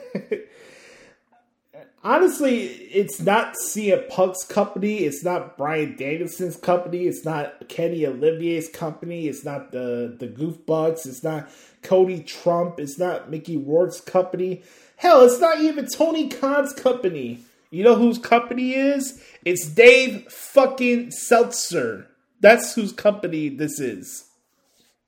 [2.03, 4.99] honestly, it's not CM Punk's company.
[4.99, 7.05] It's not Bryan Danielson's company.
[7.05, 9.27] It's not Kenny Olivier's company.
[9.27, 11.05] It's not the the Goofbucks.
[11.05, 11.49] It's not
[11.81, 12.79] Cody Trump.
[12.79, 14.63] It's not Mickey Rourke's company.
[14.97, 17.39] Hell, it's not even Tony Khan's company.
[17.71, 19.21] You know whose company is?
[19.43, 22.07] It's Dave fucking Seltzer.
[22.39, 24.25] That's whose company this is.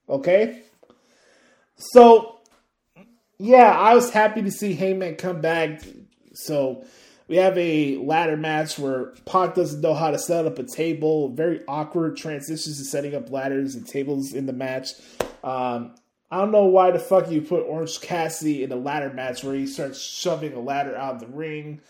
[0.09, 0.63] Okay?
[1.77, 2.39] So,
[3.37, 5.81] yeah, I was happy to see Hangman come back
[6.35, 6.85] so
[7.27, 11.29] we have a ladder match where Pac doesn't know how to set up a table.
[11.29, 14.89] Very awkward transitions to setting up ladders and tables in the match.
[15.43, 15.95] Um,
[16.29, 19.55] I don't know why the fuck you put Orange Cassidy in a ladder match where
[19.55, 21.81] he starts shoving a ladder out of the ring.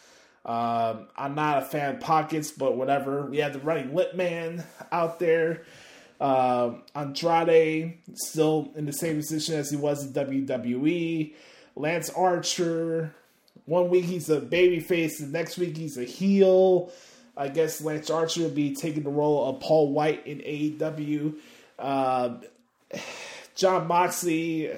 [0.46, 3.26] Um, I'm not a fan of pockets, but whatever.
[3.26, 5.64] We have the running lip man out there.
[6.22, 11.34] Um, Andrade still in the same position as he was in WWE.
[11.76, 13.14] Lance Archer,
[13.66, 16.92] one week he's a baby face, the next week he's a heel.
[17.38, 21.36] I guess Lance Archer will be taking the role of Paul White in AEW.
[21.78, 22.36] Uh,
[23.56, 24.72] Jon Moxley.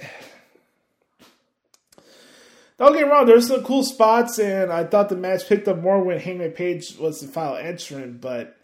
[2.77, 5.79] Don't get me wrong, there's some cool spots, and I thought the match picked up
[5.79, 8.55] more when Hangman Page was the final entrant, but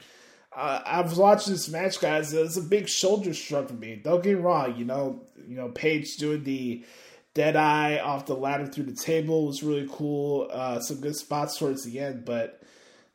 [0.55, 2.31] uh, I was watching this match, guys.
[2.31, 3.95] It was a big shoulder shrug for me.
[3.95, 6.85] Don't get me wrong, you know, you know, Page doing the
[7.33, 10.49] Deadeye off the ladder through the table was really cool.
[10.51, 12.61] Uh, some good spots towards the end, but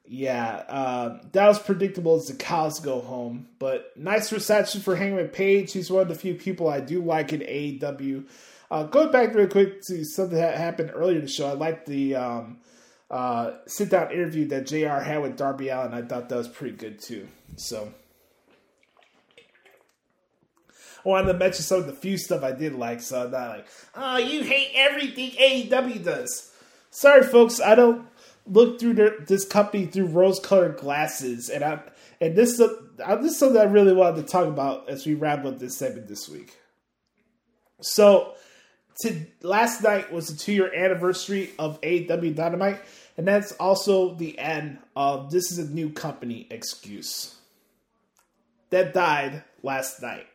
[0.07, 3.49] yeah, uh, that was predictable as the cows go home.
[3.59, 5.73] But nice reception for Hangman Page.
[5.73, 8.27] He's one of the few people I do like in AEW.
[8.71, 11.87] Uh, going back real quick to something that happened earlier in the show, I liked
[11.87, 12.59] the um,
[13.11, 15.95] uh, sit down interview that JR had with Darby Allin.
[15.95, 17.29] I thought that was pretty good too.
[17.57, 17.93] So.
[21.05, 23.49] I wanted to mention some of the few stuff I did like, so I'm not
[23.49, 26.53] like, oh, you hate everything AEW does.
[26.91, 28.07] Sorry, folks, I don't
[28.47, 31.81] look through their, this company through rose-colored glasses, and I
[32.21, 32.69] and this uh,
[33.17, 36.09] this is something I really wanted to talk about as we wrap up this segment
[36.09, 36.57] this week.
[37.81, 38.35] So,
[39.03, 42.81] to, last night was the two-year anniversary of AEW Dynamite,
[43.17, 47.37] and that's also the end of this is a new company excuse
[48.71, 50.27] that died last night.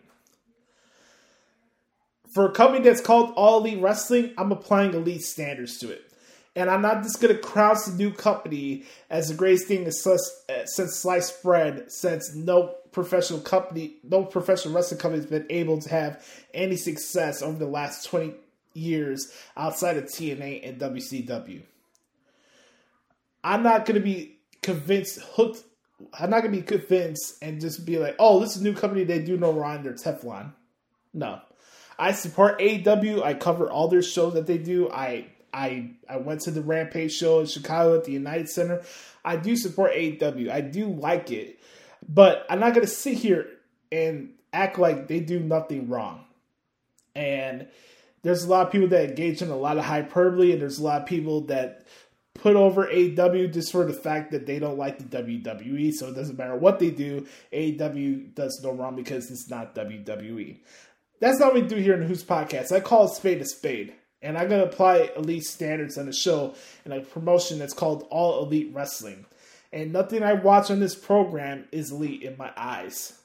[2.34, 6.12] For a company that's called All Elite Wrestling, I'm applying elite standards to it.
[6.56, 10.44] And I'm not just going to crown the new company as the greatest thing since,
[10.50, 15.80] uh, since sliced bread, since no professional company, no professional wrestling company has been able
[15.80, 18.36] to have any success over the last 20
[18.74, 21.62] years outside of TNA and WCW.
[23.44, 25.64] I'm not going to be convinced, hooked.
[26.20, 28.74] I'm not going to be convinced and just be like, oh, this is a new
[28.74, 29.04] company.
[29.04, 29.84] They do no wrong.
[29.84, 30.54] They're Teflon.
[31.14, 31.42] No.
[31.98, 33.24] I support AEW.
[33.24, 34.90] I cover all their shows that they do.
[34.90, 38.82] I I I went to the Rampage show in Chicago at the United Center.
[39.24, 40.50] I do support AEW.
[40.52, 41.60] I do like it.
[42.08, 43.48] But I'm not gonna sit here
[43.92, 46.26] and act like they do nothing wrong.
[47.16, 47.68] And
[48.24, 50.84] there's a lot of people that engage in a lot of hyperbole, and there's a
[50.84, 51.86] lot of people that
[52.34, 55.92] put over AEW just for the fact that they don't like the WWE.
[55.94, 60.58] So it doesn't matter what they do, AEW does no wrong because it's not WWE.
[61.24, 62.74] That's not what we do here in Hoots Podcast.
[62.74, 63.94] I call a spade a spade.
[64.22, 68.06] And I'm going to apply elite standards on the show and a promotion that's called
[68.10, 69.26] All Elite Wrestling.
[69.72, 73.18] And nothing I watch on this program is elite in my eyes.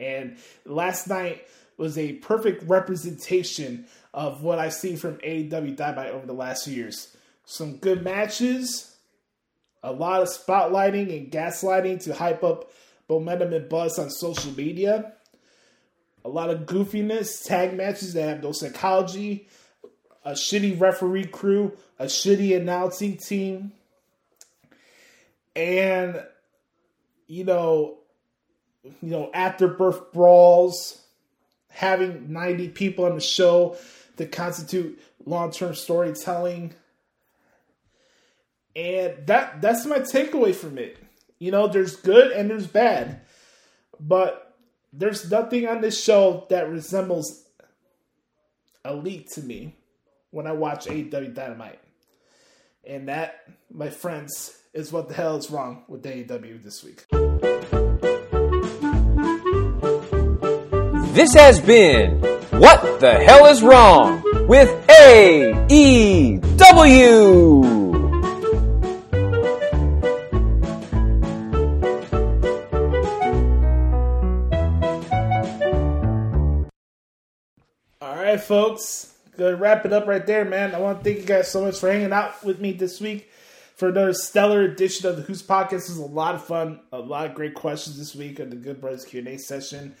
[0.00, 1.46] And last night
[1.76, 6.74] was a perfect representation of what I've seen from AEW Dynamite over the last few
[6.74, 7.16] years.
[7.44, 8.96] Some good matches,
[9.80, 12.72] a lot of spotlighting and gaslighting to hype up
[13.08, 15.12] momentum and buzz on social media,
[16.26, 19.48] a lot of goofiness, tag matches that have no psychology,
[20.24, 23.70] a shitty referee crew, a shitty announcing team,
[25.54, 26.20] and
[27.28, 27.98] you know,
[28.82, 31.00] you know, afterbirth brawls,
[31.68, 33.76] having 90 people on the show
[34.16, 36.74] that constitute long-term storytelling.
[38.74, 40.98] And that that's my takeaway from it.
[41.38, 43.20] You know, there's good and there's bad.
[44.00, 44.45] But
[44.96, 47.44] there's nothing on this show that resembles
[48.84, 49.76] Elite to me
[50.30, 51.80] when I watch AEW Dynamite.
[52.86, 53.40] And that,
[53.70, 57.04] my friends, is what the hell is wrong with AEW this week.
[61.14, 62.20] This has been
[62.52, 66.26] What the Hell is Wrong with AEW.
[78.36, 79.14] Right, folks.
[79.38, 80.74] Gonna wrap it up right there, man.
[80.74, 83.30] I want to thank you guys so much for hanging out with me this week
[83.76, 85.70] for another stellar edition of the Hoots Podcast.
[85.70, 88.56] This was a lot of fun, a lot of great questions this week on the
[88.56, 89.96] Good Brothers Q and A session.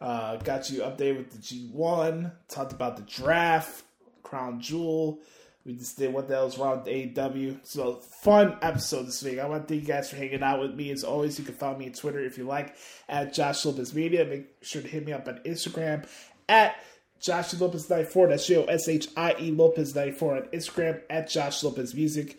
[0.00, 2.30] Uh, got you updated with the G one.
[2.48, 3.82] Talked about the draft,
[4.22, 5.18] Crown Jewel.
[5.66, 7.58] We just did what the hell's wrong with AEW.
[7.64, 9.40] So fun episode this week.
[9.40, 10.92] I want to thank you guys for hanging out with me.
[10.92, 12.76] As always, you can follow me on Twitter if you like
[13.08, 14.24] at Josh Lopez Media.
[14.24, 16.06] Make sure to hit me up on Instagram
[16.48, 16.76] at
[17.22, 18.28] Joshie Lopez 94.
[18.28, 22.38] That's J O S H I E Lopez 94 on Instagram at Josh Lopez Music.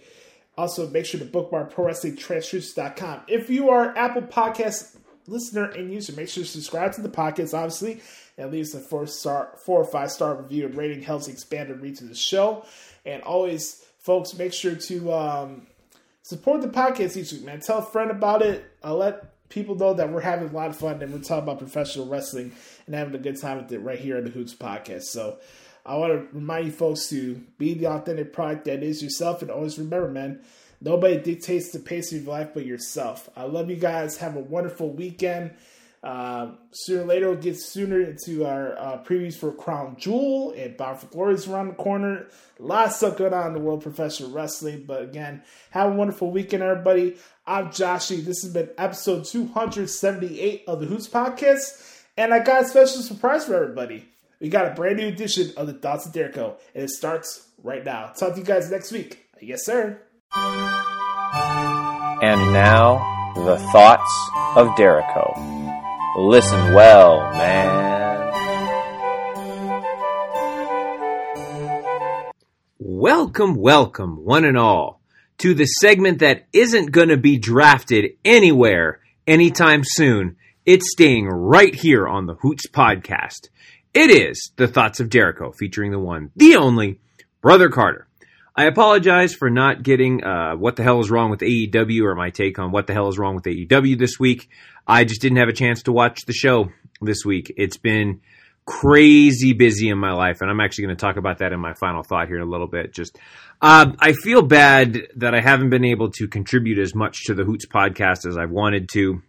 [0.57, 3.21] Also, make sure to bookmark ProWrestlingTranscriptions.com.
[3.27, 7.53] If you are Apple Podcast listener and user, make sure to subscribe to the podcast,
[7.53, 8.01] obviously,
[8.37, 11.69] and leave us a four star, four or five star review and rating helps expand
[11.69, 12.65] the reach the show.
[13.05, 15.67] And always, folks, make sure to um,
[16.21, 17.61] support the podcast each week, man.
[17.61, 18.65] Tell a friend about it.
[18.83, 21.59] I'll let people know that we're having a lot of fun and we're talking about
[21.59, 22.51] professional wrestling
[22.87, 25.03] and having a good time with it right here on the Hoots Podcast.
[25.03, 25.37] So
[25.85, 29.51] I want to remind you folks to be the authentic product that is yourself and
[29.51, 30.41] always remember, man,
[30.81, 33.29] nobody dictates the pace of your life but yourself.
[33.35, 34.17] I love you guys.
[34.17, 35.51] Have a wonderful weekend.
[36.03, 40.75] Uh, sooner or later, we'll get sooner into our uh, previews for Crown Jewel and
[40.75, 42.27] Bound for Glory is around the corner.
[42.59, 44.83] Lots of stuff going on in the world of professional wrestling.
[44.85, 47.15] But again, have a wonderful weekend, everybody.
[47.47, 48.23] I'm Joshie.
[48.23, 52.01] This has been episode 278 of the Hoots Podcast.
[52.17, 54.05] And I got a special surprise for everybody.
[54.41, 57.83] We got a brand new edition of the Thoughts of Dericho, and it starts right
[57.83, 58.07] now.
[58.07, 59.25] Talk to you guys next week.
[59.41, 60.01] Yes, sir.
[62.21, 65.72] And now, the thoughts of Dericho.
[66.15, 68.31] Listen well, man.
[72.77, 75.01] Welcome, welcome, one and all,
[75.39, 80.35] to the segment that isn't going to be drafted anywhere anytime soon.
[80.67, 83.49] It's staying right here on the Hoots podcast.
[83.95, 86.99] It is The Thoughts of Dericho, featuring the one, the only,
[87.41, 88.07] Brother Carter.
[88.55, 92.29] I apologize for not getting uh, what the hell is wrong with AEW or my
[92.29, 94.47] take on what the hell is wrong with AEW this week.
[94.87, 96.69] I just didn't have a chance to watch the show
[97.01, 97.51] this week.
[97.57, 98.21] It's been
[98.65, 101.73] crazy busy in my life, and I'm actually going to talk about that in my
[101.73, 102.93] final thought here in a little bit.
[102.93, 103.17] Just,
[103.59, 107.43] uh, I feel bad that I haven't been able to contribute as much to the
[107.43, 109.23] Hoots podcast as I've wanted to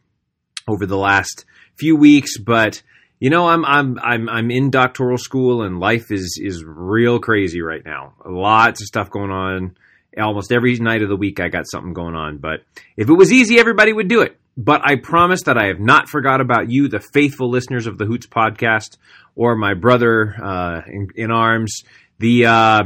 [0.69, 1.47] over the last
[1.77, 2.83] few weeks, but
[3.25, 7.63] you know, I'm I'm I'm I'm in doctoral school and life is is real crazy
[7.63, 8.13] right now.
[8.23, 9.79] Lots of stuff going on.
[10.19, 12.65] Almost every night of the week I got something going on, but
[12.99, 14.37] if it was easy everybody would do it.
[14.59, 18.05] But I promise that I have not forgot about you, the faithful listeners of the
[18.05, 18.99] Hoots podcast,
[19.35, 21.83] or my brother uh, in, in arms,
[22.19, 22.83] the uh,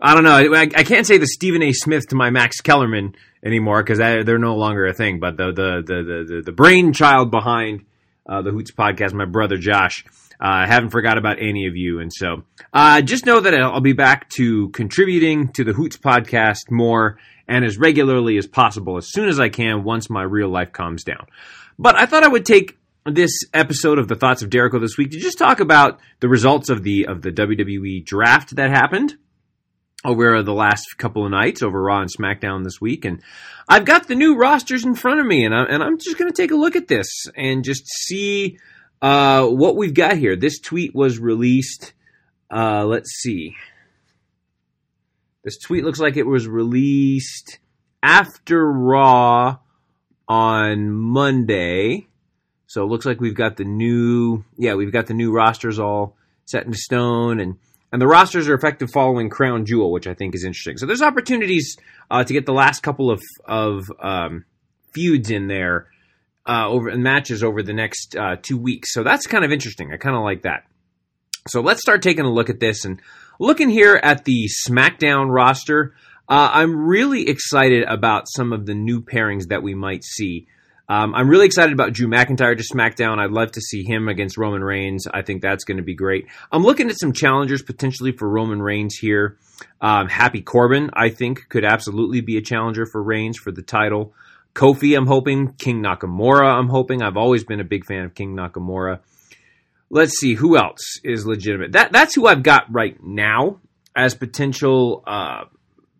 [0.00, 0.54] I don't know.
[0.54, 1.72] I, I can't say the Stephen A.
[1.72, 3.14] Smith to my Max Kellerman
[3.44, 5.20] anymore because they're no longer a thing.
[5.20, 7.84] But the the the the, the brainchild behind
[8.28, 10.04] uh, the Hoots podcast, my brother Josh.
[10.40, 11.98] I uh, haven't forgot about any of you.
[11.98, 16.70] And so uh, just know that I'll be back to contributing to the Hoots podcast
[16.70, 17.18] more
[17.48, 21.02] and as regularly as possible as soon as I can once my real life calms
[21.02, 21.26] down.
[21.78, 25.10] But I thought I would take this episode of the Thoughts of Dericho this week
[25.12, 29.16] to just talk about the results of the of the WWE draft that happened
[30.04, 33.22] over the last couple of nights over Raw and SmackDown this week, and
[33.68, 36.30] I've got the new rosters in front of me, and, I'm, and I'm just going
[36.30, 38.58] to take a look at this and just see
[39.02, 40.36] uh, what we've got here.
[40.36, 41.92] This tweet was released.
[42.50, 43.56] Uh, let's see.
[45.44, 47.58] This tweet looks like it was released
[48.02, 49.58] after Raw
[50.26, 52.08] on Monday.
[52.66, 56.16] So it looks like we've got the new, yeah, we've got the new rosters all
[56.44, 57.56] set in stone, and
[57.92, 60.76] and the rosters are effective following Crown Jewel, which I think is interesting.
[60.76, 61.76] So there's opportunities
[62.10, 64.44] uh, to get the last couple of of um,
[64.92, 65.86] feuds in there
[66.46, 68.92] uh, over and matches over the next uh, two weeks.
[68.92, 69.92] So that's kind of interesting.
[69.92, 70.64] I kind of like that.
[71.48, 73.00] So let's start taking a look at this and
[73.38, 75.94] looking here at the SmackDown roster.
[76.28, 80.46] Uh, I'm really excited about some of the new pairings that we might see.
[80.90, 83.18] Um, I'm really excited about Drew McIntyre to SmackDown.
[83.18, 85.06] I'd love to see him against Roman Reigns.
[85.06, 86.26] I think that's going to be great.
[86.50, 89.36] I'm looking at some challengers potentially for Roman Reigns here.
[89.82, 94.14] Um, Happy Corbin, I think, could absolutely be a challenger for Reigns for the title.
[94.54, 95.52] Kofi, I'm hoping.
[95.52, 97.02] King Nakamura, I'm hoping.
[97.02, 99.00] I've always been a big fan of King Nakamura.
[99.90, 101.72] Let's see who else is legitimate.
[101.72, 103.60] That that's who I've got right now
[103.94, 105.44] as potential uh,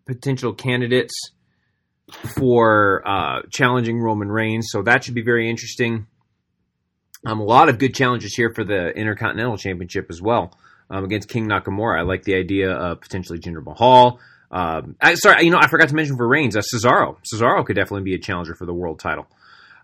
[0.05, 1.13] potential candidates
[2.37, 4.67] for uh, challenging Roman Reigns.
[4.69, 6.07] So that should be very interesting.
[7.25, 10.53] Um, a lot of good challenges here for the Intercontinental Championship as well
[10.89, 11.99] um, against King Nakamura.
[11.99, 14.19] I like the idea of potentially Jinder Mahal.
[14.51, 17.17] Um, I, sorry, you know, I forgot to mention for Reigns, uh, Cesaro.
[17.31, 19.27] Cesaro could definitely be a challenger for the world title.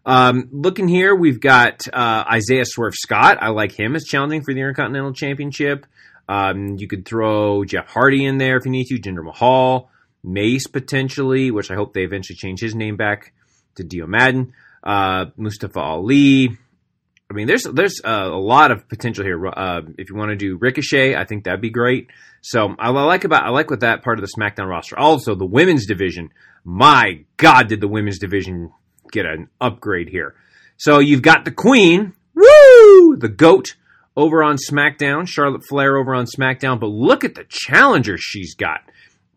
[0.06, 3.38] Um, looking here, we've got uh, Isaiah Swerve Scott.
[3.41, 5.85] I like him as challenging for the Intercontinental Championship.
[6.27, 9.89] Um, you could throw Jeff Hardy in there if you need to, Jinder Mahal.
[10.26, 13.34] Mace potentially, which I hope they eventually change his name back
[13.76, 14.53] to Dio Maddin.
[14.84, 16.57] Uh, Mustafa Ali.
[17.30, 19.47] I mean, there's there's a lot of potential here.
[19.47, 22.11] Uh, if you want to do Ricochet, I think that'd be great.
[22.41, 24.97] So I, I like about I like with that part of the SmackDown roster.
[24.97, 26.30] Also, the women's division.
[26.64, 28.72] My God, did the women's division
[29.11, 30.35] get an upgrade here?
[30.77, 33.76] So you've got the Queen, woo, the Goat
[34.15, 36.80] over on SmackDown, Charlotte Flair over on SmackDown.
[36.80, 38.81] But look at the challenger she's got.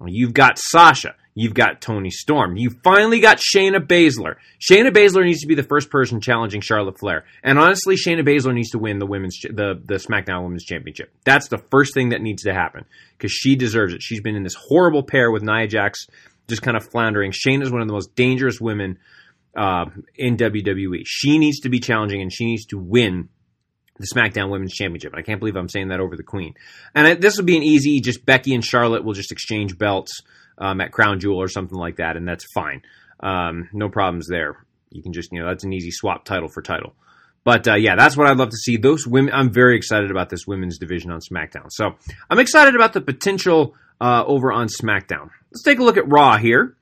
[0.06, 1.14] You've got Sasha.
[1.34, 2.56] You've got Toni Storm.
[2.56, 4.36] You finally got Shayna Baszler.
[4.60, 7.24] Shayna Baszler needs to be the first person challenging Charlotte Flair.
[7.44, 11.12] And honestly, Shayna Baszler needs to win the women's the the SmackDown Women's Championship.
[11.24, 14.02] That's the first thing that needs to happen because she deserves it.
[14.02, 16.06] She's been in this horrible pair with Nia Jax,
[16.48, 17.30] just kind of floundering.
[17.30, 18.98] Shayna is one of the most dangerous women
[19.56, 21.02] uh, in WWE.
[21.06, 23.28] She needs to be challenging and she needs to win
[23.98, 25.14] the SmackDown Women's Championship.
[25.16, 26.54] I can't believe I'm saying that over the Queen.
[26.94, 30.20] And this will be an easy, just Becky and Charlotte will just exchange belts
[30.58, 32.82] um, at Crown Jewel or something like that, and that's fine.
[33.20, 34.64] Um, no problems there.
[34.90, 36.94] You can just, you know, that's an easy swap title for title.
[37.44, 38.76] But uh, yeah, that's what I'd love to see.
[38.76, 41.70] Those women, I'm very excited about this women's division on SmackDown.
[41.70, 41.94] So
[42.28, 45.30] I'm excited about the potential uh, over on SmackDown.
[45.50, 46.76] Let's take a look at Raw here.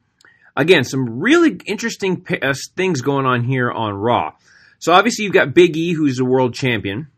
[0.57, 4.33] Again, some really interesting p- uh, things going on here on Raw.
[4.87, 7.09] So obviously you've got Big E, who's a world champion.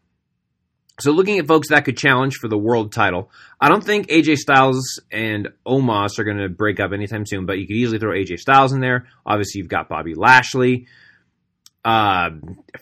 [1.00, 3.30] So looking at folks that could challenge for the world title,
[3.60, 7.58] I don't think AJ Styles and Omos are going to break up anytime soon, but
[7.58, 9.06] you could easily throw AJ Styles in there.
[9.26, 10.86] Obviously you've got Bobby Lashley,
[11.84, 12.30] uh,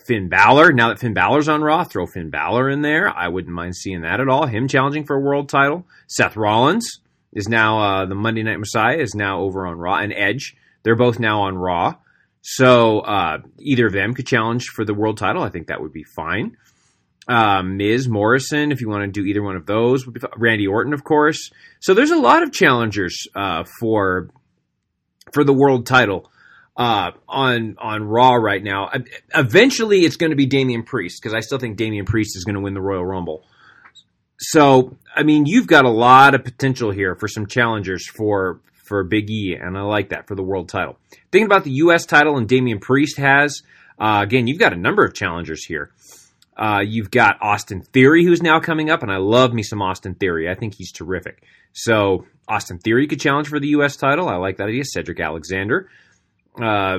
[0.06, 0.72] Finn Balor.
[0.72, 3.08] Now that Finn Balor's on Raw, throw Finn Balor in there.
[3.08, 4.46] I wouldn't mind seeing that at all.
[4.46, 5.84] Him challenging for a world title.
[6.06, 7.00] Seth Rollins
[7.32, 10.54] is now uh, the Monday Night Messiah is now over on Raw, and Edge.
[10.84, 11.96] They're both now on Raw.
[12.48, 15.43] So uh, either of them could challenge for the world title.
[15.43, 16.56] I think that would be fine.
[17.27, 20.31] Uh, Miz Morrison, if you want to do either one of those, would be fun.
[20.36, 21.51] Randy Orton, of course.
[21.81, 24.31] So there's a lot of challengers uh, for
[25.32, 26.31] for the world title
[26.77, 28.90] uh, on on Raw right now.
[29.35, 32.55] Eventually, it's going to be Damian Priest because I still think Damian Priest is going
[32.55, 33.43] to win the Royal Rumble.
[34.39, 39.02] So, I mean, you've got a lot of potential here for some challengers for for
[39.04, 40.98] Big E, and I like that for the world title.
[41.32, 42.06] Thinking about the U.S.
[42.06, 43.62] title and Damian Priest has,
[43.98, 45.90] uh, again, you've got a number of challengers here.
[46.56, 50.14] Uh, you've got Austin Theory, who's now coming up, and I love me some Austin
[50.14, 50.48] Theory.
[50.48, 51.42] I think he's terrific.
[51.72, 53.96] So, Austin Theory could challenge for the U.S.
[53.96, 54.28] title.
[54.28, 54.84] I like that idea.
[54.84, 55.90] Cedric Alexander.
[56.60, 56.98] Uh,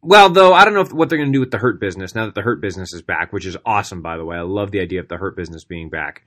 [0.00, 2.14] well, though, I don't know if, what they're going to do with the Hurt business
[2.14, 4.36] now that the Hurt business is back, which is awesome, by the way.
[4.36, 6.22] I love the idea of the Hurt business being back.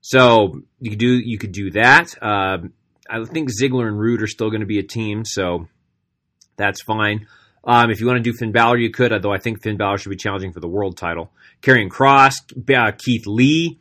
[0.00, 2.14] So you could do you could do that.
[2.22, 2.58] Uh,
[3.08, 5.68] I think Ziggler and Rude are still going to be a team, so
[6.56, 7.26] that's fine.
[7.64, 9.98] Um, if you want to do Finn Balor, you could, although I think Finn Balor
[9.98, 11.30] should be challenging for the world title.
[11.62, 12.34] Karrion Kross,
[12.74, 13.78] uh, Keith Lee,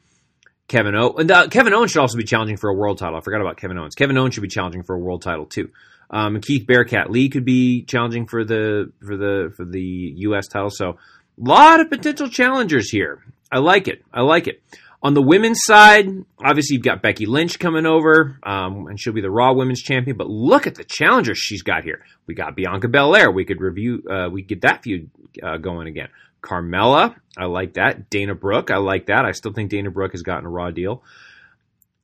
[0.67, 1.19] Kevin Owens.
[1.19, 3.17] And, uh, Kevin Owens should also be challenging for a world title.
[3.17, 3.95] I forgot about Kevin Owens.
[3.95, 5.69] Kevin Owens should be challenging for a world title too.
[6.09, 10.47] Um, Keith Bearcat Lee could be challenging for the for the for the U.S.
[10.47, 10.69] title.
[10.69, 10.95] So, a
[11.37, 13.23] lot of potential challengers here.
[13.51, 14.03] I like it.
[14.13, 14.61] I like it.
[15.03, 16.07] On the women's side,
[16.43, 20.17] obviously you've got Becky Lynch coming over, um, and she'll be the Raw Women's Champion.
[20.17, 22.03] But look at the challengers she's got here.
[22.25, 23.31] We got Bianca Belair.
[23.31, 24.03] We could review.
[24.09, 25.11] Uh, we get that feud
[25.43, 26.09] uh, going again.
[26.41, 28.09] Carmella, I like that.
[28.09, 29.23] Dana Brooke, I like that.
[29.25, 31.03] I still think Dana Brooke has gotten a Raw deal.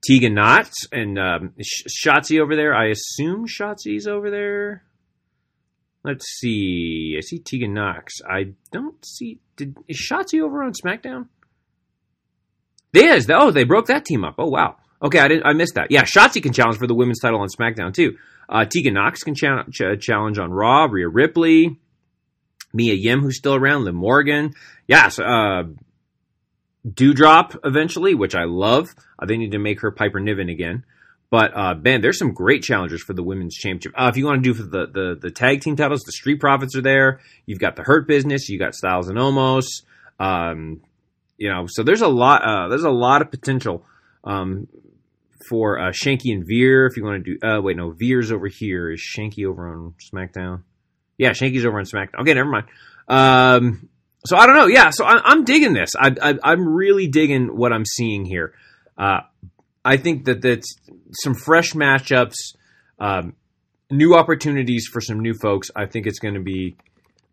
[0.06, 2.76] Tegan Nox and um, Sh- Shotzi over there.
[2.76, 4.84] I assume Shotzi's over there.
[6.04, 7.16] Let's see.
[7.18, 8.16] I see Tegan Nox.
[8.30, 9.40] I don't see.
[9.56, 11.28] Did is Shotzi over on SmackDown?
[12.94, 13.28] Is.
[13.30, 14.36] Oh, they broke that team up.
[14.38, 14.78] Oh wow.
[15.02, 15.46] Okay, I didn't.
[15.46, 15.92] I missed that.
[15.92, 18.18] Yeah, Shotzi can challenge for the women's title on SmackDown too.
[18.48, 20.86] Uh, Tegan Nox can cha- ch- challenge on Raw.
[20.86, 21.80] Rhea Ripley,
[22.74, 23.86] Mia Yim, who's still around.
[23.86, 24.54] Liv Morgan.
[24.88, 25.20] Yes.
[25.20, 25.64] Uh,
[26.88, 28.94] Doudrop eventually, which I love.
[29.18, 30.84] Uh, they need to make her Piper Niven again.
[31.30, 33.94] But uh, Ben, there's some great challengers for the women's championship.
[33.96, 36.40] Uh, if you want to do for the, the the tag team titles, the Street
[36.40, 37.22] Profits are there.
[37.48, 38.50] You've got the Hurt Business.
[38.50, 39.66] You got Styles and Omos.
[40.20, 40.82] Um,
[41.44, 42.42] you know, so there's a lot.
[42.42, 43.86] Uh, there's a lot of potential
[44.24, 44.70] um,
[45.50, 46.86] for uh, Shanky and Veer.
[46.86, 48.90] If you want to do, uh, wait, no, Veer's over here.
[48.90, 50.64] Is Shanky over on SmackDown?
[51.18, 52.22] Yeah, Shanky's over on SmackDown.
[52.22, 52.68] Okay, never mind.
[53.10, 53.90] Um,
[54.26, 54.68] so I don't know.
[54.68, 55.90] Yeah, so I, I'm digging this.
[56.00, 58.54] I, I'm really digging what I'm seeing here.
[58.98, 59.20] Uh,
[59.84, 60.74] I think that that's
[61.12, 62.36] some fresh matchups,
[63.00, 63.36] um,
[63.92, 65.68] new opportunities for some new folks.
[65.76, 66.78] I think it's going to be,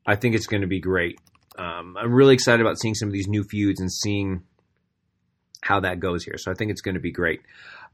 [0.05, 1.21] I think it's going to be great.
[1.57, 4.43] Um, I'm really excited about seeing some of these new feuds and seeing
[5.63, 6.37] how that goes here.
[6.39, 7.41] So I think it's going to be great.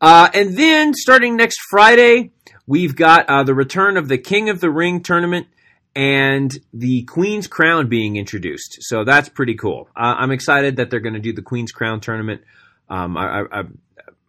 [0.01, 2.33] Uh, and then starting next Friday,
[2.67, 5.49] we've got uh, the return of the King of the Ring tournament
[5.95, 8.79] and the Queen's Crown being introduced.
[8.81, 9.89] So that's pretty cool.
[9.97, 12.43] Uh, I'm excited that they're going to do the Queen's Crown tournament.
[12.89, 13.63] Um, I, I,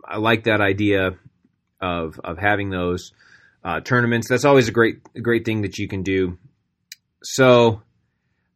[0.07, 1.17] I, like that idea
[1.79, 3.11] of of having those
[3.63, 4.27] uh, tournaments.
[4.29, 6.39] That's always a great a great thing that you can do.
[7.21, 7.83] So,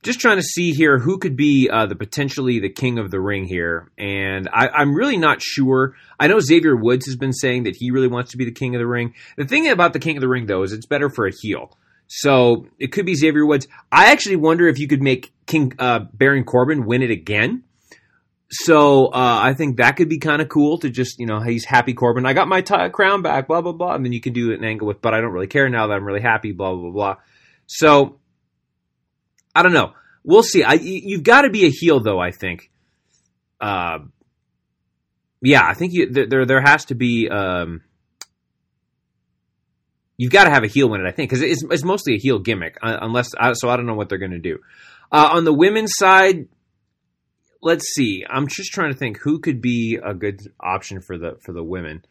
[0.04, 3.20] just trying to see here who could be uh, the potentially the king of the
[3.20, 5.96] ring here, and I, I'm really not sure.
[6.20, 8.76] I know Xavier Woods has been saying that he really wants to be the king
[8.76, 9.14] of the ring.
[9.38, 11.78] The thing about the king of the ring though is it's better for a heel.
[12.08, 13.68] So it could be Xavier Woods.
[13.92, 17.64] I actually wonder if you could make King uh, Baron Corbin win it again.
[18.50, 21.64] So uh, I think that could be kind of cool to just you know he's
[21.64, 22.26] happy Corbin.
[22.26, 24.64] I got my t- crown back, blah blah blah, and then you can do an
[24.64, 27.16] angle with, but I don't really care now that I'm really happy, blah blah blah.
[27.68, 28.20] So
[29.56, 29.94] I don't know.
[30.24, 30.64] We'll see.
[30.64, 32.20] I you've got to be a heel though.
[32.20, 32.70] I think.
[33.60, 34.00] Uh,
[35.42, 37.28] yeah, I think you, there there has to be.
[37.30, 37.82] Um,
[40.18, 41.08] you've got to have a heel win it.
[41.08, 43.70] I think because it's, it's mostly a heel gimmick, uh, unless so.
[43.70, 44.60] I don't know what they're going to do.
[45.12, 46.48] Uh, on the women's side,
[47.62, 48.24] let's see.
[48.30, 51.64] I'm just trying to think who could be a good option for the for the
[51.64, 52.06] women.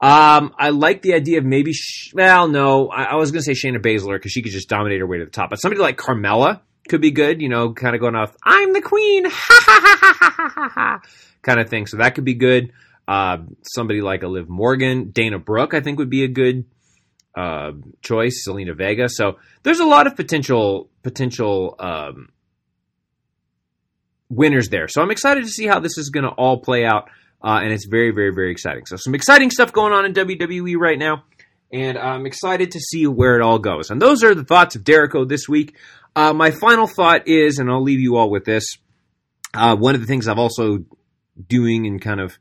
[0.00, 1.74] Um, I like the idea of maybe.
[1.74, 4.68] Sh- well, no, I, I was going to say Shayna Baszler because she could just
[4.68, 5.50] dominate her way to the top.
[5.50, 7.40] But somebody like Carmella could be good.
[7.40, 8.36] You know, kind of going off.
[8.44, 11.00] I'm the queen, ha ha ha ha ha ha ha,
[11.42, 11.86] kind of thing.
[11.86, 12.72] So that could be good.
[13.06, 16.64] Uh, somebody like a Liv Morgan, Dana Brooke, I think would be a good
[17.36, 18.44] uh, choice.
[18.46, 19.08] Zelina Vega.
[19.08, 21.76] So there's a lot of potential potential.
[21.78, 22.28] Um,
[24.32, 24.88] winners there.
[24.88, 27.10] So I'm excited to see how this is going to all play out,
[27.44, 28.86] uh, and it's very, very, very exciting.
[28.86, 31.24] So some exciting stuff going on in WWE right now,
[31.72, 33.90] and I'm excited to see where it all goes.
[33.90, 35.76] And those are the thoughts of Dericho this week.
[36.14, 38.76] Uh, my final thought is, and I'll leave you all with this.
[39.54, 40.84] Uh, one of the things I've also
[41.48, 42.38] doing and kind of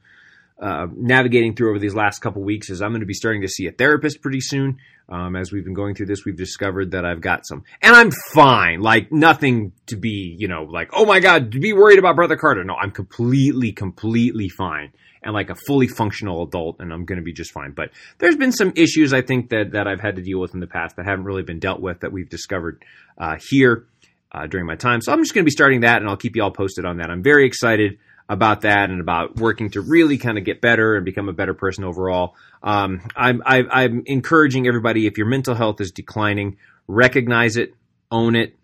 [0.62, 3.48] uh, navigating through over these last couple weeks is I'm going to be starting to
[3.48, 4.78] see a therapist pretty soon.
[5.12, 8.12] Um, as we've been going through this, we've discovered that I've got some, and I'm
[8.34, 8.80] fine.
[8.80, 12.38] Like nothing to be, you know, like oh my god, to be worried about Brother
[12.38, 12.64] Carter.
[12.64, 17.24] No, I'm completely, completely fine, and like a fully functional adult, and I'm going to
[17.26, 17.72] be just fine.
[17.72, 17.90] But
[18.20, 20.68] there's been some issues I think that that I've had to deal with in the
[20.68, 22.82] past that haven't really been dealt with that we've discovered
[23.18, 23.86] uh, here
[24.32, 25.02] uh, during my time.
[25.02, 26.98] So I'm just going to be starting that, and I'll keep you all posted on
[26.98, 27.10] that.
[27.10, 27.98] I'm very excited
[28.32, 31.54] about that and about working to really kind of get better and become a better
[31.54, 32.34] person overall.
[32.64, 36.56] Um, I'm, I, I'm encouraging everybody if your mental health is declining,
[36.88, 37.74] recognize it,
[38.10, 38.58] own it,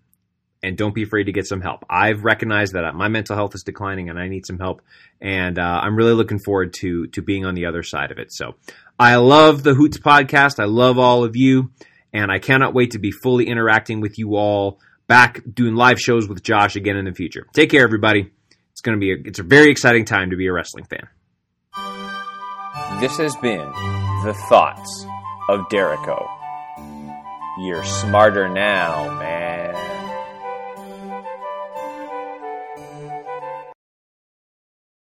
[0.63, 1.83] and don't be afraid to get some help.
[1.89, 4.81] I've recognized that my mental health is declining and I need some help,
[5.19, 8.31] and uh, I'm really looking forward to to being on the other side of it.
[8.31, 8.55] So
[8.97, 10.59] I love the Hoots podcast.
[10.59, 11.71] I love all of you,
[12.13, 16.27] and I cannot wait to be fully interacting with you all back doing live shows
[16.27, 17.45] with Josh again in the future.
[17.53, 18.31] Take care, everybody.
[18.77, 21.07] It's going to be a, it's a very exciting time to be a wrestling fan.
[22.99, 23.65] This has been
[24.23, 25.07] The Thoughts
[25.49, 26.29] of Dericho.
[27.57, 29.96] You're smarter now, man.